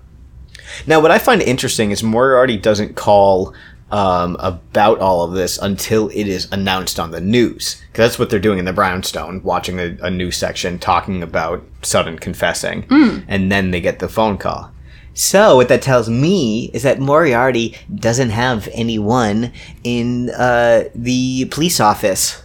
Now, 0.87 1.01
what 1.01 1.11
I 1.11 1.19
find 1.19 1.43
interesting 1.43 1.91
is 1.91 2.03
Moriarty 2.03 2.57
doesn't 2.57 2.97
call 2.97 3.55
um, 3.91 4.37
about 4.41 5.01
all 5.01 5.23
of 5.23 5.33
this 5.33 5.59
until 5.59 6.09
it 6.09 6.27
is 6.27 6.49
announced 6.51 6.99
on 6.99 7.11
the 7.11 7.21
news. 7.21 7.83
Because 7.89 8.09
that's 8.11 8.19
what 8.19 8.31
they're 8.31 8.41
doing 8.41 8.59
in 8.59 8.65
the 8.65 8.73
Brownstone, 8.73 9.43
watching 9.43 9.79
a, 9.79 9.97
a 10.03 10.11
news 10.11 10.37
section 10.37 10.79
talking 10.79 11.23
about 11.23 11.63
Sutter 11.83 12.17
confessing. 12.17 12.87
And 13.29 13.53
then 13.53 13.71
they 13.71 13.81
get 13.81 13.99
the 13.99 14.09
phone 14.09 14.39
call. 14.39 14.71
So, 15.15 15.57
what 15.57 15.69
that 15.69 15.83
tells 15.83 16.09
me 16.09 16.71
is 16.73 16.85
that 16.85 16.99
Moriarty 16.99 17.77
doesn't 17.95 18.31
have 18.31 18.67
anyone 18.73 19.53
in 19.85 20.31
uh, 20.31 20.85
the 20.95 21.45
police 21.51 21.81
office 21.81 22.43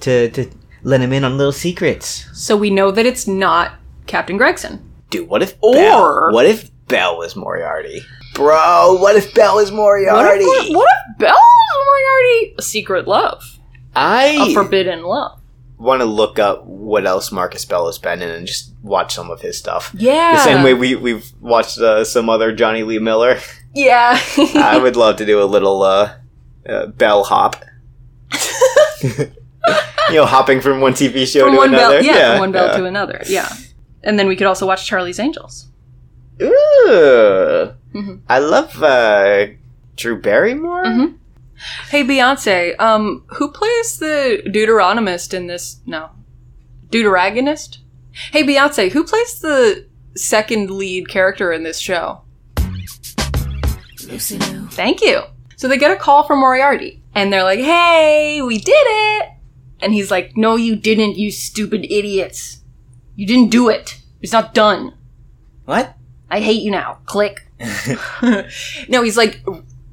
to, 0.00 0.28
to 0.30 0.50
let 0.82 1.00
him 1.00 1.12
in 1.14 1.24
on 1.24 1.38
little 1.38 1.52
secrets. 1.52 2.26
So 2.34 2.54
we 2.54 2.68
know 2.68 2.90
that 2.90 3.06
it's 3.06 3.26
not 3.26 3.74
Captain 4.06 4.36
Gregson. 4.36 4.90
Dude, 5.08 5.28
what 5.28 5.42
if 5.42 5.54
Or- 5.62 5.72
Bell, 5.74 6.32
what 6.32 6.44
if 6.44 6.70
Bell 6.90 7.18
was 7.18 7.36
Moriarty? 7.36 8.02
Bro, 8.34 8.98
what 9.00 9.16
if 9.16 9.34
Bell 9.34 9.56
was 9.56 9.70
What 9.70 9.76
Moriarty? 9.76 10.44
if, 10.44 10.76
what 10.76 10.88
if 11.10 11.18
Bell 11.18 11.36
is 11.36 11.76
Moriarty? 11.86 12.54
A 12.58 12.62
secret 12.62 13.08
love. 13.08 13.42
A 13.96 14.50
I 14.50 14.54
forbidden 14.54 15.02
love. 15.02 15.40
want 15.78 16.00
to 16.00 16.04
look 16.04 16.38
up 16.38 16.64
what 16.64 17.06
else 17.06 17.32
Marcus 17.32 17.64
Bell 17.64 17.86
has 17.86 17.98
been 17.98 18.22
in 18.22 18.28
and 18.28 18.46
just 18.46 18.72
watch 18.82 19.14
some 19.14 19.30
of 19.30 19.40
his 19.40 19.58
stuff. 19.58 19.94
Yeah. 19.96 20.34
The 20.34 20.44
same 20.44 20.62
way 20.62 20.74
we 20.74 20.94
we've 20.94 21.30
watched 21.40 21.78
uh, 21.78 22.04
some 22.04 22.28
other 22.28 22.54
Jonny 22.54 22.82
Lee 22.82 22.98
Miller. 22.98 23.38
Yeah. 23.74 24.20
I 24.54 24.78
would 24.78 24.96
love 24.96 25.16
to 25.16 25.26
do 25.26 25.42
a 25.42 25.44
little 25.44 25.82
uh, 25.82 26.14
uh, 26.68 26.86
Bell 26.86 27.24
hop. 27.24 27.64
you 29.02 30.16
know, 30.16 30.26
hopping 30.26 30.60
from 30.60 30.80
one 30.80 30.92
TV 30.92 31.26
show 31.26 31.44
from 31.44 31.52
to 31.52 31.58
one 31.58 31.68
another. 31.74 31.96
bell, 31.96 32.04
yeah, 32.04 32.32
from 32.32 32.40
one 32.40 32.52
bell 32.52 32.66
yeah. 32.66 32.76
to 32.76 32.84
another. 32.84 33.22
Yeah. 33.26 33.48
And 34.02 34.18
then 34.18 34.28
we 34.28 34.36
could 34.36 34.46
also 34.46 34.66
watch 34.66 34.86
Charlie's 34.86 35.18
Angels. 35.18 35.68
Ooh. 36.88 37.72
Mhm. 37.94 38.20
I 38.28 38.38
love 38.38 38.82
uh, 38.82 39.46
Drew 39.96 40.20
Barrymore. 40.20 40.84
Mhm. 40.84 41.14
Hey 41.90 42.04
Beyonce, 42.04 42.78
um, 42.80 43.24
who 43.28 43.50
plays 43.50 43.98
the 43.98 44.42
Deuteronomist 44.46 45.34
in 45.34 45.46
this? 45.46 45.80
No, 45.86 46.08
Deuteragonist. 46.90 47.78
Hey 48.32 48.42
Beyonce, 48.44 48.90
who 48.90 49.04
plays 49.04 49.40
the 49.40 49.86
second 50.16 50.70
lead 50.70 51.08
character 51.08 51.52
in 51.52 51.62
this 51.62 51.78
show? 51.78 52.22
Lucy 54.08 54.38
Liu. 54.38 54.66
Thank 54.70 55.02
you. 55.02 55.20
So 55.56 55.68
they 55.68 55.76
get 55.76 55.90
a 55.90 55.96
call 55.96 56.22
from 56.26 56.40
Moriarty, 56.40 57.02
and 57.14 57.30
they're 57.32 57.44
like, 57.44 57.60
"Hey, 57.60 58.40
we 58.42 58.56
did 58.58 58.72
it!" 58.72 59.28
And 59.80 59.92
he's 59.92 60.10
like, 60.10 60.36
"No, 60.36 60.56
you 60.56 60.76
didn't, 60.76 61.16
you 61.18 61.30
stupid 61.30 61.84
idiots! 61.90 62.58
You 63.16 63.26
didn't 63.26 63.50
do 63.50 63.68
it. 63.68 64.00
It's 64.22 64.32
not 64.32 64.54
done. 64.54 64.94
What? 65.66 65.94
I 66.30 66.40
hate 66.40 66.62
you 66.62 66.70
now." 66.70 66.98
Click. 67.06 67.46
no, 68.88 69.02
he's 69.02 69.16
like, 69.16 69.44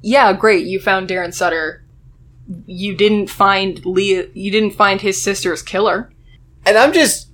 "Yeah, 0.01 0.33
great. 0.33 0.65
You 0.65 0.79
found 0.79 1.09
Darren 1.09 1.33
Sutter. 1.33 1.83
You 2.65 2.95
didn't 2.95 3.29
find 3.29 3.85
Leah. 3.85 4.27
You 4.33 4.51
didn't 4.51 4.71
find 4.71 5.01
his 5.01 5.21
sister's 5.21 5.61
killer." 5.61 6.11
And 6.65 6.77
I'm 6.77 6.93
just 6.93 7.29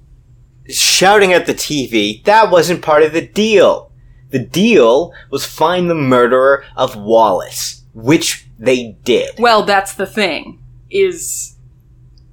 shouting 0.70 1.34
at 1.34 1.45
the 1.45 1.54
TV. 1.54 2.24
That 2.24 2.51
wasn't 2.51 2.82
part 2.82 3.04
of 3.04 3.14
the 3.14 3.26
deal. 3.26 3.91
The 4.30 4.39
deal 4.39 5.14
was 5.30 5.45
find 5.45 5.89
the 5.89 5.95
murderer 5.95 6.66
of 6.76 6.95
Wallace, 6.95 7.84
which 7.93 8.47
they 8.58 8.97
did. 9.04 9.38
Well, 9.38 9.64
that's 9.64 9.93
the 9.93 10.08
thing. 10.08 10.60
Is 10.89 11.56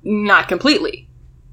not 0.03 0.49
completely. 0.49 1.10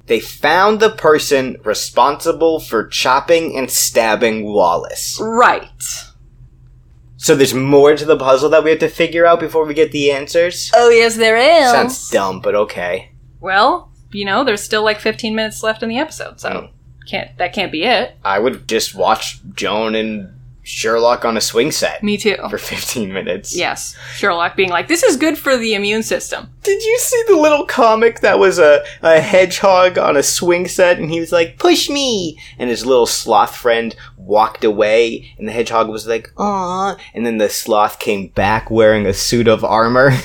They 0.08 0.20
found 0.20 0.80
the 0.80 0.90
person 0.90 1.58
responsible 1.64 2.60
for 2.60 2.86
chopping 2.86 3.56
and 3.56 3.70
stabbing 3.70 4.44
Wallace. 4.52 5.18
Right. 5.20 5.82
So 7.16 7.34
there's 7.34 7.52
more 7.54 7.94
to 7.96 8.04
the 8.04 8.16
puzzle 8.16 8.48
that 8.50 8.64
we 8.64 8.70
have 8.70 8.78
to 8.78 8.88
figure 8.88 9.26
out 9.26 9.40
before 9.40 9.66
we 9.66 9.74
get 9.74 9.92
the 9.92 10.10
answers? 10.12 10.70
Oh 10.74 10.88
yes, 10.88 11.16
there 11.16 11.36
is. 11.36 11.70
Sounds 11.70 12.10
dumb, 12.10 12.40
but 12.40 12.54
okay. 12.54 13.10
Well, 13.40 13.90
you 14.12 14.24
know, 14.24 14.44
there's 14.44 14.62
still 14.62 14.82
like 14.82 15.00
15 15.00 15.34
minutes 15.34 15.62
left 15.62 15.82
in 15.82 15.88
the 15.88 15.98
episode, 15.98 16.40
so 16.40 16.48
Mm. 16.50 16.70
can't 17.08 17.36
that 17.38 17.52
can't 17.52 17.72
be 17.72 17.84
it. 17.84 18.16
I 18.24 18.38
would 18.38 18.66
just 18.68 18.94
watch 18.94 19.40
Joan 19.54 19.94
and 19.94 20.32
Sherlock 20.68 21.24
on 21.24 21.36
a 21.38 21.40
swing 21.40 21.72
set 21.72 22.02
Me 22.02 22.18
too. 22.18 22.36
for 22.50 22.58
15 22.58 23.10
minutes. 23.10 23.56
Yes, 23.56 23.96
Sherlock 24.16 24.54
being 24.54 24.68
like, 24.68 24.86
"This 24.86 25.02
is 25.02 25.16
good 25.16 25.38
for 25.38 25.56
the 25.56 25.72
immune 25.74 26.02
system." 26.02 26.50
Did 26.62 26.82
you 26.82 26.98
see 26.98 27.22
the 27.28 27.36
little 27.36 27.64
comic 27.64 28.20
that 28.20 28.38
was 28.38 28.58
a, 28.58 28.84
a 29.02 29.18
hedgehog 29.20 29.96
on 29.96 30.18
a 30.18 30.22
swing 30.22 30.68
set 30.68 30.98
and 30.98 31.10
he 31.10 31.20
was 31.20 31.32
like, 31.32 31.58
push 31.58 31.88
me? 31.88 32.38
And 32.58 32.68
his 32.68 32.84
little 32.84 33.06
sloth 33.06 33.56
friend 33.56 33.96
walked 34.18 34.64
away 34.64 35.32
and 35.38 35.48
the 35.48 35.52
hedgehog 35.52 35.88
was 35.88 36.06
like, 36.06 36.30
aw. 36.36 36.94
And 37.14 37.24
then 37.24 37.38
the 37.38 37.48
sloth 37.48 37.98
came 37.98 38.26
back 38.28 38.70
wearing 38.70 39.06
a 39.06 39.14
suit 39.14 39.48
of 39.48 39.64
armor. 39.64 40.12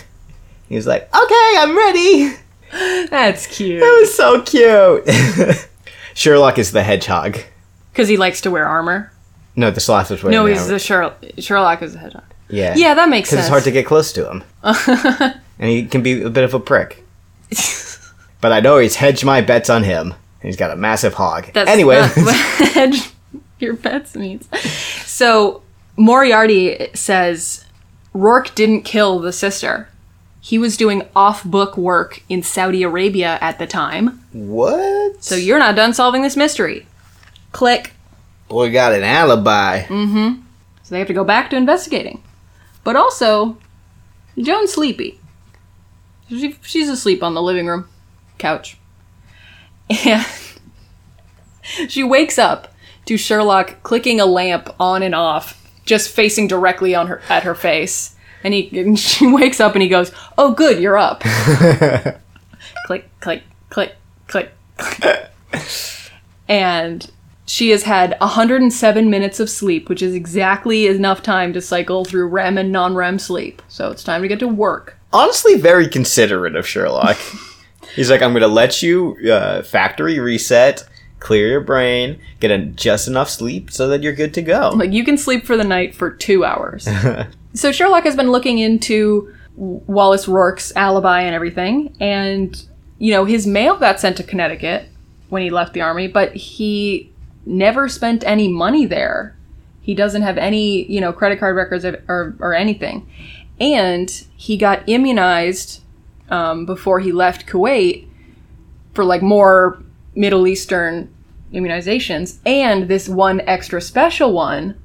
He 0.70 0.76
was 0.76 0.88
like, 0.88 1.04
okay, 1.04 1.56
I'm 1.60 1.78
ready. 1.78 2.34
That's 3.10 3.46
cute. 3.46 3.80
That 3.80 3.98
was 4.02 4.16
so 4.16 4.42
cute. 4.42 5.68
Sherlock 6.16 6.58
is 6.58 6.72
the 6.72 6.82
hedgehog. 6.84 7.38
Because 7.92 8.08
he 8.10 8.18
likes 8.18 8.42
to 8.42 8.50
wear 8.50 8.66
armor. 8.66 9.13
No, 9.56 9.70
the 9.72 9.80
sloth 9.80 10.10
was 10.10 10.24
wearing 10.24 10.34
No, 10.36 10.46
he's 10.46 10.68
the 10.68 10.80
Sher- 10.80 11.14
Sherlock 11.38 11.82
is 11.82 11.94
the 11.94 12.00
hedgehog. 12.00 12.24
Yeah. 12.50 12.74
Yeah, 12.76 12.94
that 12.96 13.10
makes 13.10 13.30
sense. 13.30 13.38
Because 13.38 13.46
it's 13.46 13.50
hard 13.52 13.64
to 13.66 13.72
get 13.72 13.86
close 13.86 14.12
to 14.14 14.30
him. 14.30 14.44
and 15.60 15.70
he 15.70 15.86
can 15.86 16.02
be 16.02 16.22
a 16.24 16.30
bit 16.30 16.44
of 16.44 16.54
a 16.54 16.60
prick. 16.60 17.04
but 18.42 18.52
I 18.52 18.60
know 18.60 18.78
he's 18.80 18.96
hedged 18.96 19.24
my 19.26 19.42
bets 19.42 19.70
on 19.70 19.84
him. 19.84 20.14
He's 20.42 20.58
got 20.58 20.72
a 20.72 20.76
massive 20.76 21.14
hog. 21.14 21.52
That's 21.54 21.70
anyway, 21.70 22.02
hedge 22.74 23.12
your 23.60 23.74
bets 23.76 24.16
means. 24.16 24.48
So 25.06 25.62
Moriarty 25.96 26.90
says 26.94 27.64
Rourke 28.14 28.54
didn't 28.56 28.82
kill 28.82 29.20
the 29.20 29.32
sister. 29.32 29.88
He 30.42 30.58
was 30.58 30.76
doing 30.76 31.08
off-book 31.16 31.78
work 31.78 32.22
in 32.28 32.44
Saudi 32.44 32.84
Arabia 32.84 33.38
at 33.40 33.60
the 33.60 33.66
time. 33.68 34.20
what? 34.34 35.24
So 35.24 35.36
you're 35.36 35.60
not 35.60 35.76
done 35.78 35.94
solving 35.94 36.22
this 36.22 36.36
mystery. 36.36 36.86
Click. 37.54 37.94
Boy 38.54 38.72
got 38.72 38.94
an 38.94 39.04
alibi. 39.04 39.82
Mm-hmm. 39.86 40.42
So 40.84 40.94
they 40.94 41.00
have 41.00 41.08
to 41.08 41.14
go 41.14 41.24
back 41.24 41.50
to 41.50 41.56
investigating. 41.56 42.22
But 42.84 42.96
also, 42.96 43.58
Joan's 44.38 44.74
sleepy. 44.74 45.20
She, 46.30 46.56
she's 46.62 46.88
asleep 46.88 47.24
on 47.24 47.34
the 47.34 47.42
living 47.42 47.66
room 47.66 47.90
couch. 48.38 48.78
And 50.06 50.24
she 51.90 52.04
wakes 52.04 52.38
up 52.38 52.76
to 53.06 53.18
Sherlock 53.18 53.82
clicking 53.82 54.20
a 54.20 54.26
lamp 54.28 54.70
on 54.80 55.02
and 55.02 55.16
off 55.16 55.60
just 55.84 56.12
facing 56.12 56.48
directly 56.48 56.94
on 56.94 57.08
her 57.08 57.24
at 57.30 57.44
her 57.44 57.56
face. 57.56 58.16
And 58.44 58.54
he 58.54 58.80
and 58.80 59.00
she 59.00 59.26
wakes 59.26 59.60
up 59.60 59.74
and 59.74 59.82
he 59.82 59.90
goes, 59.90 60.12
"Oh, 60.38 60.54
good, 60.54 60.80
you're 60.80 60.98
up." 60.98 61.22
click, 62.86 63.10
click, 63.20 63.44
click, 63.72 63.96
click, 64.28 64.52
click. 64.78 65.32
and 66.48 67.10
she 67.46 67.70
has 67.72 67.84
had 67.84 68.16
107 68.20 69.10
minutes 69.10 69.40
of 69.40 69.50
sleep, 69.50 69.90
which 69.90 70.02
is 70.02 70.14
exactly 70.14 70.88
enough 70.88 71.22
time 71.22 71.54
to 71.54 71.62
cycle 71.62 72.06
through 72.06 72.28
REM 72.28 72.58
and 72.58 72.72
non-REM 72.72 73.20
sleep. 73.20 73.62
So 73.68 73.92
it's 73.92 74.04
time 74.04 74.22
to 74.22 74.28
get 74.28 74.40
to 74.40 74.48
work. 74.48 74.98
Honestly, 75.12 75.56
very 75.56 75.88
considerate 75.88 76.56
of 76.56 76.66
Sherlock. 76.66 77.18
He's 77.96 78.10
like, 78.10 78.22
I'm 78.22 78.32
going 78.32 78.42
to 78.42 78.48
let 78.48 78.82
you 78.82 79.18
uh, 79.30 79.62
factory 79.62 80.20
reset, 80.20 80.88
clear 81.20 81.48
your 81.48 81.62
brain, 81.62 82.20
get 82.40 82.50
a, 82.50 82.60
just 82.66 83.08
enough 83.08 83.30
sleep 83.30 83.70
so 83.72 83.88
that 83.90 84.02
you're 84.02 84.14
good 84.14 84.34
to 84.36 84.42
go. 84.42 84.72
Like 84.74 84.92
you 84.92 85.04
can 85.04 85.18
sleep 85.18 85.46
for 85.46 85.56
the 85.58 85.64
night 85.64 85.94
for 85.94 86.10
two 86.10 86.44
hours. 86.46 86.88
so 87.54 87.72
Sherlock 87.72 88.06
has 88.06 88.16
been 88.16 88.32
looking 88.32 88.58
into 88.58 89.34
Wallace 89.56 90.28
Rourke's 90.28 90.74
alibi 90.76 91.22
and 91.22 91.36
everything, 91.36 91.96
and 92.00 92.66
you 92.98 93.12
know 93.12 93.26
his 93.26 93.46
mail 93.46 93.78
got 93.78 94.00
sent 94.00 94.18
to 94.18 94.24
Connecticut 94.24 94.90
when 95.30 95.44
he 95.44 95.52
left 95.52 95.74
the 95.74 95.82
army, 95.82 96.08
but 96.08 96.34
he 96.34 97.13
never 97.46 97.88
spent 97.90 98.24
any 98.26 98.48
money 98.48 98.86
there. 98.86 99.36
He 99.82 99.94
doesn't 99.94 100.22
have 100.22 100.38
any 100.38 100.90
you 100.92 101.02
know 101.02 101.12
credit 101.12 101.40
card 101.40 101.56
records 101.56 101.86
or 101.86 102.36
or 102.40 102.54
anything, 102.54 103.10
and 103.60 104.10
he 104.36 104.58
got 104.58 104.88
immunized 104.88 105.82
um, 106.30 106.66
before 106.66 107.00
he 107.00 107.12
left 107.12 107.46
Kuwait 107.46 108.08
for 108.94 109.04
like 109.04 109.22
more 109.22 109.82
Middle 110.16 110.48
Eastern 110.48 111.14
immunizations, 111.52 112.38
and 112.46 112.88
this 112.88 113.10
one 113.10 113.42
extra 113.42 113.82
special 113.82 114.32
one 114.34 114.80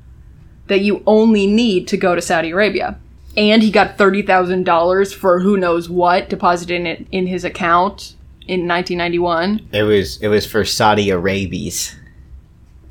that 0.66 0.80
you 0.80 1.02
only 1.06 1.46
need 1.46 1.88
to 1.88 1.96
go 1.96 2.14
to 2.14 2.20
Saudi 2.20 2.50
Arabia. 2.50 2.98
And 3.36 3.62
he 3.62 3.70
got 3.70 3.98
thirty 3.98 4.22
thousand 4.22 4.64
dollars 4.64 5.12
for 5.12 5.40
who 5.40 5.56
knows 5.56 5.88
what 5.88 6.28
deposited 6.28 6.74
in 6.74 6.86
it 6.86 7.06
in 7.12 7.26
his 7.28 7.44
account 7.44 8.16
in 8.48 8.66
1991. 8.66 9.68
It 9.72 9.82
was 9.82 10.20
it 10.20 10.28
was 10.28 10.46
for 10.46 10.64
Saudi 10.64 11.10
Arabies. 11.10 11.94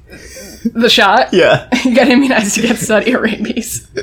The 0.74 0.90
shot. 0.90 1.34
Yeah. 1.34 1.68
he 1.78 1.94
got 1.94 2.08
immunized 2.10 2.58
against 2.58 2.84
Saudi 2.88 3.16
rabies. 3.16 3.88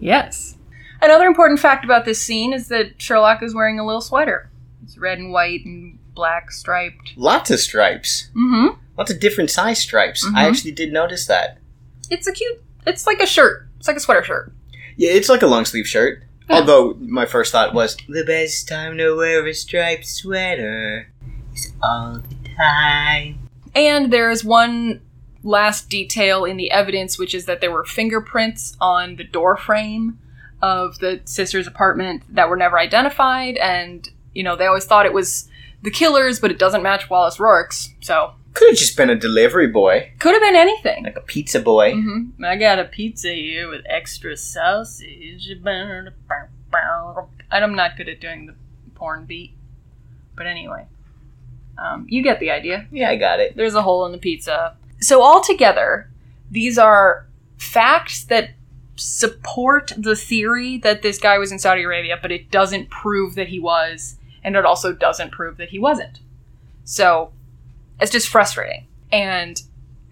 yes. 0.00 0.56
Another 1.02 1.26
important 1.26 1.60
fact 1.60 1.84
about 1.84 2.04
this 2.04 2.20
scene 2.20 2.52
is 2.52 2.68
that 2.68 3.00
Sherlock 3.00 3.42
is 3.42 3.54
wearing 3.54 3.78
a 3.78 3.84
little 3.86 4.00
sweater. 4.00 4.50
It's 4.82 4.96
red 4.98 5.18
and 5.18 5.32
white 5.32 5.64
and 5.64 5.98
black 6.14 6.50
striped. 6.50 7.12
Lots 7.16 7.50
of 7.50 7.60
stripes. 7.60 8.28
Mm-hmm. 8.34 8.78
Lots 8.96 9.10
of 9.10 9.20
different 9.20 9.50
size 9.50 9.78
stripes. 9.80 10.24
I 10.34 10.44
Mhm. 10.44 10.48
actually 10.48 10.72
did 10.72 10.92
notice 10.92 11.26
that. 11.26 11.58
It's 12.10 12.26
a 12.26 12.32
cute. 12.32 12.62
It's 12.86 13.06
like 13.06 13.20
a 13.20 13.26
shirt. 13.26 13.68
It's 13.78 13.88
like 13.88 13.96
a 13.96 14.00
sweater 14.00 14.22
shirt. 14.22 14.52
Yeah, 14.96 15.10
it's 15.12 15.28
like 15.28 15.42
a 15.42 15.46
long 15.46 15.64
sleeve 15.64 15.86
shirt. 15.86 16.22
Yeah. 16.48 16.56
Although 16.56 16.94
my 17.00 17.26
first 17.26 17.52
thought 17.52 17.74
was 17.74 17.96
the 18.08 18.24
best 18.24 18.68
time 18.68 18.96
to 18.98 19.16
wear 19.16 19.46
a 19.46 19.52
striped 19.54 20.06
sweater 20.06 21.10
is 21.54 21.72
all 21.82 22.22
the 22.56 22.62
time. 22.62 23.38
And 23.74 24.12
there's 24.12 24.44
one 24.44 25.00
last 25.42 25.90
detail 25.90 26.44
in 26.44 26.56
the 26.56 26.70
evidence, 26.70 27.18
which 27.18 27.34
is 27.34 27.46
that 27.46 27.60
there 27.60 27.72
were 27.72 27.84
fingerprints 27.84 28.76
on 28.80 29.16
the 29.16 29.24
door 29.24 29.56
frame 29.56 30.18
of 30.62 30.98
the 31.00 31.20
sister's 31.24 31.66
apartment 31.66 32.22
that 32.30 32.48
were 32.48 32.56
never 32.56 32.78
identified. 32.78 33.56
And, 33.58 34.08
you 34.34 34.42
know, 34.42 34.56
they 34.56 34.66
always 34.66 34.84
thought 34.86 35.06
it 35.06 35.12
was 35.12 35.48
the 35.82 35.90
killer's, 35.90 36.40
but 36.40 36.50
it 36.50 36.58
doesn't 36.58 36.82
match 36.82 37.10
Wallace 37.10 37.38
Rourke's. 37.38 37.90
So, 38.00 38.32
Could 38.54 38.70
have 38.70 38.78
just 38.78 38.96
been 38.96 39.10
a 39.10 39.16
delivery 39.16 39.66
boy, 39.66 40.12
could 40.18 40.32
have 40.32 40.42
been 40.42 40.56
anything. 40.56 41.04
like 41.04 41.16
a 41.16 41.20
pizza 41.20 41.60
boy. 41.60 41.92
hmm 41.92 42.30
I 42.42 42.56
got 42.56 42.78
a 42.78 42.84
pizza 42.84 43.32
here 43.32 43.68
with 43.68 43.82
extra 43.86 44.36
sausage. 44.36 45.48
And 45.50 46.10
I'm 47.52 47.74
not 47.74 47.96
good 47.96 48.08
at 48.08 48.20
doing 48.20 48.46
the 48.46 48.54
porn 48.94 49.26
beat. 49.26 49.52
But 50.36 50.46
anyway, 50.46 50.86
um, 51.78 52.06
you 52.08 52.22
get 52.22 52.40
the 52.40 52.50
idea. 52.50 52.86
Yeah, 52.90 53.10
I 53.10 53.16
got 53.16 53.40
it. 53.40 53.56
There's 53.56 53.74
a 53.74 53.82
hole 53.82 54.06
in 54.06 54.12
the 54.12 54.18
pizza. 54.18 54.76
So, 55.00 55.22
altogether, 55.22 56.10
these 56.50 56.78
are 56.78 57.26
facts 57.58 58.24
that 58.24 58.50
support 58.96 59.92
the 59.96 60.14
theory 60.14 60.78
that 60.78 61.02
this 61.02 61.18
guy 61.18 61.38
was 61.38 61.50
in 61.50 61.58
Saudi 61.58 61.82
Arabia, 61.82 62.18
but 62.20 62.30
it 62.30 62.50
doesn't 62.50 62.90
prove 62.90 63.34
that 63.34 63.48
he 63.48 63.58
was, 63.58 64.16
and 64.42 64.56
it 64.56 64.64
also 64.64 64.92
doesn't 64.92 65.32
prove 65.32 65.56
that 65.56 65.70
he 65.70 65.78
wasn't. 65.78 66.20
So, 66.84 67.32
it's 68.00 68.12
just 68.12 68.28
frustrating. 68.28 68.86
And 69.10 69.60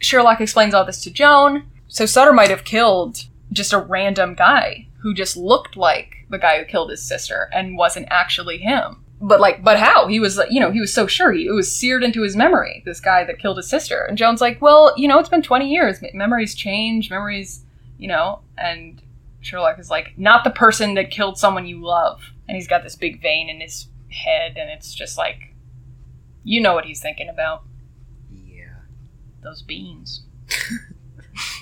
Sherlock 0.01 0.41
explains 0.41 0.75
all 0.75 0.85
this 0.85 1.03
to 1.03 1.11
Joan. 1.11 1.65
So, 1.89 2.07
Sutter 2.07 2.33
might 2.33 2.51
have 2.51 2.65
killed 2.65 3.25
just 3.53 3.73
a 3.73 3.79
random 3.79 4.35
guy 4.35 4.89
who 4.99 5.15
just 5.15 5.37
looked 5.37 5.77
like 5.77 6.27
the 6.31 6.39
guy 6.39 6.59
who 6.59 6.65
killed 6.65 6.91
his 6.91 7.03
sister 7.03 7.51
and 7.53 7.77
wasn't 7.77 8.07
actually 8.11 8.59
him 8.59 9.02
but 9.23 9.41
like 9.41 9.63
but 9.63 9.79
how? 9.79 10.09
He 10.09 10.19
was 10.19 10.39
you 10.51 10.61
know 10.61 10.73
he 10.73 10.81
was 10.81 10.93
so 10.93 11.07
sure. 11.07 11.33
He, 11.33 11.47
it 11.47 11.53
was 11.53 11.71
seared 11.71 12.03
into 12.03 12.23
his 12.23 12.35
memory 12.35 12.83
this 12.85 13.01
guy 13.01 13.25
that 13.25 13.39
killed 13.39 13.57
his 13.57 13.71
sister. 13.71 14.05
And 14.05 14.19
joan's 14.19 14.41
like 14.41 14.61
well 14.61 14.93
you 14.97 15.07
know 15.07 15.19
it's 15.19 15.29
been 15.29 15.43
20 15.43 15.71
years. 15.71 16.03
Me- 16.03 16.11
memories 16.13 16.55
change 16.55 17.09
memories 17.09 17.65
you 17.99 18.09
know. 18.09 18.41
And 18.59 19.01
sherlock 19.41 19.79
is 19.79 19.91
like 19.91 20.19
not 20.19 20.43
the 20.45 20.51
person 20.51 20.95
that 20.95 21.11
killed 21.13 21.39
someone 21.39 21.67
you 21.67 21.81
love. 21.81 22.21
And 22.49 22.57
he's 22.57 22.67
got 22.69 22.83
this 22.83 22.97
big 22.97 23.23
vein 23.23 23.49
in 23.49 23.61
his 23.61 23.87
head 24.11 24.57
and 24.57 24.69
it's 24.69 24.93
just 24.93 25.17
like 25.17 25.55
you 26.43 26.61
know 26.61 26.75
what 26.75 26.85
he's 26.85 27.01
thinking 27.01 27.29
about. 27.29 27.63
Yeah. 28.33 28.75
those 29.43 29.63
beans. 29.63 30.25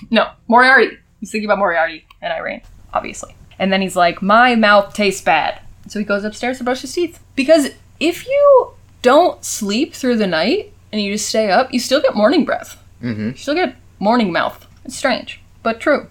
No 0.09 0.31
moriarty. 0.49 0.97
He's 1.21 1.31
thinking 1.31 1.47
about 1.47 1.59
moriarty 1.59 2.05
and 2.21 2.33
irene 2.33 2.63
obviously. 2.93 3.35
And 3.59 3.71
then 3.71 3.81
he's 3.81 3.95
like 3.95 4.21
my 4.21 4.55
mouth 4.55 4.93
tastes 4.93 5.21
bad 5.21 5.61
so 5.91 5.99
he 5.99 6.05
goes 6.05 6.23
upstairs 6.23 6.57
to 6.57 6.63
brush 6.63 6.81
his 6.81 6.93
teeth. 6.93 7.21
Because 7.35 7.71
if 7.99 8.25
you 8.25 8.71
don't 9.01 9.43
sleep 9.43 9.93
through 9.93 10.15
the 10.15 10.27
night 10.27 10.71
and 10.91 11.01
you 11.01 11.11
just 11.11 11.27
stay 11.27 11.51
up 11.51 11.73
you 11.73 11.79
still 11.79 12.01
get 12.01 12.15
morning 12.15 12.45
breath. 12.45 12.81
Mm-hmm. 13.03 13.29
you 13.29 13.35
still 13.35 13.55
get 13.55 13.75
morning 13.99 14.31
mouth. 14.31 14.65
It's 14.85 14.95
strange 14.95 15.41
but 15.63 15.81
true. 15.81 16.07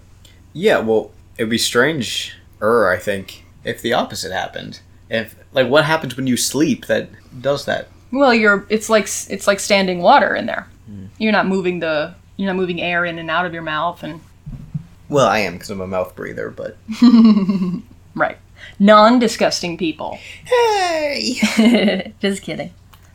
Yeah, 0.53 0.79
well, 0.79 1.11
it'd 1.37 1.49
be 1.49 1.57
strange, 1.57 2.35
er, 2.61 2.89
I 2.89 2.97
think, 2.97 3.43
if 3.63 3.81
the 3.81 3.93
opposite 3.93 4.31
happened. 4.31 4.81
If 5.09 5.35
like, 5.51 5.67
what 5.67 5.85
happens 5.85 6.15
when 6.15 6.27
you 6.27 6.37
sleep 6.37 6.85
that 6.85 7.09
does 7.41 7.65
that? 7.65 7.87
well 8.13 8.33
you're 8.33 8.65
it's 8.67 8.89
like 8.89 9.05
it's 9.29 9.47
like 9.47 9.59
standing 9.59 10.01
water 10.01 10.35
in 10.35 10.45
there. 10.45 10.67
You're 11.17 11.31
not 11.31 11.47
moving 11.47 11.79
the 11.79 12.13
you're 12.37 12.47
not 12.47 12.57
moving 12.57 12.81
air 12.81 13.03
in 13.03 13.17
and 13.17 13.31
out 13.31 13.45
of 13.45 13.53
your 13.53 13.63
mouth 13.63 14.03
and 14.03 14.19
Well, 15.09 15.27
I 15.27 15.39
am 15.39 15.53
because 15.53 15.69
I'm 15.69 15.81
a 15.81 15.87
mouth 15.87 16.15
breather, 16.15 16.49
but 16.49 16.77
right 18.15 18.37
non-disgusting 18.79 19.77
people 19.77 20.17
hey, 20.45 22.13
Just 22.21 22.41
kidding. 22.43 22.73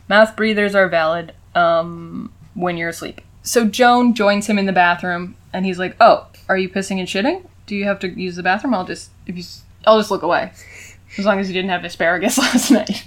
Mouth 0.09 0.35
breathers 0.35 0.73
are 0.75 0.87
valid 0.87 1.33
um, 1.55 2.31
when 2.53 2.77
you're 2.77 2.89
asleep. 2.89 3.21
So 3.43 3.65
Joan 3.65 4.13
joins 4.13 4.47
him 4.47 4.57
in 4.59 4.65
the 4.65 4.73
bathroom, 4.73 5.35
and 5.53 5.65
he's 5.65 5.79
like, 5.79 5.95
"Oh, 5.99 6.27
are 6.49 6.57
you 6.57 6.69
pissing 6.69 6.99
and 6.99 7.07
shitting? 7.07 7.45
Do 7.65 7.75
you 7.75 7.85
have 7.85 7.99
to 7.99 8.07
use 8.09 8.35
the 8.35 8.43
bathroom? 8.43 8.73
I'll 8.73 8.85
just 8.85 9.09
if 9.25 9.35
you, 9.35 9.41
s- 9.41 9.63
I'll 9.85 9.97
just 9.99 10.11
look 10.11 10.21
away, 10.23 10.51
as 11.17 11.25
long 11.25 11.39
as 11.39 11.47
you 11.49 11.53
didn't 11.53 11.69
have 11.71 11.83
asparagus 11.83 12.37
last 12.45 12.71
night." 12.71 13.05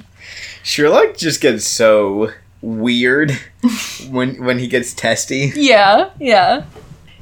Sherlock 0.63 1.17
just 1.17 1.41
gets 1.41 1.67
so 1.67 2.31
weird 2.63 3.33
when 4.11 4.43
when 4.45 4.59
he 4.59 4.67
gets 4.67 4.93
testy. 4.93 5.53
yeah, 5.55 6.11
yeah. 6.19 6.65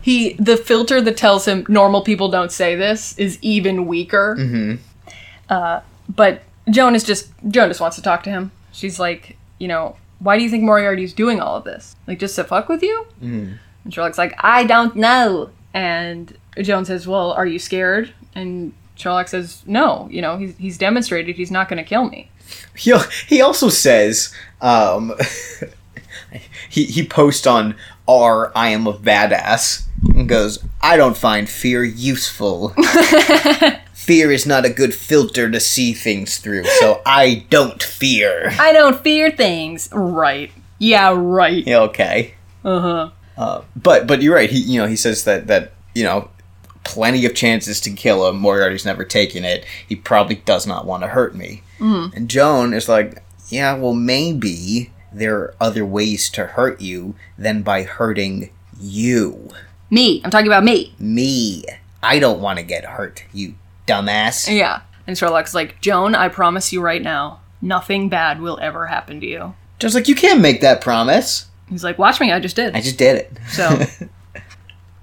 He 0.00 0.32
the 0.34 0.56
filter 0.56 1.00
that 1.00 1.16
tells 1.16 1.46
him 1.46 1.66
normal 1.68 2.02
people 2.02 2.28
don't 2.30 2.50
say 2.52 2.74
this 2.76 3.16
is 3.18 3.38
even 3.42 3.86
weaker. 3.86 4.36
Mm-hmm. 4.38 4.82
But 5.48 6.42
Joan 6.70 6.94
is 6.94 7.04
just 7.04 7.30
Joan 7.48 7.68
just 7.68 7.80
wants 7.80 7.96
to 7.96 8.02
talk 8.02 8.22
to 8.24 8.30
him. 8.30 8.52
She's 8.72 8.98
like, 8.98 9.36
you 9.58 9.68
know, 9.68 9.96
why 10.18 10.36
do 10.36 10.42
you 10.42 10.50
think 10.50 10.64
Moriarty's 10.64 11.12
doing 11.12 11.40
all 11.40 11.56
of 11.56 11.64
this? 11.64 11.96
Like 12.06 12.18
just 12.18 12.36
to 12.36 12.44
fuck 12.44 12.68
with 12.68 12.82
you? 12.82 13.06
Mm. 13.22 13.58
And 13.84 13.94
Sherlock's 13.94 14.18
like, 14.18 14.34
I 14.38 14.64
don't 14.64 14.96
know. 14.96 15.50
And 15.72 16.36
Joan 16.60 16.84
says, 16.84 17.06
Well, 17.06 17.32
are 17.32 17.46
you 17.46 17.58
scared? 17.58 18.12
And 18.34 18.72
Sherlock 18.96 19.28
says, 19.28 19.62
No. 19.66 20.08
You 20.10 20.22
know, 20.22 20.36
he's 20.36 20.56
he's 20.56 20.78
demonstrated 20.78 21.36
he's 21.36 21.50
not 21.50 21.68
going 21.68 21.82
to 21.82 21.88
kill 21.88 22.08
me. 22.08 22.30
He 22.76 22.94
he 23.26 23.40
also 23.40 23.68
says, 23.68 24.34
um, 24.60 25.12
he 26.68 26.84
he 26.84 27.06
posts 27.06 27.46
on 27.46 27.76
R 28.06 28.52
I 28.54 28.70
am 28.70 28.86
a 28.86 28.94
badass 28.94 29.84
and 30.14 30.28
goes, 30.28 30.64
I 30.80 30.96
don't 30.96 31.16
find 31.16 31.48
fear 31.48 31.84
useful. 31.84 32.74
fear 34.08 34.32
is 34.32 34.46
not 34.46 34.64
a 34.64 34.70
good 34.70 34.94
filter 34.94 35.50
to 35.50 35.60
see 35.60 35.92
things 35.92 36.38
through, 36.38 36.64
so 36.64 37.02
I 37.06 37.44
don't 37.50 37.82
fear. 37.82 38.50
I 38.58 38.72
don't 38.72 38.98
fear 39.02 39.30
things. 39.30 39.90
Right. 39.92 40.50
Yeah, 40.78 41.14
right. 41.14 41.66
Yeah, 41.66 41.80
okay. 41.80 42.34
Uh 42.64 42.80
huh. 42.80 43.10
Uh, 43.36 43.62
but 43.76 44.06
but 44.06 44.22
you're 44.22 44.34
right. 44.34 44.48
He 44.50 44.60
you 44.60 44.80
know 44.80 44.86
he 44.86 44.96
says 44.96 45.24
that 45.24 45.46
that 45.48 45.72
you 45.94 46.04
know 46.04 46.30
plenty 46.84 47.26
of 47.26 47.34
chances 47.34 47.82
to 47.82 47.90
kill 47.90 48.26
him. 48.26 48.38
Moriarty's 48.38 48.86
never 48.86 49.04
taken 49.04 49.44
it. 49.44 49.66
He 49.86 49.94
probably 49.94 50.36
does 50.36 50.66
not 50.66 50.86
want 50.86 51.02
to 51.02 51.08
hurt 51.08 51.34
me. 51.36 51.62
And 51.78 52.30
Joan 52.30 52.72
is 52.72 52.88
like, 52.88 53.22
yeah, 53.50 53.76
well 53.76 53.92
maybe 53.92 54.90
there 55.12 55.36
are 55.36 55.54
other 55.60 55.84
ways 55.84 56.30
to 56.30 56.46
hurt 56.46 56.80
you 56.80 57.14
than 57.36 57.62
by 57.62 57.82
hurting 57.82 58.50
You. 58.80 59.50
Me. 59.90 60.22
I'm 60.24 60.30
talking 60.30 60.48
about 60.48 60.64
me. 60.64 60.94
Me. 60.98 61.64
I 62.02 62.18
don't 62.18 62.40
want 62.40 62.58
to 62.58 62.64
get 62.64 62.84
hurt, 62.84 63.24
you 63.32 63.54
dumbass. 63.88 64.54
Yeah. 64.54 64.82
And 65.06 65.16
Sherlock's 65.18 65.54
like, 65.54 65.80
Joan, 65.80 66.14
I 66.14 66.28
promise 66.28 66.72
you 66.72 66.80
right 66.80 67.02
now, 67.02 67.40
nothing 67.62 68.08
bad 68.08 68.40
will 68.40 68.58
ever 68.60 68.86
happen 68.86 69.20
to 69.20 69.26
you. 69.26 69.54
Just 69.80 69.94
like, 69.94 70.06
you 70.06 70.14
can't 70.14 70.40
make 70.40 70.60
that 70.60 70.80
promise. 70.80 71.46
He's 71.68 71.82
like, 71.82 71.98
watch 71.98 72.20
me, 72.20 72.30
I 72.30 72.38
just 72.40 72.56
did. 72.56 72.76
I 72.76 72.80
just 72.80 72.98
did 72.98 73.16
it. 73.16 73.38
So, 73.48 73.84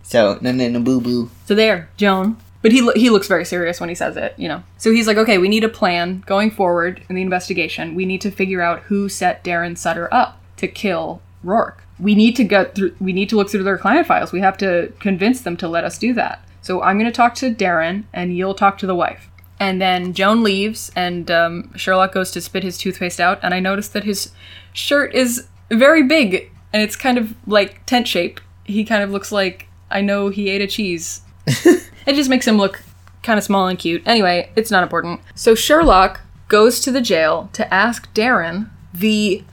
So, 0.04 0.38
no, 0.42 0.52
no, 0.52 0.70
no, 0.70 0.80
boo 0.80 1.02
boo. 1.02 1.30
so 1.46 1.56
there, 1.56 1.90
Joan. 1.98 2.38
But 2.62 2.72
he, 2.72 2.82
lo- 2.82 2.94
he 2.96 3.10
looks 3.10 3.28
very 3.28 3.46
serious 3.46 3.80
when 3.80 3.90
he 3.90 3.96
says 3.96 4.18
it, 4.18 4.34
you 4.38 4.48
know. 4.48 4.64
So 4.78 4.92
he's 4.92 5.08
like, 5.08 5.18
okay, 5.18 5.38
we 5.38 5.48
need 5.50 5.64
a 5.64 5.70
plan 5.70 6.24
going 6.26 6.50
forward 6.52 7.04
in 7.10 7.16
the 7.16 7.22
investigation. 7.22 7.94
We 7.96 8.06
need 8.06 8.22
to 8.22 8.32
figure 8.32 8.62
out 8.62 8.82
who 8.84 9.10
set 9.10 9.44
Darren 9.44 9.78
Sutter 9.78 10.12
up 10.14 10.42
to 10.58 10.68
kill 10.68 11.22
Rourke. 11.44 11.84
We 12.00 12.14
need 12.16 12.36
to 12.38 12.44
go 12.44 12.66
through, 12.66 12.96
we 13.00 13.14
need 13.14 13.30
to 13.30 13.36
look 13.36 13.50
through 13.50 13.64
their 13.64 13.78
client 13.78 14.08
files. 14.08 14.32
We 14.32 14.40
have 14.42 14.58
to 14.60 14.92
convince 15.00 15.42
them 15.42 15.58
to 15.58 15.68
let 15.68 15.84
us 15.84 15.98
do 15.98 16.14
that. 16.14 16.44
So 16.66 16.82
I'm 16.82 16.98
going 16.98 17.06
to 17.06 17.16
talk 17.16 17.36
to 17.36 17.54
Darren 17.54 18.06
and 18.12 18.36
you'll 18.36 18.56
talk 18.56 18.80
to 18.80 18.88
the 18.88 18.96
wife. 18.96 19.30
And 19.60 19.80
then 19.80 20.14
Joan 20.14 20.42
leaves 20.42 20.92
and 20.96 21.30
um, 21.30 21.72
Sherlock 21.76 22.12
goes 22.12 22.32
to 22.32 22.42
spit 22.42 22.64
his 22.64 22.76
toothpaste 22.76 23.20
out. 23.20 23.40
And 23.44 23.54
I 23.54 23.60
notice 23.60 23.88
that 23.90 24.04
his 24.04 24.32
shirt 24.74 25.14
is 25.14 25.48
very 25.70 26.02
big 26.02 26.52
and 26.74 26.82
it's 26.82 26.96
kind 26.96 27.20
of 27.20 27.36
like 27.46 27.86
tent 27.86 28.08
shape. 28.08 28.42
He 28.64 28.84
kind 28.84 29.04
of 29.04 29.12
looks 29.12 29.32
like 29.32 29.68
I 29.92 30.02
know 30.02 30.30
he 30.30 30.50
ate 30.50 30.62
a 30.64 30.66
cheese. 30.66 31.22
it 31.46 32.16
just 32.16 32.32
makes 32.32 32.48
him 32.48 32.58
look 32.58 32.82
kind 33.22 33.38
of 33.38 33.44
small 33.44 33.68
and 33.68 33.78
cute. 33.78 34.02
Anyway, 34.08 34.50
it's 34.56 34.72
not 34.72 34.82
important. 34.82 35.20
So 35.36 35.54
Sherlock 35.54 36.22
goes 36.48 36.80
to 36.80 36.92
the 36.92 37.00
jail 37.00 37.48
to 37.54 37.72
ask 37.72 38.12
Darren 38.16 38.72
the 38.92 39.44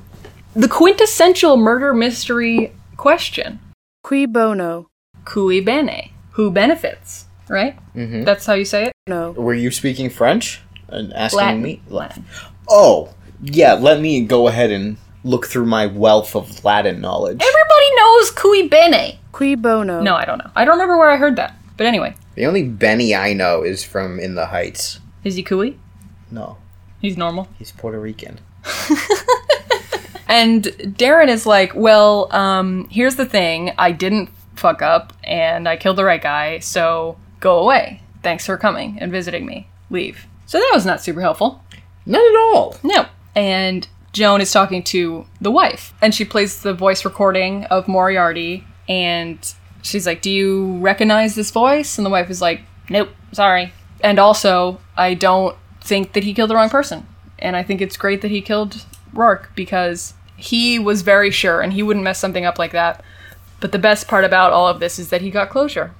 the 0.56 0.68
quintessential 0.68 1.58
murder 1.58 1.92
mystery 1.92 2.72
question. 2.96 3.60
Cui 4.02 4.24
bono? 4.24 4.88
Cui 5.26 5.60
bene? 5.60 6.11
Who 6.32 6.50
benefits? 6.50 7.26
Right? 7.48 7.76
Mm-hmm. 7.94 8.24
That's 8.24 8.46
how 8.46 8.54
you 8.54 8.64
say 8.64 8.86
it? 8.86 8.92
No. 9.06 9.32
Were 9.32 9.54
you 9.54 9.70
speaking 9.70 10.08
French 10.10 10.60
and 10.88 11.12
asking 11.12 11.38
Latin. 11.38 11.62
me? 11.62 11.82
Latin. 11.88 12.24
Oh, 12.68 13.12
yeah. 13.42 13.74
Let 13.74 14.00
me 14.00 14.24
go 14.24 14.48
ahead 14.48 14.70
and 14.70 14.96
look 15.24 15.46
through 15.46 15.66
my 15.66 15.86
wealth 15.86 16.34
of 16.34 16.64
Latin 16.64 17.00
knowledge. 17.00 17.40
Everybody 17.42 17.96
knows 17.96 18.30
cui 18.30 18.68
bene. 18.68 19.18
Cui 19.32 19.54
bono? 19.54 20.00
No, 20.00 20.14
I 20.14 20.24
don't 20.24 20.38
know. 20.38 20.50
I 20.56 20.64
don't 20.64 20.74
remember 20.74 20.96
where 20.98 21.10
I 21.10 21.16
heard 21.16 21.36
that. 21.36 21.54
But 21.76 21.86
anyway, 21.86 22.14
The 22.34 22.46
only 22.46 22.64
Benny 22.64 23.14
I 23.14 23.32
know 23.32 23.62
is 23.62 23.82
from 23.84 24.18
In 24.20 24.34
the 24.34 24.46
Heights. 24.46 25.00
is 25.24 25.34
he 25.36 25.42
cui? 25.42 25.78
No, 26.30 26.56
He's 27.00 27.16
normal. 27.16 27.48
he's 27.58 27.72
Puerto 27.72 27.98
Rican. 28.00 28.38
And 30.28 30.64
Darren 30.64 31.28
is 31.28 31.44
like, 31.44 31.74
well, 31.74 32.34
um, 32.34 32.88
here's 32.90 33.16
the 33.16 33.26
thing. 33.26 33.72
I 33.76 33.92
didn't 33.92 34.30
fuck 34.62 34.80
up 34.80 35.12
and 35.24 35.68
I 35.68 35.76
killed 35.76 35.98
the 35.98 36.04
right 36.04 36.22
guy, 36.22 36.60
so 36.60 37.18
go 37.40 37.58
away. 37.58 38.00
Thanks 38.22 38.46
for 38.46 38.56
coming 38.56 38.98
and 39.00 39.12
visiting 39.12 39.44
me. 39.44 39.68
Leave. 39.90 40.26
So 40.46 40.58
that 40.58 40.70
was 40.72 40.86
not 40.86 41.02
super 41.02 41.20
helpful. 41.20 41.62
Not 42.06 42.22
at 42.22 42.36
all. 42.36 42.76
No. 42.82 43.06
And 43.34 43.88
Joan 44.12 44.40
is 44.40 44.52
talking 44.52 44.82
to 44.84 45.26
the 45.40 45.50
wife, 45.50 45.94
and 46.00 46.14
she 46.14 46.24
plays 46.24 46.62
the 46.62 46.74
voice 46.74 47.04
recording 47.04 47.64
of 47.64 47.88
Moriarty, 47.88 48.64
and 48.88 49.38
she's 49.82 50.06
like, 50.06 50.20
Do 50.22 50.30
you 50.30 50.78
recognize 50.78 51.34
this 51.34 51.50
voice? 51.50 51.98
And 51.98 52.04
the 52.04 52.10
wife 52.10 52.30
is 52.30 52.40
like, 52.40 52.60
Nope, 52.90 53.10
sorry. 53.32 53.72
And 54.02 54.18
also, 54.18 54.80
I 54.96 55.14
don't 55.14 55.56
think 55.80 56.12
that 56.12 56.24
he 56.24 56.34
killed 56.34 56.50
the 56.50 56.56
wrong 56.56 56.70
person. 56.70 57.06
And 57.38 57.56
I 57.56 57.62
think 57.62 57.80
it's 57.80 57.96
great 57.96 58.20
that 58.22 58.30
he 58.30 58.40
killed 58.40 58.84
Rourke 59.12 59.50
because 59.54 60.14
he 60.36 60.78
was 60.78 61.02
very 61.02 61.30
sure 61.30 61.60
and 61.60 61.72
he 61.72 61.82
wouldn't 61.82 62.04
mess 62.04 62.18
something 62.18 62.44
up 62.44 62.58
like 62.58 62.72
that. 62.72 63.02
But 63.62 63.70
the 63.70 63.78
best 63.78 64.08
part 64.08 64.24
about 64.24 64.52
all 64.52 64.66
of 64.66 64.80
this 64.80 64.98
is 64.98 65.08
that 65.10 65.22
he 65.22 65.30
got 65.30 65.48
closure. 65.48 65.94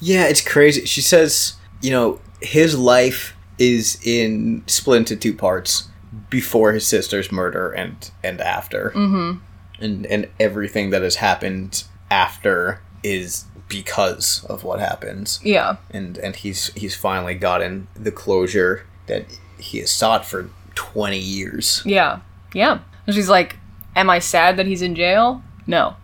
Yeah, 0.00 0.24
it's 0.24 0.40
crazy. 0.40 0.86
She 0.86 1.00
says, 1.00 1.54
you 1.80 1.92
know, 1.92 2.20
his 2.42 2.76
life 2.76 3.36
is 3.58 3.98
in 4.02 4.64
split 4.66 4.98
into 4.98 5.14
two 5.14 5.32
parts 5.32 5.88
before 6.28 6.72
his 6.72 6.86
sister's 6.86 7.30
murder 7.30 7.70
and 7.70 8.10
and 8.24 8.40
after. 8.40 8.90
Mm-hmm. 8.90 9.38
And 9.80 10.04
and 10.06 10.28
everything 10.40 10.90
that 10.90 11.02
has 11.02 11.16
happened 11.16 11.84
after 12.10 12.80
is 13.04 13.44
because 13.68 14.44
of 14.46 14.64
what 14.64 14.80
happens. 14.80 15.38
Yeah. 15.44 15.76
And 15.92 16.18
and 16.18 16.34
he's 16.34 16.72
he's 16.74 16.96
finally 16.96 17.36
gotten 17.36 17.86
the 17.94 18.10
closure 18.10 18.84
that 19.06 19.26
he 19.58 19.78
has 19.78 19.92
sought 19.92 20.26
for 20.26 20.50
20 20.74 21.16
years. 21.16 21.82
Yeah. 21.86 22.18
Yeah. 22.52 22.80
And 23.06 23.14
she's 23.14 23.28
like, 23.28 23.58
Am 23.94 24.10
I 24.10 24.18
sad 24.18 24.56
that 24.56 24.66
he's 24.66 24.82
in 24.82 24.96
jail? 24.96 25.44
No. 25.68 25.94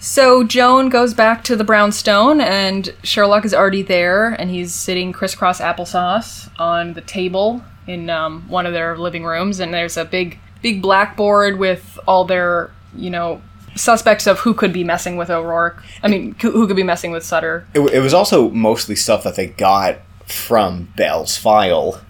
So 0.00 0.44
Joan 0.44 0.88
goes 0.88 1.12
back 1.12 1.44
to 1.44 1.54
the 1.56 1.62
brownstone, 1.62 2.40
and 2.40 2.92
Sherlock 3.02 3.44
is 3.44 3.52
already 3.52 3.82
there, 3.82 4.30
and 4.30 4.50
he's 4.50 4.74
sitting 4.74 5.12
crisscross 5.12 5.60
applesauce 5.60 6.50
on 6.58 6.94
the 6.94 7.02
table 7.02 7.62
in 7.86 8.08
um, 8.08 8.48
one 8.48 8.64
of 8.64 8.72
their 8.72 8.96
living 8.96 9.24
rooms, 9.24 9.60
and 9.60 9.74
there's 9.74 9.98
a 9.98 10.04
big, 10.06 10.38
big 10.62 10.80
blackboard 10.80 11.58
with 11.58 11.98
all 12.08 12.24
their, 12.24 12.70
you 12.96 13.10
know, 13.10 13.42
suspects 13.76 14.26
of 14.26 14.38
who 14.40 14.54
could 14.54 14.72
be 14.72 14.84
messing 14.84 15.16
with 15.16 15.28
O'Rourke. 15.28 15.82
I 16.02 16.08
mean, 16.08 16.34
who 16.40 16.66
could 16.66 16.76
be 16.76 16.82
messing 16.82 17.12
with 17.12 17.22
Sutter. 17.22 17.66
It, 17.74 17.80
it 17.92 18.00
was 18.00 18.14
also 18.14 18.48
mostly 18.50 18.96
stuff 18.96 19.22
that 19.24 19.36
they 19.36 19.48
got 19.48 19.98
from 20.26 20.92
Bell's 20.96 21.36
file 21.36 22.00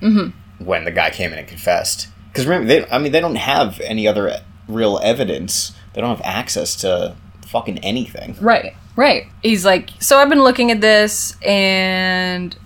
when 0.59 0.85
the 0.85 0.91
guy 0.93 1.11
came 1.11 1.33
in 1.33 1.39
and 1.39 1.49
confessed. 1.49 2.09
Because 2.29 2.47
remember, 2.47 2.69
they, 2.69 2.89
I 2.89 2.99
mean, 2.99 3.11
they 3.13 3.21
don't 3.21 3.35
have 3.35 3.81
any 3.81 4.07
other 4.07 4.41
real 4.71 4.99
evidence. 5.03 5.73
They 5.93 6.01
don't 6.01 6.11
have 6.17 6.25
access 6.25 6.77
to 6.77 7.17
fucking 7.47 7.79
anything. 7.79 8.37
Right, 8.41 8.75
right. 8.97 9.27
He's 9.43 9.65
like, 9.65 9.91
so 10.01 10.19
I've 10.19 10.29
been 10.29 10.43
looking 10.43 10.71
at 10.71 10.81
this, 10.81 11.37
and 11.43 12.57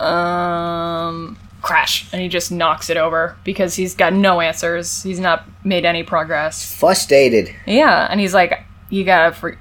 um, 0.00 1.38
crash, 1.62 2.06
and 2.12 2.20
he 2.20 2.28
just 2.28 2.52
knocks 2.52 2.90
it 2.90 2.96
over 2.96 3.36
because 3.44 3.74
he's 3.74 3.94
got 3.94 4.12
no 4.12 4.40
answers. 4.40 5.02
He's 5.02 5.20
not 5.20 5.44
made 5.64 5.84
any 5.84 6.02
progress. 6.02 6.74
Frustrated. 6.78 7.54
Yeah, 7.66 8.06
and 8.10 8.20
he's 8.20 8.34
like, 8.34 8.64
"You 8.90 9.04
gotta 9.04 9.34
for- 9.34 9.58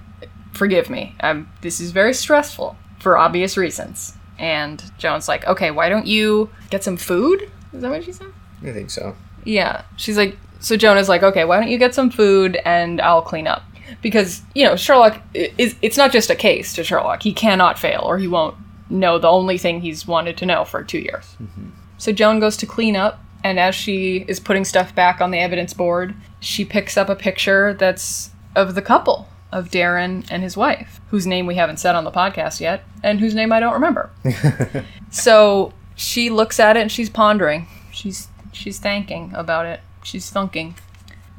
forgive 0.53 0.89
me. 0.89 1.15
Um, 1.21 1.49
this 1.61 1.79
is 1.79 1.91
very 1.91 2.13
stressful 2.13 2.75
for 2.99 3.17
obvious 3.17 3.57
reasons." 3.57 4.13
And 4.37 4.83
Joan's 4.97 5.27
like, 5.27 5.45
"Okay, 5.47 5.71
why 5.71 5.89
don't 5.89 6.07
you 6.07 6.49
get 6.69 6.83
some 6.83 6.97
food?" 6.97 7.49
Is 7.71 7.81
that 7.81 7.89
what 7.89 8.03
she 8.03 8.11
said? 8.11 8.27
I 8.61 8.71
think 8.71 8.89
so. 8.89 9.15
Yeah. 9.45 9.83
She's 9.97 10.17
like, 10.17 10.37
so 10.64 10.78
Joan's 10.78 11.09
like, 11.09 11.24
"Okay, 11.24 11.43
why 11.43 11.59
don't 11.59 11.70
you 11.70 11.78
get 11.78 11.93
some 11.93 12.09
food 12.09 12.57
and 12.66 13.01
I'll 13.01 13.22
clean 13.22 13.47
up?" 13.47 13.64
Because 14.01 14.41
you 14.55 14.64
know, 14.64 14.76
Sherlock 14.76 15.22
is. 15.34 15.76
It's 15.82 15.97
not 15.97 16.11
just 16.11 16.30
a 16.30 16.36
case 16.36 16.74
to 16.74 16.84
Sherlock. 16.84 17.22
He 17.22 17.34
cannot 17.34 17.78
fail, 17.78 18.01
or 18.05 18.18
he 18.18 18.28
won't 18.28 18.55
know 18.89 19.20
the 19.20 19.30
only 19.30 19.57
thing 19.57 19.82
he's 19.82 20.07
wanted 20.07 20.38
to 20.38 20.45
know 20.45 20.64
for 20.64 20.84
two 20.84 20.99
years. 20.99 21.36
Mm-hmm. 21.41 21.70
So 21.97 22.11
Joan 22.11 22.39
goes 22.39 22.55
to 22.57 22.66
clean 22.66 22.95
up, 22.95 23.24
and 23.43 23.59
as 23.59 23.76
she 23.76 24.26
is 24.28 24.39
putting 24.39 24.64
stuff 24.64 24.95
back 24.95 25.20
on 25.20 25.32
the 25.32 25.39
evidence 25.39 25.74
board, 25.74 26.16
she 26.39 26.64
picks 26.64 26.95
up 26.95 27.09
a 27.09 27.16
picture 27.16 27.74
that's 27.74 28.32
of 28.55 28.76
the 28.76 28.82
couple 28.82 29.28
of 29.51 29.70
Darren 29.70 30.26
and 30.30 30.43
his 30.43 30.55
wife, 30.55 31.01
whose 31.09 31.28
name 31.28 31.45
we 31.45 31.55
haven't 31.55 31.78
said 31.78 31.95
on 31.95 32.05
the 32.05 32.11
podcast 32.11 32.59
yet, 32.59 32.84
and 33.03 33.20
whose 33.20 33.36
name 33.36 33.51
I 33.51 33.59
don't 33.59 33.74
remember. 33.74 34.11
so 35.11 35.74
she 35.95 36.30
looks 36.30 36.59
at 36.59 36.78
it 36.78 36.82
and 36.82 36.91
she's 36.91 37.09
pondering. 37.09 37.68
She's 37.91 38.30
she's 38.51 38.80
thinking 38.80 39.32
about 39.36 39.66
it. 39.66 39.82
She's 40.03 40.31
thunking. 40.31 40.75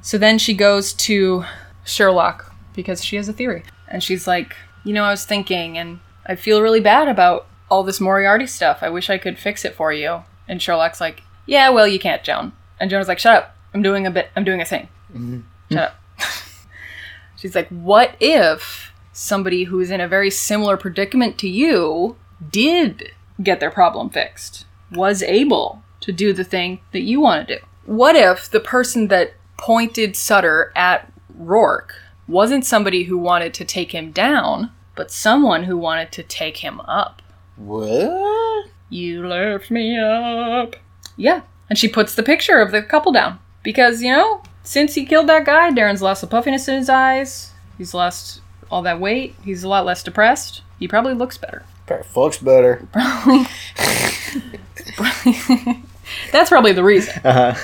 So 0.02 0.18
then 0.18 0.38
she 0.38 0.54
goes 0.54 0.92
to 0.94 1.44
Sherlock 1.84 2.52
because 2.74 3.04
she 3.04 3.16
has 3.16 3.28
a 3.28 3.32
theory. 3.32 3.62
And 3.88 4.02
she's 4.02 4.26
like, 4.26 4.54
You 4.84 4.92
know, 4.92 5.04
I 5.04 5.10
was 5.10 5.24
thinking, 5.24 5.78
and 5.78 6.00
I 6.26 6.34
feel 6.34 6.62
really 6.62 6.80
bad 6.80 7.08
about 7.08 7.46
all 7.70 7.82
this 7.82 8.00
Moriarty 8.00 8.46
stuff. 8.46 8.78
I 8.82 8.90
wish 8.90 9.08
I 9.08 9.18
could 9.18 9.38
fix 9.38 9.64
it 9.64 9.74
for 9.74 9.92
you. 9.92 10.24
And 10.48 10.60
Sherlock's 10.60 11.00
like, 11.00 11.22
Yeah, 11.46 11.70
well, 11.70 11.86
you 11.86 11.98
can't, 11.98 12.22
Joan. 12.24 12.52
And 12.80 12.90
Joan's 12.90 13.08
like, 13.08 13.18
Shut 13.18 13.36
up. 13.36 13.56
I'm 13.72 13.82
doing 13.82 14.06
a 14.06 14.10
bit. 14.10 14.30
I'm 14.36 14.44
doing 14.44 14.60
a 14.60 14.64
thing. 14.64 14.88
Mm-hmm. 15.12 15.40
Shut 15.72 15.82
up. 15.82 16.00
she's 17.36 17.54
like, 17.54 17.68
What 17.68 18.16
if 18.20 18.92
somebody 19.12 19.64
who 19.64 19.80
is 19.80 19.90
in 19.90 20.00
a 20.00 20.08
very 20.08 20.30
similar 20.30 20.76
predicament 20.76 21.38
to 21.38 21.48
you 21.48 22.16
did 22.50 23.12
get 23.42 23.60
their 23.60 23.70
problem 23.70 24.10
fixed? 24.10 24.66
Was 24.90 25.22
able 25.22 25.82
to 26.00 26.12
do 26.12 26.32
the 26.32 26.44
thing 26.44 26.80
that 26.92 27.02
you 27.02 27.20
want 27.20 27.48
to 27.48 27.58
do? 27.58 27.64
What 27.86 28.16
if 28.16 28.50
the 28.50 28.60
person 28.60 29.08
that 29.08 29.34
pointed 29.56 30.16
Sutter 30.16 30.72
at 30.74 31.12
Rourke 31.34 31.94
wasn't 32.26 32.64
somebody 32.64 33.04
who 33.04 33.18
wanted 33.18 33.52
to 33.54 33.64
take 33.64 33.92
him 33.92 34.10
down, 34.10 34.70
but 34.94 35.10
someone 35.10 35.64
who 35.64 35.76
wanted 35.76 36.12
to 36.12 36.22
take 36.22 36.58
him 36.58 36.80
up? 36.80 37.20
What? 37.56 38.68
You 38.88 39.26
left 39.26 39.70
me 39.70 39.98
up. 39.98 40.76
Yeah. 41.16 41.42
And 41.68 41.78
she 41.78 41.88
puts 41.88 42.14
the 42.14 42.22
picture 42.22 42.60
of 42.60 42.72
the 42.72 42.82
couple 42.82 43.12
down. 43.12 43.38
Because, 43.62 44.02
you 44.02 44.12
know, 44.12 44.42
since 44.62 44.94
he 44.94 45.04
killed 45.04 45.28
that 45.28 45.44
guy, 45.44 45.70
Darren's 45.70 46.02
lost 46.02 46.20
the 46.20 46.26
puffiness 46.26 46.68
in 46.68 46.76
his 46.76 46.88
eyes. 46.88 47.52
He's 47.76 47.94
lost 47.94 48.40
all 48.70 48.82
that 48.82 49.00
weight. 49.00 49.34
He's 49.44 49.64
a 49.64 49.68
lot 49.68 49.84
less 49.84 50.02
depressed. 50.02 50.62
He 50.78 50.88
probably 50.88 51.14
looks 51.14 51.38
better. 51.38 51.64
Probably 51.86 52.06
Fucks 52.06 52.42
better. 52.42 52.86
That's 56.32 56.50
probably 56.50 56.72
the 56.72 56.84
reason. 56.84 57.20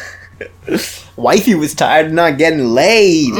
Wifey 1.16 1.54
was 1.54 1.74
tired 1.74 2.06
of 2.06 2.12
not 2.12 2.38
getting 2.38 2.70
laid. 2.70 3.34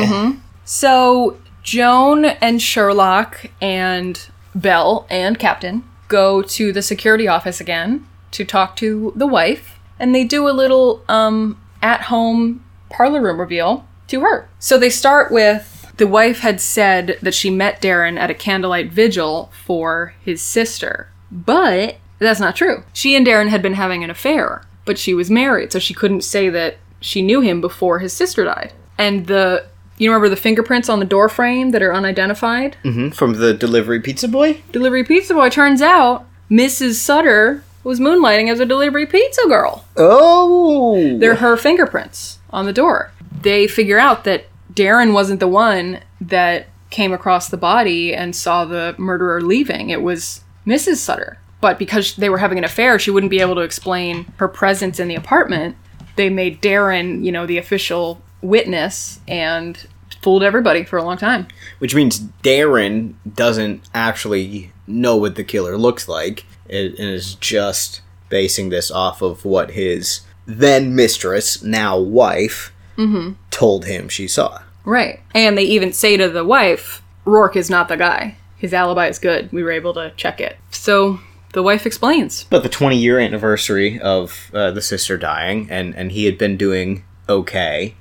So 0.65 1.39
Joan 1.63 2.25
and 2.25 2.61
Sherlock 2.61 3.47
and 3.61 4.21
Bell 4.55 5.07
and 5.11 5.39
Captain 5.39 5.85
go 6.09 6.43
to 6.43 6.73
the 6.73 6.83
security 6.83 7.29
office 7.29 7.61
again 7.61 8.07
to 8.33 8.45
talk 8.45 8.77
to 8.77 9.13
the 9.17 9.27
wife, 9.27 9.79
and 9.99 10.15
they 10.15 10.25
do 10.25 10.49
a 10.49 10.51
little 10.51 11.03
um, 11.09 11.61
at-home 11.83 12.65
parlor 12.89 13.21
room 13.21 13.41
reveal 13.41 13.87
to 14.09 14.21
her. 14.21 14.49
So 14.59 14.79
they 14.79 14.91
start 14.91 15.31
with 15.31 15.93
the 15.97 16.07
wife 16.07 16.41
had 16.41 16.61
said 16.61 17.19
that 17.23 17.35
she 17.35 17.51
met 17.51 17.83
Darren 17.83 18.19
at 18.19 18.31
a 18.31 18.35
candlelight 18.35 18.91
vigil 18.91 19.51
for 19.65 20.15
his 20.23 20.41
sister, 20.41 21.11
but 21.31 21.97
that's 22.19 22.41
not 22.41 22.57
true. 22.57 22.85
She 22.93 23.15
and 23.15 23.27
Darren 23.27 23.49
had 23.49 23.63
been 23.63 23.75
having 23.75 24.03
an 24.03 24.11
affair, 24.11 24.63
but 24.85 24.99
she 24.99 25.15
was 25.15 25.31
married, 25.31 25.73
so 25.73 25.79
she 25.79 25.95
couldn't 25.95 26.23
say 26.23 26.49
that 26.49 26.77
she 27.01 27.23
knew 27.23 27.41
him 27.41 27.61
before 27.61 27.99
his 28.01 28.13
sister 28.13 28.45
died. 28.45 28.73
And 28.99 29.27
the 29.27 29.65
you 29.99 30.11
remember 30.11 30.29
the 30.31 30.37
fingerprints 30.37 30.89
on 30.89 30.99
the 30.99 31.05
door 31.05 31.29
frame 31.29 31.73
that 31.73 31.83
are 31.83 31.93
unidentified? 31.93 32.77
Mhm, 32.85 33.15
From 33.15 33.35
the 33.35 33.53
delivery 33.53 34.01
pizza 34.01 34.29
boy? 34.29 34.63
Delivery 34.73 35.05
pizza 35.05 35.35
boy 35.35 35.51
turns 35.51 35.83
out 35.83 36.25
Mrs. 36.51 36.95
Sutter 36.95 37.63
was 37.85 38.01
moonlighting 38.01 38.51
as 38.51 38.61
a 38.61 38.67
delivery 38.67 39.07
pizza 39.07 39.43
girl. 39.47 39.85
Oh! 39.99 41.19
They're 41.19 41.37
her 41.37 41.57
fingerprints 41.57 42.39
on 42.51 42.65
the 42.67 42.73
door. 42.73 43.11
They 43.43 43.67
figure 43.67 43.99
out 43.99 44.25
that 44.25 44.47
Darren 44.73 45.13
wasn't 45.13 45.41
the 45.41 45.49
one 45.49 46.01
that 46.21 46.67
came 46.91 47.13
across 47.13 47.49
the 47.49 47.57
body 47.57 48.15
and 48.15 48.35
saw 48.35 48.65
the 48.65 48.95
murderer 48.99 49.41
leaving. 49.43 49.91
It 49.91 50.03
was 50.03 50.41
Mrs. 50.67 50.97
Sutter. 50.97 51.39
But 51.61 51.79
because 51.79 52.17
they 52.17 52.31
were 52.31 52.39
having 52.39 52.59
an 52.59 52.65
affair, 52.65 52.99
she 52.99 53.11
wouldn't 53.11 53.31
be 53.31 53.41
able 53.41 53.55
to 53.57 53.61
explain 53.61 54.33
her 54.37 54.49
presence 54.49 54.99
in 54.99 55.09
the 55.09 55.15
apartment. 55.15 55.77
They 56.17 56.31
made 56.31 56.63
Darren, 56.63 57.25
you 57.25 57.33
know, 57.33 57.47
the 57.47 57.59
official 57.59 58.21
witness 58.43 59.21
and 59.29 59.87
fooled 60.23 60.43
everybody 60.43 60.85
for 60.85 60.99
a 60.99 61.05
long 61.05 61.17
time. 61.17 61.49
Which 61.79 61.95
means 61.95 62.21
Darren 62.21 63.15
doesn't 63.35 63.83
actually 63.95 64.73
know 64.87 65.17
what 65.17 65.37
the 65.37 65.45
killer 65.45 65.77
looks 65.77 66.09
like 66.09 66.45
and 66.69 66.95
is 66.99 67.35
just 67.37 68.01
basing 68.29 68.69
this 68.69 68.91
off 68.91 69.23
of 69.23 69.45
what 69.45 69.73
his 69.73 70.21
then 70.47 70.95
mistress, 70.95 71.63
now 71.63 71.99
wife, 71.99 72.73
mm-hmm. 72.97 73.33
told 73.51 73.85
him 73.85 74.09
she 74.09 74.27
saw. 74.27 74.63
Right. 74.85 75.21
And 75.35 75.57
they 75.57 75.65
even 75.65 75.93
say 75.93 76.17
to 76.17 76.29
the 76.29 76.45
wife, 76.45 77.03
Rourke 77.25 77.57
is 77.57 77.71
not 77.71 77.89
the 77.89 77.97
guy. 77.97 78.37
His 78.57 78.75
alibi 78.75 79.09
is 79.09 79.19
good. 79.19 79.53
We 79.53 79.63
were 79.63 79.71
able 79.71 79.95
to 79.95 80.13
check 80.17 80.41
it. 80.41 80.59
So 80.71 81.21
the 81.53 81.63
wife 81.63 81.87
explains. 81.87 82.45
But 82.45 82.63
the 82.63 82.69
20 82.69 82.97
year 82.97 83.19
anniversary 83.19 84.01
of 84.01 84.51
uh, 84.55 84.71
the 84.71 84.83
sister 84.83 85.17
dying, 85.17 85.69
and, 85.71 85.95
and 85.95 86.13
he 86.13 86.25
had 86.25 86.39
been 86.39 86.57
doing 86.57 87.05
okay. 87.29 87.95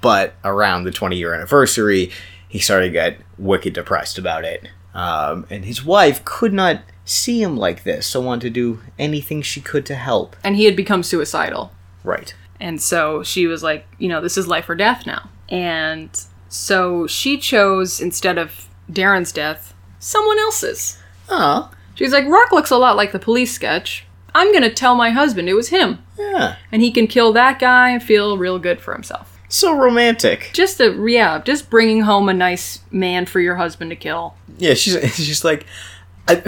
But 0.00 0.34
around 0.44 0.84
the 0.84 0.90
20 0.90 1.16
year 1.16 1.34
anniversary, 1.34 2.10
he 2.48 2.58
started 2.58 2.86
to 2.86 2.92
get 2.92 3.18
wicked 3.38 3.74
depressed 3.74 4.18
about 4.18 4.44
it. 4.44 4.68
Um, 4.94 5.46
and 5.48 5.64
his 5.64 5.84
wife 5.84 6.24
could 6.24 6.52
not 6.52 6.82
see 7.04 7.42
him 7.42 7.56
like 7.56 7.84
this, 7.84 8.06
so 8.06 8.20
wanted 8.20 8.42
to 8.42 8.50
do 8.50 8.80
anything 8.98 9.42
she 9.42 9.60
could 9.60 9.86
to 9.86 9.94
help. 9.94 10.36
And 10.44 10.56
he 10.56 10.64
had 10.64 10.76
become 10.76 11.02
suicidal. 11.02 11.72
Right. 12.04 12.34
And 12.60 12.80
so 12.80 13.22
she 13.22 13.46
was 13.46 13.62
like, 13.62 13.86
you 13.98 14.08
know, 14.08 14.20
this 14.20 14.36
is 14.36 14.46
life 14.46 14.68
or 14.68 14.74
death 14.74 15.06
now. 15.06 15.30
And 15.48 16.10
so 16.48 17.06
she 17.06 17.38
chose, 17.38 18.00
instead 18.00 18.38
of 18.38 18.68
Darren's 18.90 19.32
death, 19.32 19.74
someone 19.98 20.38
else's. 20.38 20.98
Oh, 21.28 21.70
She's 21.94 22.12
like, 22.12 22.26
Rourke 22.26 22.52
looks 22.52 22.70
a 22.70 22.78
lot 22.78 22.96
like 22.96 23.12
the 23.12 23.18
police 23.18 23.52
sketch. 23.52 24.06
I'm 24.34 24.50
going 24.50 24.62
to 24.62 24.70
tell 24.72 24.94
my 24.94 25.10
husband 25.10 25.48
it 25.48 25.54
was 25.54 25.68
him. 25.68 26.02
yeah. 26.18 26.56
And 26.70 26.80
he 26.80 26.90
can 26.90 27.06
kill 27.06 27.32
that 27.34 27.58
guy 27.58 27.90
and 27.90 28.02
feel 28.02 28.38
real 28.38 28.58
good 28.58 28.80
for 28.80 28.94
himself. 28.94 29.38
So 29.48 29.76
romantic. 29.76 30.50
Just 30.54 30.80
a, 30.80 30.90
yeah, 31.06 31.42
just 31.42 31.68
bringing 31.68 32.02
home 32.02 32.30
a 32.30 32.34
nice 32.34 32.80
man 32.90 33.26
for 33.26 33.40
your 33.40 33.56
husband 33.56 33.90
to 33.90 33.96
kill. 33.96 34.34
Yeah, 34.56 34.72
she's 34.72 35.14
she's 35.14 35.44
like, 35.44 35.66
I, 36.26 36.42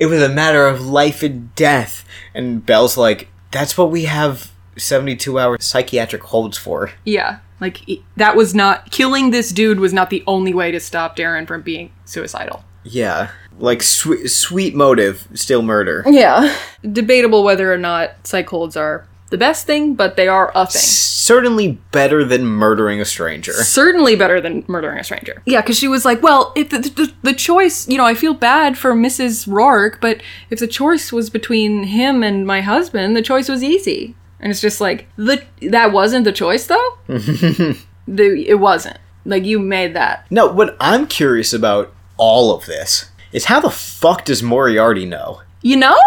it 0.00 0.06
was 0.06 0.20
a 0.20 0.28
matter 0.28 0.66
of 0.66 0.84
life 0.84 1.22
and 1.22 1.54
death. 1.54 2.04
And 2.34 2.66
Bell's 2.66 2.96
like, 2.96 3.28
that's 3.52 3.78
what 3.78 3.92
we 3.92 4.06
have 4.06 4.50
72 4.76 5.38
hour 5.38 5.56
psychiatric 5.60 6.24
holds 6.24 6.58
for. 6.58 6.90
Yeah. 7.04 7.38
Like, 7.60 7.82
that 8.16 8.34
was 8.34 8.52
not, 8.52 8.90
killing 8.90 9.30
this 9.30 9.50
dude 9.52 9.78
was 9.78 9.92
not 9.92 10.10
the 10.10 10.24
only 10.26 10.52
way 10.52 10.72
to 10.72 10.80
stop 10.80 11.16
Darren 11.16 11.46
from 11.46 11.62
being 11.62 11.92
suicidal. 12.04 12.64
Yeah. 12.82 13.30
Like, 13.58 13.82
sweet, 13.82 14.28
sweet 14.28 14.74
motive, 14.74 15.28
still 15.34 15.62
murder. 15.62 16.04
Yeah. 16.06 16.56
Debatable 16.82 17.44
whether 17.44 17.72
or 17.72 17.78
not 17.78 18.26
psych 18.26 18.48
holds 18.48 18.76
are 18.76 19.06
the 19.30 19.38
best 19.38 19.66
thing, 19.66 19.94
but 19.94 20.16
they 20.16 20.28
are 20.28 20.52
a 20.54 20.66
thing. 20.66 20.80
Certainly 20.80 21.80
better 21.90 22.24
than 22.24 22.46
murdering 22.46 23.00
a 23.00 23.04
stranger. 23.04 23.52
Certainly 23.52 24.16
better 24.16 24.40
than 24.40 24.64
murdering 24.68 24.98
a 24.98 25.04
stranger. 25.04 25.42
Yeah, 25.46 25.60
because 25.60 25.78
she 25.78 25.88
was 25.88 26.04
like, 26.04 26.22
well, 26.22 26.52
if 26.54 26.70
the, 26.70 26.78
the, 26.78 27.12
the 27.22 27.34
choice, 27.34 27.88
you 27.88 27.96
know, 27.96 28.04
I 28.04 28.14
feel 28.14 28.34
bad 28.34 28.76
for 28.76 28.92
Mrs. 28.92 29.46
Rourke, 29.46 30.00
but 30.00 30.20
if 30.50 30.58
the 30.58 30.66
choice 30.66 31.12
was 31.12 31.30
between 31.30 31.84
him 31.84 32.22
and 32.22 32.46
my 32.46 32.60
husband, 32.60 33.16
the 33.16 33.22
choice 33.22 33.48
was 33.48 33.64
easy. 33.64 34.14
And 34.38 34.50
it's 34.50 34.60
just 34.60 34.80
like, 34.80 35.06
the 35.16 35.42
that 35.62 35.90
wasn't 35.90 36.24
the 36.24 36.32
choice, 36.32 36.66
though? 36.66 36.98
the, 37.08 38.44
it 38.46 38.60
wasn't. 38.60 38.98
Like, 39.24 39.44
you 39.44 39.58
made 39.58 39.94
that. 39.94 40.26
No, 40.30 40.46
what 40.46 40.76
I'm 40.78 41.06
curious 41.06 41.52
about 41.52 41.92
all 42.18 42.54
of 42.54 42.66
this 42.66 43.10
is 43.34 43.44
how 43.46 43.60
the 43.60 43.68
fuck 43.70 44.24
does 44.24 44.42
Moriarty 44.42 45.04
know? 45.04 45.42
You 45.60 45.76
know? 45.76 45.98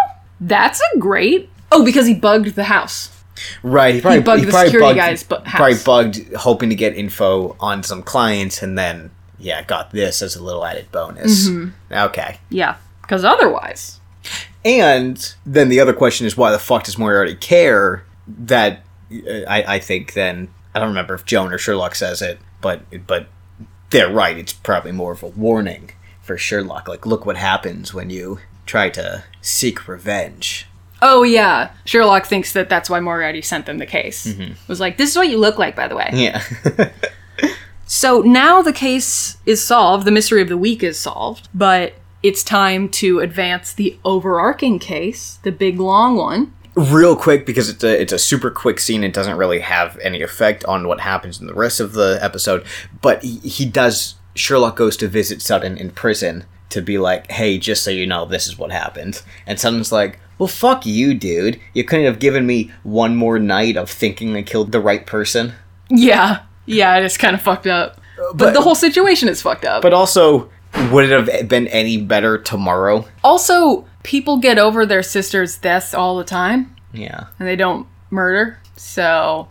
That's 0.41 0.81
a 0.95 0.97
great. 0.97 1.49
Oh, 1.71 1.85
because 1.85 2.07
he 2.07 2.13
bugged 2.15 2.55
the 2.55 2.63
house. 2.63 3.11
Right, 3.61 3.93
he 3.95 4.01
probably 4.01 4.21
bugged 4.21 4.43
the 4.45 4.49
probably 4.49 4.67
security 4.69 4.87
bugged, 4.87 4.97
guy's 4.97 5.23
bu- 5.23 5.49
Probably 5.49 5.77
bugged, 5.85 6.33
hoping 6.33 6.69
to 6.69 6.75
get 6.75 6.95
info 6.95 7.55
on 7.59 7.83
some 7.83 8.01
clients, 8.01 8.63
and 8.63 8.75
then 8.77 9.11
yeah, 9.37 9.63
got 9.63 9.91
this 9.91 10.23
as 10.23 10.35
a 10.35 10.43
little 10.43 10.65
added 10.65 10.91
bonus. 10.91 11.47
Mm-hmm. 11.47 11.93
Okay, 11.93 12.39
Yeah. 12.49 12.77
Because 13.03 13.23
otherwise. 13.23 13.99
and 14.65 15.33
then 15.45 15.69
the 15.69 15.79
other 15.79 15.93
question 15.93 16.25
is 16.27 16.35
why 16.35 16.51
the 16.51 16.59
fuck 16.59 16.83
does 16.83 16.97
Moriarty 16.97 17.35
care? 17.35 18.03
That 18.27 18.83
uh, 19.11 19.43
I, 19.47 19.75
I 19.75 19.79
think 19.79 20.13
then 20.13 20.49
I 20.75 20.79
don't 20.79 20.89
remember 20.89 21.13
if 21.13 21.23
Joan 21.25 21.53
or 21.53 21.57
Sherlock 21.57 21.95
says 21.95 22.21
it, 22.21 22.39
but 22.61 22.81
but 23.07 23.27
they're 23.91 24.11
right. 24.11 24.37
It's 24.37 24.51
probably 24.51 24.91
more 24.91 25.13
of 25.13 25.23
a 25.23 25.27
warning 25.27 25.91
for 26.27 26.37
Sherlock. 26.37 26.87
Like, 26.87 27.05
look 27.05 27.25
what 27.25 27.37
happens 27.37 27.93
when 27.93 28.09
you 28.11 28.39
try 28.67 28.89
to 28.91 29.23
seek 29.41 29.87
revenge. 29.87 30.67
Oh, 31.01 31.23
yeah. 31.23 31.71
Sherlock 31.85 32.25
thinks 32.25 32.53
that 32.53 32.69
that's 32.69 32.89
why 32.89 32.99
Moriarty 32.99 33.41
sent 33.41 33.65
them 33.65 33.77
the 33.77 33.85
case. 33.85 34.27
Mm-hmm. 34.27 34.53
Was 34.67 34.79
like, 34.79 34.97
this 34.97 35.11
is 35.11 35.15
what 35.15 35.29
you 35.29 35.37
look 35.37 35.57
like, 35.57 35.75
by 35.75 35.87
the 35.87 35.95
way. 35.95 36.09
Yeah. 36.13 36.43
So 37.89 38.19
now 38.19 38.61
the 38.61 38.73
case 38.73 39.37
is 39.45 39.63
solved, 39.63 40.05
the 40.05 40.11
mystery 40.11 40.41
of 40.41 40.49
the 40.49 40.57
week 40.57 40.83
is 40.83 40.99
solved, 40.99 41.47
but 41.53 41.93
it's 42.21 42.43
time 42.43 42.89
to 42.89 43.19
advance 43.21 43.71
the 43.71 43.97
overarching 44.03 44.77
case, 44.77 45.39
the 45.43 45.53
big 45.53 45.79
long 45.79 46.17
one. 46.17 46.51
real 46.75 47.15
quick 47.15 47.45
because 47.45 47.69
it's 47.69 47.85
a 47.85 48.01
it's 48.01 48.11
a 48.11 48.19
super 48.19 48.51
quick 48.51 48.81
scene. 48.81 49.05
It 49.05 49.13
doesn't 49.13 49.37
really 49.37 49.59
have 49.59 49.97
any 49.99 50.21
effect 50.21 50.65
on 50.65 50.85
what 50.89 50.99
happens 50.99 51.39
in 51.39 51.47
the 51.47 51.53
rest 51.53 51.79
of 51.79 51.93
the 51.93 52.19
episode. 52.21 52.65
But 53.01 53.23
he, 53.23 53.37
he 53.37 53.65
does. 53.65 54.15
Sherlock 54.37 54.75
goes 54.75 54.97
to 54.97 55.07
visit 55.07 55.41
Sutter 55.41 55.65
in 55.67 55.89
prison 55.91 56.45
to 56.69 56.81
be 56.81 56.97
like, 56.97 57.31
"Hey, 57.31 57.57
just 57.57 57.83
so 57.83 57.91
you 57.91 58.05
know, 58.05 58.25
this 58.25 58.47
is 58.47 58.57
what 58.57 58.71
happened." 58.71 59.21
And 59.45 59.59
Sutter's 59.59 59.91
like, 59.91 60.19
"Well, 60.37 60.47
fuck 60.47 60.85
you, 60.85 61.13
dude. 61.13 61.59
You 61.73 61.83
couldn't 61.83 62.05
have 62.05 62.19
given 62.19 62.45
me 62.45 62.71
one 62.83 63.15
more 63.15 63.39
night 63.39 63.77
of 63.77 63.89
thinking 63.89 64.35
I 64.35 64.41
killed 64.43 64.71
the 64.71 64.79
right 64.79 65.05
person." 65.05 65.53
Yeah. 65.89 66.39
Yeah, 66.65 66.97
it 66.97 67.05
is 67.05 67.17
kind 67.17 67.33
of 67.35 67.41
fucked 67.41 67.67
up. 67.67 68.01
Uh, 68.19 68.23
but, 68.33 68.37
but- 68.37 68.53
the 68.53 68.61
whole 68.61 68.75
situation 68.75 69.29
is 69.29 69.41
fucked 69.41 69.63
up. 69.65 69.81
But 69.81 69.93
also, 69.93 70.49
would 70.91 71.09
it 71.09 71.11
have 71.29 71.47
been 71.47 71.67
any 71.67 71.97
better 71.97 72.37
tomorrow? 72.37 73.05
also, 73.23 73.85
people 74.03 74.37
get 74.37 74.57
over 74.59 74.85
their 74.85 75.03
sister's 75.03 75.57
deaths 75.57 75.93
all 75.93 76.17
the 76.17 76.23
time, 76.23 76.75
Yeah. 76.93 77.25
and 77.39 77.47
they 77.47 77.55
don't 77.55 77.87
murder. 78.09 78.59
So, 78.75 79.47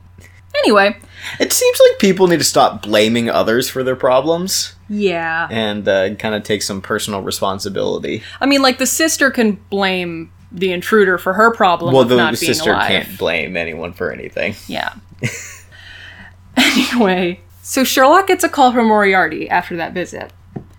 anyway. 0.58 0.96
It 1.40 1.52
seems 1.52 1.80
like 1.88 1.98
people 1.98 2.26
need 2.28 2.38
to 2.38 2.44
stop 2.44 2.82
blaming 2.82 3.28
others 3.28 3.68
for 3.68 3.82
their 3.82 3.96
problems 3.96 4.74
Yeah. 4.88 5.48
and 5.50 5.86
uh, 5.88 6.14
kind 6.14 6.34
of 6.34 6.42
take 6.42 6.62
some 6.62 6.80
personal 6.80 7.22
responsibility. 7.22 8.22
I 8.40 8.46
mean, 8.46 8.62
like, 8.62 8.78
the 8.78 8.86
sister 8.86 9.30
can 9.30 9.52
blame 9.70 10.32
the 10.52 10.72
intruder 10.72 11.18
for 11.18 11.34
her 11.34 11.52
problem 11.52 11.92
well, 11.92 12.02
of 12.02 12.08
the, 12.08 12.16
not 12.16 12.34
the 12.34 12.40
being 12.40 12.54
sister 12.54 12.70
alive. 12.70 12.88
can't 12.88 13.18
blame 13.18 13.56
anyone 13.56 13.92
for 13.92 14.12
anything. 14.12 14.54
Yeah. 14.68 14.94
anyway, 16.56 17.40
so 17.62 17.84
Sherlock 17.84 18.28
gets 18.28 18.44
a 18.44 18.48
call 18.48 18.72
from 18.72 18.86
Moriarty 18.86 19.50
after 19.50 19.76
that 19.76 19.92
visit. 19.92 20.32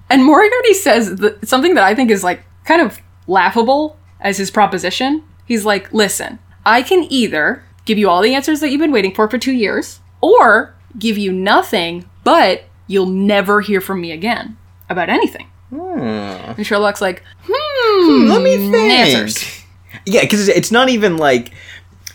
And 0.10 0.24
Moriarty 0.24 0.74
says 0.74 1.20
th- 1.20 1.36
something 1.44 1.76
that 1.76 1.84
I 1.84 1.94
think 1.94 2.12
is 2.12 2.24
like 2.24 2.44
kind 2.64 2.82
of 2.82 3.00
laughable 3.28 3.98
as 4.22 4.38
his 4.38 4.50
proposition. 4.50 5.24
He's 5.46 5.66
like, 5.66 5.94
listen, 5.94 6.40
I 6.66 6.82
can 6.82 7.06
either 7.10 7.64
give 7.86 7.98
you 7.98 8.10
all 8.10 8.22
the 8.22 8.34
answers 8.34 8.60
that 8.62 8.70
you've 8.70 8.82
been 8.82 8.92
waiting 8.92 9.14
for 9.14 9.30
for 9.30 9.38
two 9.38 9.54
years, 9.54 10.00
or 10.22 10.76
give 10.98 11.18
you 11.18 11.32
nothing, 11.32 12.10
but 12.24 12.64
you'll 12.88 13.06
never 13.06 13.62
hear 13.62 13.82
from 13.82 14.02
me 14.02 14.12
again 14.12 14.58
about 14.90 15.10
anything. 15.10 15.48
And 15.72 16.66
Sherlock's 16.66 17.02
like, 17.02 17.24
hmm, 17.48 18.28
Let 18.30 18.42
me 18.42 18.58
think. 18.72 18.92
Answers. 18.92 19.44
Yeah, 20.06 20.22
because 20.22 20.48
it's 20.48 20.72
not 20.72 20.88
even 20.90 21.18
like 21.18 21.52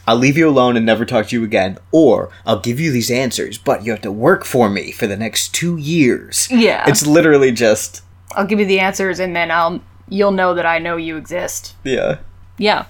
I'll 0.06 0.16
leave 0.16 0.38
you 0.38 0.48
alone 0.48 0.76
and 0.76 0.86
never 0.86 1.04
talk 1.04 1.26
to 1.28 1.36
you 1.36 1.44
again, 1.44 1.78
or 1.90 2.30
I'll 2.46 2.60
give 2.60 2.80
you 2.80 2.90
these 2.90 3.10
answers, 3.10 3.58
but 3.58 3.84
you 3.84 3.90
have 3.92 4.00
to 4.02 4.12
work 4.12 4.44
for 4.44 4.70
me 4.70 4.92
for 4.92 5.06
the 5.06 5.16
next 5.16 5.54
two 5.54 5.76
years. 5.76 6.48
Yeah. 6.50 6.84
It's 6.88 7.06
literally 7.06 7.52
just 7.52 8.02
I'll 8.34 8.46
give 8.46 8.60
you 8.60 8.66
the 8.66 8.80
answers 8.80 9.18
and 9.20 9.36
then 9.36 9.50
I'll 9.50 9.82
you'll 10.08 10.32
know 10.32 10.54
that 10.54 10.64
I 10.64 10.78
know 10.78 10.96
you 10.96 11.16
exist. 11.16 11.74
yeah. 11.84 12.18
Yeah. 12.56 12.86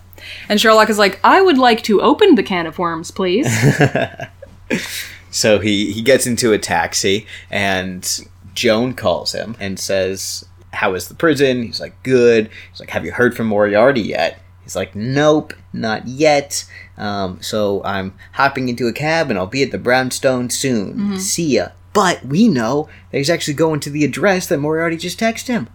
And 0.48 0.60
Sherlock 0.60 0.88
is 0.90 0.98
like, 0.98 1.18
I 1.24 1.40
would 1.40 1.58
like 1.58 1.82
to 1.84 2.00
open 2.00 2.34
the 2.36 2.42
can 2.44 2.66
of 2.66 2.78
worms, 2.78 3.10
please. 3.10 3.46
So 5.32 5.58
he 5.58 5.90
he 5.92 6.02
gets 6.02 6.26
into 6.26 6.52
a 6.52 6.58
taxi 6.58 7.26
and 7.50 8.08
Joan 8.54 8.94
calls 8.94 9.32
him 9.32 9.56
and 9.58 9.80
says, 9.80 10.44
"How 10.74 10.94
is 10.94 11.08
the 11.08 11.14
prison?" 11.14 11.64
He's 11.64 11.80
like, 11.80 12.00
"Good." 12.04 12.50
He's 12.70 12.78
like, 12.78 12.90
"Have 12.90 13.04
you 13.04 13.12
heard 13.12 13.34
from 13.36 13.48
Moriarty 13.48 14.02
yet?" 14.02 14.40
He's 14.62 14.76
like, 14.76 14.94
"Nope, 14.94 15.54
not 15.72 16.06
yet." 16.06 16.64
Um, 16.96 17.40
so 17.42 17.82
I'm 17.84 18.14
hopping 18.32 18.68
into 18.68 18.86
a 18.86 18.92
cab 18.92 19.30
and 19.30 19.38
I'll 19.38 19.46
be 19.46 19.62
at 19.62 19.72
the 19.72 19.78
Brownstone 19.78 20.50
soon. 20.50 21.18
See 21.18 21.56
ya. 21.56 21.68
But 21.94 22.24
we 22.24 22.46
know 22.48 22.88
that 23.10 23.18
he's 23.18 23.30
actually 23.30 23.54
going 23.54 23.80
to 23.80 23.90
the 23.90 24.04
address 24.04 24.46
that 24.46 24.58
Moriarty 24.58 24.96
just 24.96 25.18
texted 25.18 25.48
him. 25.48 25.68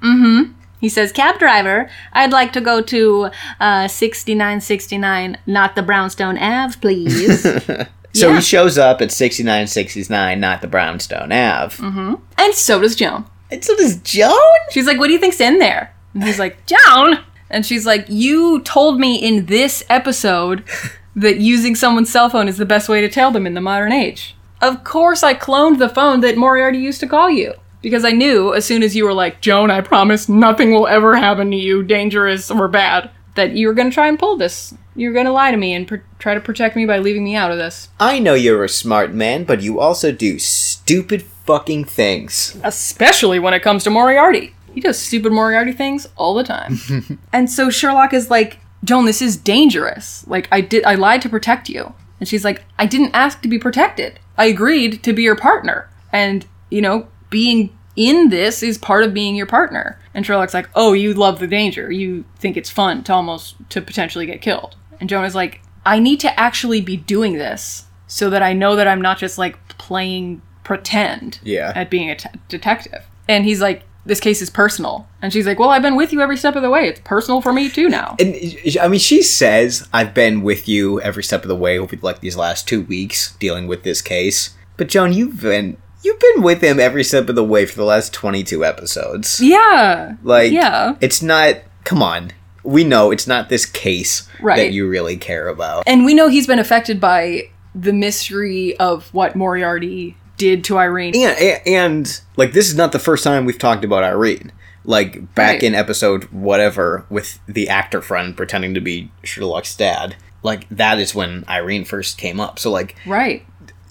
he 0.79 0.89
says, 0.89 1.11
Cab 1.11 1.37
driver, 1.39 1.89
I'd 2.13 2.31
like 2.31 2.53
to 2.53 2.61
go 2.61 2.81
to 2.81 3.29
uh, 3.59 3.87
6969, 3.87 5.37
not 5.45 5.75
the 5.75 5.81
Brownstone 5.83 6.37
Ave, 6.37 6.75
please. 6.79 7.45
So 8.19 8.29
Yeah. 8.29 8.35
he 8.35 8.41
shows 8.41 8.77
up 8.77 9.01
at 9.01 9.11
6969, 9.11 10.39
not 10.39 10.61
the 10.61 10.67
Brownstone 10.67 11.31
Ave. 11.31 11.75
Mm-hmm. 11.83 12.15
and 12.37 12.53
so 12.53 12.79
does 12.81 12.95
Joan. 12.95 13.25
And 13.51 13.63
so 13.63 13.75
does 13.77 13.97
Joan? 14.01 14.33
She's 14.71 14.85
like, 14.87 14.97
What 14.97 15.07
do 15.07 15.13
you 15.13 15.19
think's 15.19 15.39
in 15.41 15.59
there? 15.59 15.93
And 16.13 16.23
he's 16.23 16.39
like, 16.39 16.65
Joan! 16.65 17.19
And 17.49 17.65
she's 17.65 17.85
like, 17.85 18.05
You 18.09 18.61
told 18.61 18.99
me 18.99 19.15
in 19.15 19.45
this 19.45 19.83
episode 19.89 20.63
that 21.15 21.37
using 21.37 21.75
someone's 21.75 22.11
cell 22.11 22.29
phone 22.29 22.47
is 22.47 22.57
the 22.57 22.65
best 22.65 22.89
way 22.89 23.01
to 23.01 23.09
tell 23.09 23.31
them 23.31 23.47
in 23.47 23.53
the 23.53 23.61
modern 23.61 23.91
age. 23.91 24.35
Of 24.61 24.83
course, 24.83 25.23
I 25.23 25.33
cloned 25.33 25.77
the 25.79 25.87
phone 25.89 26.19
that 26.21 26.35
Moriarty 26.37 26.79
used 26.79 26.99
to 27.01 27.07
call 27.07 27.29
you. 27.29 27.53
Because 27.81 28.03
I 28.03 28.11
knew 28.11 28.53
as 28.55 28.65
soon 28.65 28.81
as 28.83 28.95
you 28.95 29.05
were 29.05 29.13
like, 29.13 29.39
Joan, 29.39 29.69
I 29.69 29.81
promise 29.81 30.27
nothing 30.27 30.71
will 30.71 30.87
ever 30.87 31.15
happen 31.15 31.51
to 31.51 31.55
you, 31.55 31.83
dangerous 31.83 32.49
or 32.49 32.67
bad, 32.67 33.11
that 33.37 33.53
you 33.53 33.67
were 33.67 33.73
going 33.73 33.89
to 33.89 33.93
try 33.93 34.07
and 34.07 34.19
pull 34.19 34.35
this. 34.35 34.73
You 34.95 35.07
were 35.07 35.13
going 35.13 35.25
to 35.25 35.31
lie 35.31 35.51
to 35.51 35.57
me 35.57 35.73
and 35.73 35.87
pr- 35.87 35.95
try 36.19 36.33
to 36.33 36.41
protect 36.41 36.75
me 36.75 36.85
by 36.85 36.97
leaving 36.97 37.23
me 37.23 37.35
out 37.35 37.51
of 37.51 37.57
this. 37.57 37.87
I 37.99 38.19
know 38.19 38.33
you're 38.33 38.63
a 38.65 38.69
smart 38.69 39.13
man, 39.13 39.45
but 39.45 39.61
you 39.61 39.79
also 39.79 40.11
do 40.11 40.37
stupid 40.39 41.23
fucking 41.45 41.85
things. 41.85 42.57
especially 42.63 43.39
when 43.39 43.53
it 43.53 43.61
comes 43.61 43.83
to 43.85 43.89
Moriarty. 43.89 44.53
He 44.73 44.81
does 44.81 44.99
stupid 44.99 45.31
Moriarty 45.31 45.71
things 45.71 46.07
all 46.17 46.33
the 46.35 46.43
time. 46.43 46.77
and 47.33 47.49
so 47.49 47.69
Sherlock 47.69 48.13
is 48.13 48.29
like, 48.29 48.59
"Joan, 48.83 49.05
this 49.05 49.21
is 49.21 49.37
dangerous. 49.37 50.27
Like 50.27 50.47
I 50.51 50.61
did 50.61 50.83
I 50.83 50.95
lied 50.95 51.21
to 51.23 51.29
protect 51.29 51.69
you." 51.69 51.93
And 52.19 52.27
she's 52.27 52.43
like, 52.43 52.63
"I 52.77 52.85
didn't 52.85 53.15
ask 53.15 53.41
to 53.41 53.47
be 53.47 53.57
protected. 53.57 54.19
I 54.37 54.45
agreed 54.45 55.01
to 55.03 55.13
be 55.13 55.23
your 55.23 55.35
partner." 55.35 55.89
And, 56.11 56.45
you 56.69 56.81
know, 56.81 57.07
being 57.29 57.76
in 57.97 58.29
this 58.29 58.63
is 58.63 58.77
part 58.77 59.03
of 59.03 59.13
being 59.13 59.35
your 59.35 59.45
partner. 59.47 59.99
And 60.13 60.25
Sherlock's 60.25 60.53
like, 60.53 60.69
"Oh, 60.75 60.93
you 60.93 61.13
love 61.13 61.39
the 61.39 61.47
danger. 61.47 61.91
You 61.91 62.23
think 62.39 62.55
it's 62.55 62.69
fun 62.69 63.03
to 63.03 63.13
almost 63.13 63.55
to 63.71 63.81
potentially 63.81 64.25
get 64.25 64.41
killed." 64.41 64.75
And 65.01 65.09
Joan 65.09 65.25
is 65.25 65.35
like, 65.35 65.59
"I 65.85 65.99
need 65.99 66.19
to 66.21 66.39
actually 66.39 66.79
be 66.79 66.95
doing 66.95 67.33
this 67.33 67.83
so 68.07 68.29
that 68.29 68.41
I 68.41 68.53
know 68.53 68.75
that 68.77 68.87
I'm 68.87 69.01
not 69.01 69.17
just 69.17 69.37
like 69.37 69.57
playing 69.77 70.41
pretend 70.63 71.39
Yeah. 71.43 71.71
at 71.75 71.89
being 71.89 72.09
a 72.09 72.15
t- 72.15 72.29
detective. 72.49 73.03
And 73.29 73.45
he's 73.45 73.61
like, 73.61 73.83
this 74.05 74.19
case 74.21 74.41
is 74.41 74.49
personal. 74.49 75.05
And 75.21 75.31
she's 75.33 75.45
like, 75.45 75.59
well, 75.59 75.69
I've 75.69 75.81
been 75.81 75.95
with 75.97 76.13
you 76.13 76.21
every 76.21 76.37
step 76.37 76.55
of 76.55 76.61
the 76.61 76.69
way. 76.69 76.87
It's 76.87 77.01
personal 77.03 77.41
for 77.41 77.51
me 77.51 77.69
too 77.69 77.89
now. 77.89 78.15
And 78.19 78.35
I 78.81 78.87
mean, 78.87 78.99
she 79.01 79.21
says, 79.21 79.87
I've 79.93 80.13
been 80.13 80.41
with 80.43 80.67
you 80.67 80.99
every 81.01 81.23
step 81.23 81.43
of 81.43 81.49
the 81.49 81.55
way 81.55 81.77
over 81.77 81.97
like 82.01 82.21
these 82.21 82.37
last 82.37 82.67
two 82.67 82.81
weeks 82.81 83.35
dealing 83.37 83.67
with 83.67 83.83
this 83.83 84.01
case. 84.01 84.51
But 84.77 84.87
Joan, 84.87 85.11
you've 85.13 85.41
been 85.41 85.75
you've 86.07 86.19
been 86.19 86.41
with 86.43 86.61
him 86.61 86.79
every 86.79 87.03
step 87.03 87.29
of 87.29 87.35
the 87.35 87.43
way 87.43 87.65
for 87.65 87.75
the 87.75 87.83
last 87.85 88.13
twenty 88.13 88.43
two 88.43 88.63
episodes. 88.65 89.39
yeah. 89.39 90.15
Like, 90.23 90.51
Yeah. 90.51 90.95
it's 91.01 91.21
not. 91.21 91.57
Come 91.83 92.01
on, 92.01 92.31
we 92.63 92.83
know 92.83 93.11
it's 93.11 93.27
not 93.27 93.49
this 93.49 93.65
case 93.65 94.27
Right. 94.41 94.57
that 94.57 94.71
you 94.73 94.87
really 94.89 95.17
care 95.17 95.47
about. 95.47 95.83
And 95.87 96.03
we 96.05 96.13
know 96.13 96.27
he's 96.27 96.47
been 96.47 96.59
affected 96.59 96.99
by 96.99 97.43
the 97.75 97.93
mystery 97.93 98.75
of 98.77 99.13
what 99.13 99.35
Moriarty 99.35 100.17
did 100.37 100.63
to 100.65 100.77
Irene. 100.77 101.15
And, 101.15 101.37
and, 101.39 101.61
and 101.67 102.21
like 102.35 102.51
this 102.53 102.67
is 102.69 102.75
not 102.75 102.91
the 102.91 102.99
first 102.99 103.23
time 103.23 103.45
we've 103.45 103.57
talked 103.59 103.83
about 103.85 104.03
Irene. 104.03 104.51
Like 104.83 105.33
back 105.35 105.55
Right. 105.55 105.63
in 105.63 105.75
episode 105.75 106.25
whatever 106.25 107.05
with 107.09 107.39
the 107.47 107.69
actor 107.69 108.01
friend 108.01 108.35
pretending 108.37 108.73
to 108.73 108.81
be 108.81 109.11
Sherlock's 109.23 109.75
dad. 109.75 110.15
Like 110.43 110.67
that 110.69 110.99
is 110.99 111.15
when 111.15 111.43
Irene 111.49 111.85
first 111.85 112.17
came 112.17 112.39
up. 112.39 112.59
So 112.59 112.69
like 112.71 112.95
Right. 113.05 113.45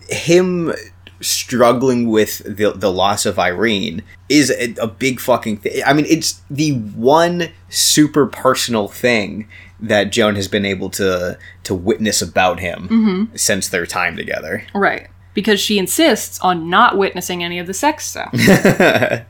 him 0.09 0.73
struggling 1.21 2.09
with 2.09 2.39
the 2.45 2.73
the 2.73 2.93
loss 2.93 3.27
of 3.27 3.39
Irene 3.39 4.03
is 4.29 4.51
a, 4.51 4.75
a 4.81 4.87
big 4.87 5.21
fucking 5.21 5.59
thing. 5.59 5.83
I 5.85 5.93
mean, 5.93 6.07
it's 6.09 6.43
the 6.51 6.73
one 6.73 7.51
super 7.69 8.27
personal 8.27 8.89
thing 8.89 9.49
that 9.81 10.11
Joan 10.11 10.37
has 10.37 10.49
been 10.49 10.65
able 10.65 10.91
to 10.91 11.39
to 11.65 11.75
witness 11.75 12.23
about 12.23 12.61
him 12.61 12.89
mm-hmm. 12.89 13.37
since 13.37 13.69
their 13.69 13.87
time 13.87 14.17
together. 14.17 14.65
Right. 14.75 15.09
Because 15.35 15.61
she 15.61 15.79
insists 15.79 16.41
on 16.41 16.71
not 16.71 16.97
witnessing 16.97 17.45
any 17.45 17.59
of 17.59 17.67
the 17.67 17.75
sex 17.75 18.07
stuff. 18.07 18.35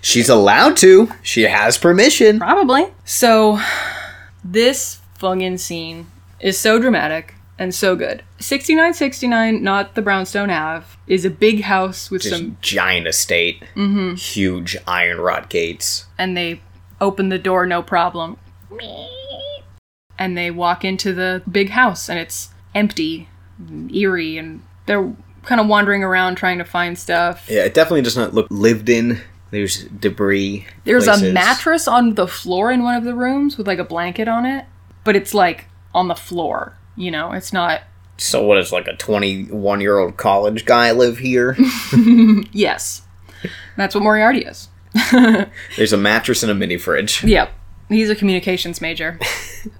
She's 0.00 0.28
allowed 0.28 0.76
to. 0.78 1.10
She 1.22 1.42
has 1.42 1.76
permission. 1.76 2.38
Probably. 2.38 2.86
So, 3.04 3.60
this 4.44 5.00
fucking 5.14 5.58
scene 5.58 6.06
is 6.38 6.56
so 6.56 6.78
dramatic 6.78 7.34
and 7.58 7.74
so 7.74 7.96
good. 7.96 8.22
6969, 8.38 9.62
not 9.62 9.94
the 9.94 10.02
Brownstone 10.02 10.50
Ave, 10.50 10.86
is 11.06 11.24
a 11.24 11.30
big 11.30 11.62
house 11.62 12.10
with 12.10 12.22
Just 12.22 12.36
some. 12.36 12.56
giant 12.60 13.06
estate, 13.06 13.62
mm-hmm. 13.74 14.14
huge 14.14 14.76
iron 14.86 15.18
rod 15.18 15.48
gates. 15.48 16.06
And 16.16 16.36
they 16.36 16.60
open 17.00 17.28
the 17.28 17.38
door, 17.38 17.66
no 17.66 17.82
problem. 17.82 18.38
And 20.18 20.36
they 20.36 20.50
walk 20.50 20.84
into 20.84 21.12
the 21.12 21.42
big 21.50 21.70
house, 21.70 22.08
and 22.08 22.18
it's 22.18 22.50
empty, 22.74 23.28
and 23.58 23.94
eerie, 23.94 24.38
and 24.38 24.62
they're 24.86 25.12
kind 25.42 25.60
of 25.60 25.66
wandering 25.66 26.04
around 26.04 26.36
trying 26.36 26.58
to 26.58 26.64
find 26.64 26.98
stuff. 26.98 27.46
Yeah, 27.48 27.64
it 27.64 27.74
definitely 27.74 28.02
does 28.02 28.16
not 28.16 28.34
look 28.34 28.46
lived 28.50 28.88
in. 28.88 29.20
There's 29.50 29.84
debris. 29.84 30.66
There's 30.84 31.06
a 31.06 31.32
mattress 31.32 31.88
on 31.88 32.14
the 32.14 32.28
floor 32.28 32.70
in 32.70 32.82
one 32.82 32.96
of 32.96 33.04
the 33.04 33.14
rooms 33.14 33.56
with 33.56 33.66
like 33.66 33.78
a 33.78 33.84
blanket 33.84 34.28
on 34.28 34.44
it, 34.44 34.66
but 35.04 35.16
it's 35.16 35.32
like 35.32 35.66
on 35.94 36.08
the 36.08 36.14
floor. 36.14 36.77
You 36.98 37.10
know, 37.12 37.32
it's 37.32 37.52
not. 37.52 37.82
So 38.16 38.42
what 38.44 38.58
is 38.58 38.72
like 38.72 38.88
a 38.88 38.96
21 38.96 39.80
year 39.80 39.98
old 39.98 40.16
college 40.16 40.64
guy 40.64 40.90
live 40.92 41.18
here? 41.18 41.56
Yes, 42.52 43.02
that's 43.76 43.94
what 43.94 44.02
Moriarty 44.02 44.40
is. 44.40 44.68
There's 45.76 45.92
a 45.92 45.96
mattress 45.96 46.42
and 46.42 46.50
a 46.50 46.54
mini 46.54 46.76
fridge. 46.76 47.22
Yep, 47.22 47.52
he's 47.88 48.10
a 48.10 48.16
communications 48.16 48.80
major. 48.80 49.18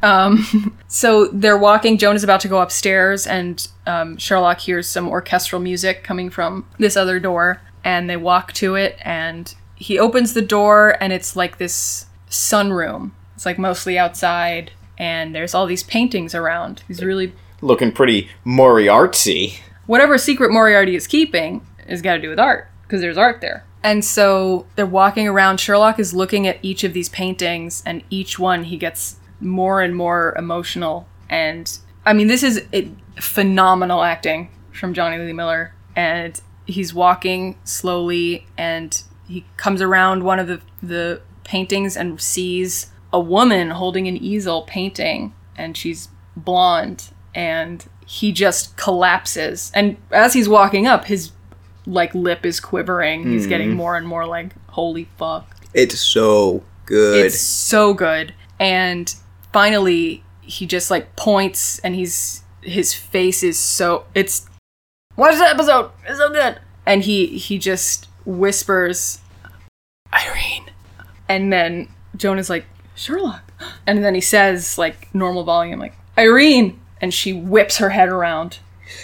um, 0.02 0.76
so 0.86 1.26
they're 1.28 1.58
walking. 1.58 1.98
Joan 1.98 2.14
is 2.14 2.22
about 2.22 2.40
to 2.40 2.48
go 2.48 2.60
upstairs, 2.60 3.26
and 3.26 3.66
um, 3.86 4.16
Sherlock 4.16 4.60
hears 4.60 4.86
some 4.88 5.08
orchestral 5.08 5.60
music 5.60 6.04
coming 6.04 6.30
from 6.30 6.66
this 6.78 6.96
other 6.96 7.18
door, 7.18 7.60
and 7.82 8.08
they 8.08 8.16
walk 8.16 8.52
to 8.54 8.76
it, 8.76 8.96
and 9.02 9.52
he 9.74 9.98
opens 9.98 10.34
the 10.34 10.42
door, 10.42 10.96
and 11.00 11.12
it's 11.12 11.34
like 11.34 11.58
this 11.58 12.06
sunroom. 12.30 13.10
It's 13.34 13.46
like 13.46 13.58
mostly 13.58 13.98
outside, 13.98 14.70
and 14.98 15.34
there's 15.34 15.54
all 15.54 15.66
these 15.66 15.82
paintings 15.82 16.34
around. 16.34 16.82
These 16.88 17.02
really 17.02 17.32
Looking 17.60 17.92
pretty 17.92 18.28
Moriarty. 18.44 19.60
whatever 19.86 20.18
secret 20.18 20.52
Moriarty 20.52 20.94
is 20.94 21.06
keeping 21.06 21.66
has 21.88 22.02
got 22.02 22.14
to 22.14 22.20
do 22.20 22.28
with 22.28 22.38
art 22.38 22.68
because 22.82 23.00
there's 23.00 23.16
art 23.18 23.40
there. 23.40 23.64
And 23.82 24.04
so 24.04 24.66
they're 24.74 24.86
walking 24.86 25.26
around. 25.28 25.58
Sherlock 25.58 25.98
is 25.98 26.12
looking 26.12 26.46
at 26.46 26.58
each 26.62 26.84
of 26.84 26.92
these 26.92 27.08
paintings, 27.08 27.82
and 27.86 28.02
each 28.10 28.38
one 28.38 28.64
he 28.64 28.76
gets 28.76 29.16
more 29.40 29.80
and 29.80 29.94
more 29.94 30.34
emotional. 30.36 31.06
And 31.30 31.78
I 32.04 32.12
mean, 32.12 32.26
this 32.26 32.42
is 32.42 32.64
it, 32.72 32.88
phenomenal 33.20 34.02
acting 34.02 34.50
from 34.72 34.94
Jonny 34.94 35.18
Lee 35.18 35.32
Miller. 35.32 35.74
And 35.94 36.40
he's 36.66 36.92
walking 36.92 37.56
slowly, 37.64 38.46
and 38.56 39.00
he 39.28 39.44
comes 39.56 39.80
around 39.80 40.24
one 40.24 40.38
of 40.38 40.48
the 40.48 40.60
the 40.82 41.20
paintings 41.44 41.96
and 41.96 42.20
sees 42.20 42.90
a 43.12 43.20
woman 43.20 43.70
holding 43.70 44.06
an 44.08 44.16
easel 44.16 44.62
painting, 44.62 45.34
and 45.56 45.76
she's 45.76 46.08
blonde 46.36 47.10
and 47.34 47.86
he 48.06 48.32
just 48.32 48.76
collapses. 48.76 49.70
And 49.74 49.96
as 50.10 50.32
he's 50.32 50.48
walking 50.48 50.86
up 50.86 51.04
his 51.04 51.32
like 51.88 52.14
lip 52.14 52.44
is 52.44 52.60
quivering. 52.60 53.26
He's 53.26 53.42
mm-hmm. 53.42 53.48
getting 53.48 53.72
more 53.72 53.96
and 53.96 54.06
more 54.06 54.26
like 54.26 54.54
holy 54.70 55.04
fuck. 55.16 55.56
It's 55.74 55.98
so 55.98 56.62
good. 56.86 57.26
it's 57.26 57.40
so 57.40 57.94
good. 57.94 58.34
And 58.60 59.12
finally 59.52 60.24
he 60.42 60.66
just 60.66 60.90
like 60.90 61.16
points 61.16 61.78
and 61.80 61.94
he's 61.94 62.42
his 62.62 62.92
face 62.92 63.42
is 63.42 63.58
so 63.58 64.04
it's 64.14 64.48
watch 65.16 65.36
the 65.36 65.48
episode. 65.48 65.90
It's 66.06 66.18
so 66.18 66.30
good. 66.30 66.60
And 66.86 67.02
he 67.02 67.26
he 67.26 67.58
just 67.58 68.08
whispers 68.24 69.20
irene. 70.12 70.70
And 71.28 71.52
then 71.52 71.88
joan 72.16 72.38
is 72.38 72.50
like 72.50 72.66
sherlock 72.98 73.52
and 73.86 74.04
then 74.04 74.14
he 74.14 74.20
says 74.20 74.76
like 74.78 75.12
normal 75.14 75.44
volume 75.44 75.78
like 75.78 75.94
irene 76.18 76.78
and 77.00 77.14
she 77.14 77.32
whips 77.32 77.76
her 77.78 77.90
head 77.90 78.08
around. 78.08 78.58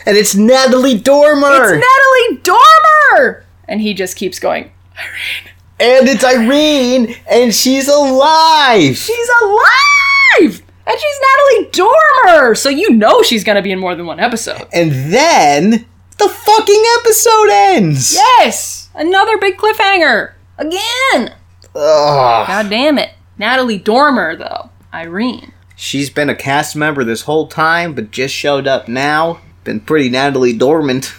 And 0.07 0.17
it's 0.17 0.35
Natalie 0.35 0.99
Dormer! 0.99 1.47
It's 1.53 1.85
Natalie 1.85 2.43
Dormer! 2.43 3.45
And 3.69 3.81
he 3.81 3.95
just 3.95 4.17
keeps 4.17 4.39
going, 4.41 4.73
Irene. 4.99 5.53
and 5.79 6.09
it's 6.09 6.25
Irene! 6.25 7.15
And 7.31 7.55
she's 7.55 7.87
alive! 7.87 8.97
She's 8.97 9.29
alive! 9.43 10.63
And 10.87 10.99
she's 10.99 11.21
Natalie 11.23 11.71
Dormer! 11.71 12.55
So 12.57 12.69
you 12.71 12.91
know 12.91 13.23
she's 13.23 13.45
gonna 13.45 13.63
be 13.63 13.71
in 13.73 13.79
more 13.79 13.95
than 13.95 14.07
one 14.07 14.19
episode. 14.19 14.67
and 14.73 14.91
then 15.13 15.87
the 16.19 16.29
fucking 16.29 16.85
episode 16.99 17.49
ends! 17.51 18.15
Yes! 18.15 18.89
Another 18.95 19.37
big 19.39 19.57
cliffhanger! 19.57 20.33
Again! 20.59 21.35
Ugh. 21.77 22.47
God 22.47 22.71
damn 22.71 22.99
it. 22.99 23.11
Natalie 23.39 23.79
Dormer, 23.79 24.37
though. 24.37 24.71
Irene. 24.93 25.53
She's 25.77 26.09
been 26.11 26.31
a 26.31 26.37
cast 26.37 26.77
member 26.77 27.03
this 27.03 27.23
whole 27.23 27.49
time, 27.49 27.95
but 27.95 28.11
just 28.11 28.35
showed 28.35 28.67
up 28.67 28.87
now. 28.87 29.41
Been 29.65 29.81
pretty 29.81 30.09
Natalie 30.09 30.57
dormant. 30.57 31.15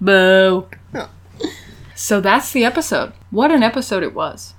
Boo. 0.00 0.66
So 1.94 2.20
that's 2.20 2.50
the 2.50 2.64
episode. 2.64 3.12
What 3.30 3.52
an 3.52 3.62
episode 3.62 4.02
it 4.02 4.12
was. 4.12 4.54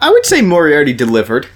I 0.00 0.10
would 0.10 0.26
say 0.26 0.42
Moriarty 0.42 0.92
delivered 0.92 1.46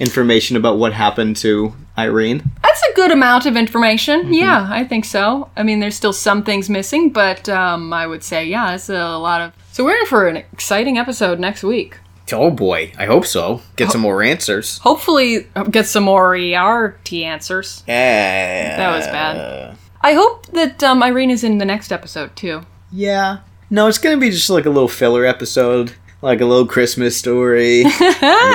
information 0.00 0.56
about 0.56 0.76
what 0.76 0.92
happened 0.92 1.36
to 1.36 1.72
Irene. 1.96 2.50
That's 2.64 2.82
a 2.82 2.94
good 2.94 3.12
amount 3.12 3.46
of 3.46 3.56
information. 3.56 4.32
Yeah, 4.32 4.66
I 4.68 4.82
think 4.82 5.04
so. 5.04 5.50
I 5.56 5.62
mean, 5.62 5.78
there's 5.78 5.94
still 5.94 6.12
some 6.12 6.42
things 6.42 6.68
missing, 6.68 7.10
but 7.10 7.48
um, 7.48 7.92
I 7.92 8.08
would 8.08 8.24
say, 8.24 8.44
yeah, 8.44 8.74
it's 8.74 8.88
a 8.88 9.16
lot 9.16 9.40
of. 9.40 9.52
So 9.70 9.84
we're 9.84 9.98
in 10.00 10.06
for 10.06 10.26
an 10.26 10.36
exciting 10.36 10.98
episode 10.98 11.38
next 11.38 11.62
week. 11.62 11.98
Oh 12.32 12.50
boy, 12.50 12.92
I 12.98 13.06
hope 13.06 13.24
so. 13.26 13.62
Get 13.76 13.90
some 13.92 14.00
more 14.00 14.22
answers. 14.22 14.78
Hopefully, 14.78 15.46
uh, 15.54 15.64
get 15.64 15.86
some 15.86 16.04
more 16.04 16.34
ERT 16.36 17.12
answers. 17.12 17.84
Yeah. 17.86 18.76
That 18.76 18.96
was 18.96 19.06
bad. 19.06 19.76
I 20.00 20.12
hope 20.14 20.46
that 20.48 20.82
um, 20.82 21.02
Irene 21.02 21.30
is 21.30 21.44
in 21.44 21.58
the 21.58 21.64
next 21.64 21.92
episode 21.92 22.34
too. 22.36 22.62
Yeah. 22.92 23.38
No, 23.70 23.86
it's 23.88 23.98
gonna 23.98 24.16
be 24.16 24.30
just 24.30 24.50
like 24.50 24.66
a 24.66 24.70
little 24.70 24.88
filler 24.88 25.24
episode, 25.24 25.94
like 26.22 26.40
a 26.40 26.44
little 26.44 26.66
Christmas 26.66 27.16
story. 27.16 27.84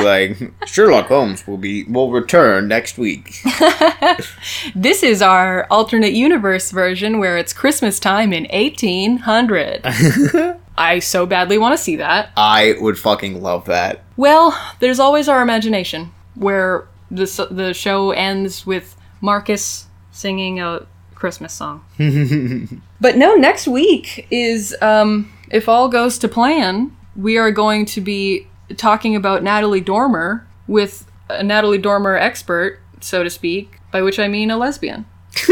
Like 0.01 0.37
Sherlock 0.65 1.07
Holmes 1.07 1.45
will 1.45 1.57
be 1.57 1.83
will 1.83 2.11
return 2.11 2.67
next 2.67 2.97
week. 2.97 3.35
This 4.75 5.03
is 5.03 5.21
our 5.21 5.67
alternate 5.69 6.13
universe 6.13 6.71
version 6.71 7.19
where 7.19 7.37
it's 7.37 7.53
Christmas 7.53 7.99
time 7.99 8.33
in 8.33 8.45
1800. 8.45 9.85
I 10.77 10.99
so 10.99 11.25
badly 11.25 11.57
want 11.57 11.77
to 11.77 11.83
see 11.83 11.97
that. 11.97 12.31
I 12.37 12.75
would 12.79 12.97
fucking 12.97 13.41
love 13.41 13.65
that. 13.65 14.03
Well, 14.17 14.57
there's 14.79 14.99
always 14.99 15.27
our 15.27 15.41
imagination 15.41 16.11
where 16.35 16.87
the 17.09 17.47
the 17.51 17.73
show 17.73 18.11
ends 18.11 18.65
with 18.65 18.95
Marcus 19.19 19.87
singing 20.11 20.59
a 20.59 20.85
Christmas 21.15 21.53
song. 21.53 21.85
but 23.01 23.17
no, 23.17 23.35
next 23.35 23.67
week 23.67 24.27
is 24.31 24.75
um, 24.81 25.31
if 25.49 25.69
all 25.69 25.89
goes 25.89 26.17
to 26.19 26.27
plan, 26.27 26.95
we 27.15 27.37
are 27.37 27.51
going 27.51 27.85
to 27.85 28.01
be 28.01 28.47
talking 28.77 29.15
about 29.15 29.43
Natalie 29.43 29.81
Dormer 29.81 30.47
with 30.67 31.05
a 31.29 31.43
Natalie 31.43 31.77
Dormer 31.77 32.15
expert, 32.15 32.79
so 33.01 33.23
to 33.23 33.29
speak, 33.29 33.79
by 33.91 34.01
which 34.01 34.19
I 34.19 34.27
mean 34.27 34.49
a 34.49 34.57
lesbian. 34.57 35.05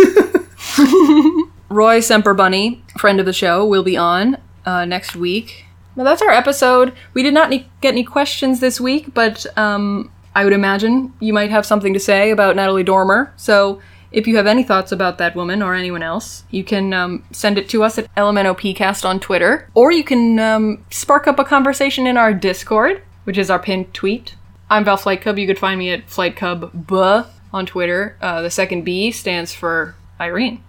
Roy 1.70 2.00
Semper 2.00 2.34
Bunny, 2.34 2.84
friend 2.98 3.20
of 3.20 3.26
the 3.26 3.34
show, 3.34 3.66
will 3.66 3.84
be 3.84 3.98
on 3.98 4.38
uh, 4.70 4.86
next 4.86 5.16
week. 5.16 5.66
Well, 5.96 6.06
that's 6.06 6.22
our 6.22 6.30
episode. 6.30 6.94
We 7.14 7.24
did 7.24 7.34
not 7.34 7.50
ne- 7.50 7.68
get 7.82 7.94
any 7.94 8.04
questions 8.04 8.60
this 8.60 8.80
week, 8.80 9.14
but 9.14 9.46
um, 9.58 10.12
I 10.36 10.44
would 10.44 10.54
imagine 10.54 11.14
you 11.20 11.34
might 11.34 11.50
have 11.50 11.66
something 11.66 11.94
to 11.94 12.00
say 12.00 12.32
about 12.32 12.56
Natalie 12.56 12.84
Dormer. 12.84 13.34
So 13.36 13.82
if 14.12 14.28
you 14.28 14.38
have 14.38 14.48
any 14.48 14.64
thoughts 14.64 14.92
about 14.92 15.18
that 15.18 15.36
woman 15.36 15.62
or 15.62 15.74
anyone 15.74 16.04
else, 16.04 16.44
you 16.52 16.64
can 16.64 16.94
um, 16.94 17.24
send 17.32 17.58
it 17.58 17.68
to 17.70 17.84
us 17.84 17.98
at 17.98 18.14
LMNOPcast 18.16 19.06
on 19.06 19.20
Twitter, 19.20 19.70
or 19.74 19.92
you 19.92 20.04
can 20.04 20.40
um, 20.40 20.86
spark 20.92 21.28
up 21.28 21.40
a 21.40 21.44
conversation 21.44 22.06
in 22.08 22.16
our 22.16 22.34
Discord, 22.34 23.02
which 23.24 23.38
is 23.38 23.50
our 23.50 23.60
pinned 23.60 23.94
tweet. 23.94 24.36
I'm 24.70 24.86
Val 24.86 24.98
Flight 24.98 25.22
Cub. 25.22 25.40
You 25.40 25.48
could 25.48 25.60
find 25.60 25.80
me 25.80 25.90
at 25.92 26.10
Flight 26.10 26.36
Cub 26.36 26.72
Buh 26.74 27.26
on 27.52 27.66
Twitter. 27.66 28.16
Uh, 28.22 28.44
the 28.44 28.52
second 28.52 28.84
B 28.84 29.12
stands 29.12 29.54
for 29.54 29.96
Irene. 30.20 30.64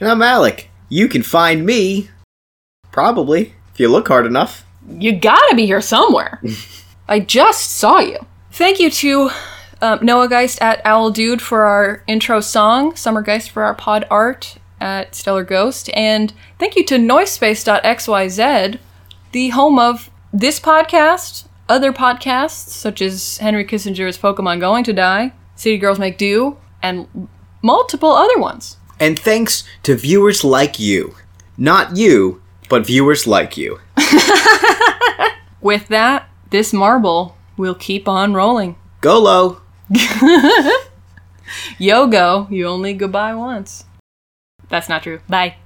And 0.00 0.08
I'm 0.08 0.22
Alec. 0.22 0.70
You 0.88 1.08
can 1.08 1.22
find 1.22 1.66
me, 1.66 2.08
probably, 2.96 3.52
if 3.74 3.78
you 3.78 3.88
look 3.88 4.08
hard 4.08 4.24
enough. 4.24 4.64
You 4.88 5.14
gotta 5.14 5.54
be 5.54 5.66
here 5.66 5.82
somewhere. 5.82 6.40
I 7.08 7.20
just 7.20 7.72
saw 7.72 7.98
you. 7.98 8.24
Thank 8.52 8.80
you 8.80 8.90
to 8.90 9.30
um, 9.82 9.98
Noah 10.00 10.30
Geist 10.30 10.62
at 10.62 10.80
Owl 10.86 11.10
Dude 11.10 11.42
for 11.42 11.66
our 11.66 12.02
intro 12.06 12.40
song, 12.40 12.96
Summer 12.96 13.20
Geist 13.20 13.50
for 13.50 13.64
our 13.64 13.74
pod 13.74 14.06
art 14.10 14.56
at 14.80 15.14
Stellar 15.14 15.44
Ghost, 15.44 15.90
and 15.92 16.32
thank 16.58 16.74
you 16.74 16.86
to 16.86 16.94
Noisepace.xyz, 16.94 18.78
the 19.32 19.48
home 19.50 19.78
of 19.78 20.08
this 20.32 20.58
podcast, 20.58 21.46
other 21.68 21.92
podcasts 21.92 22.70
such 22.70 23.02
as 23.02 23.36
Henry 23.36 23.66
Kissinger's 23.66 24.16
Pokemon 24.16 24.60
Going 24.60 24.84
to 24.84 24.94
Die, 24.94 25.34
City 25.54 25.76
Girls 25.76 25.98
Make 25.98 26.16
Do, 26.16 26.56
and 26.82 27.28
multiple 27.60 28.12
other 28.12 28.38
ones. 28.38 28.78
And 28.98 29.18
thanks 29.18 29.64
to 29.82 29.96
viewers 29.96 30.44
like 30.44 30.78
you. 30.78 31.14
Not 31.58 31.98
you, 31.98 32.40
but 32.68 32.86
viewers 32.86 33.26
like 33.26 33.56
you. 33.56 33.80
With 35.60 35.88
that, 35.88 36.28
this 36.50 36.72
marble 36.72 37.36
will 37.56 37.74
keep 37.74 38.08
on 38.08 38.34
rolling. 38.34 38.76
Go 39.00 39.20
low. 39.20 39.60
Yo 41.78 42.06
go, 42.06 42.46
you 42.50 42.66
only 42.66 42.94
goodbye 42.94 43.34
once. 43.34 43.84
That's 44.68 44.88
not 44.88 45.02
true. 45.02 45.20
Bye. 45.28 45.56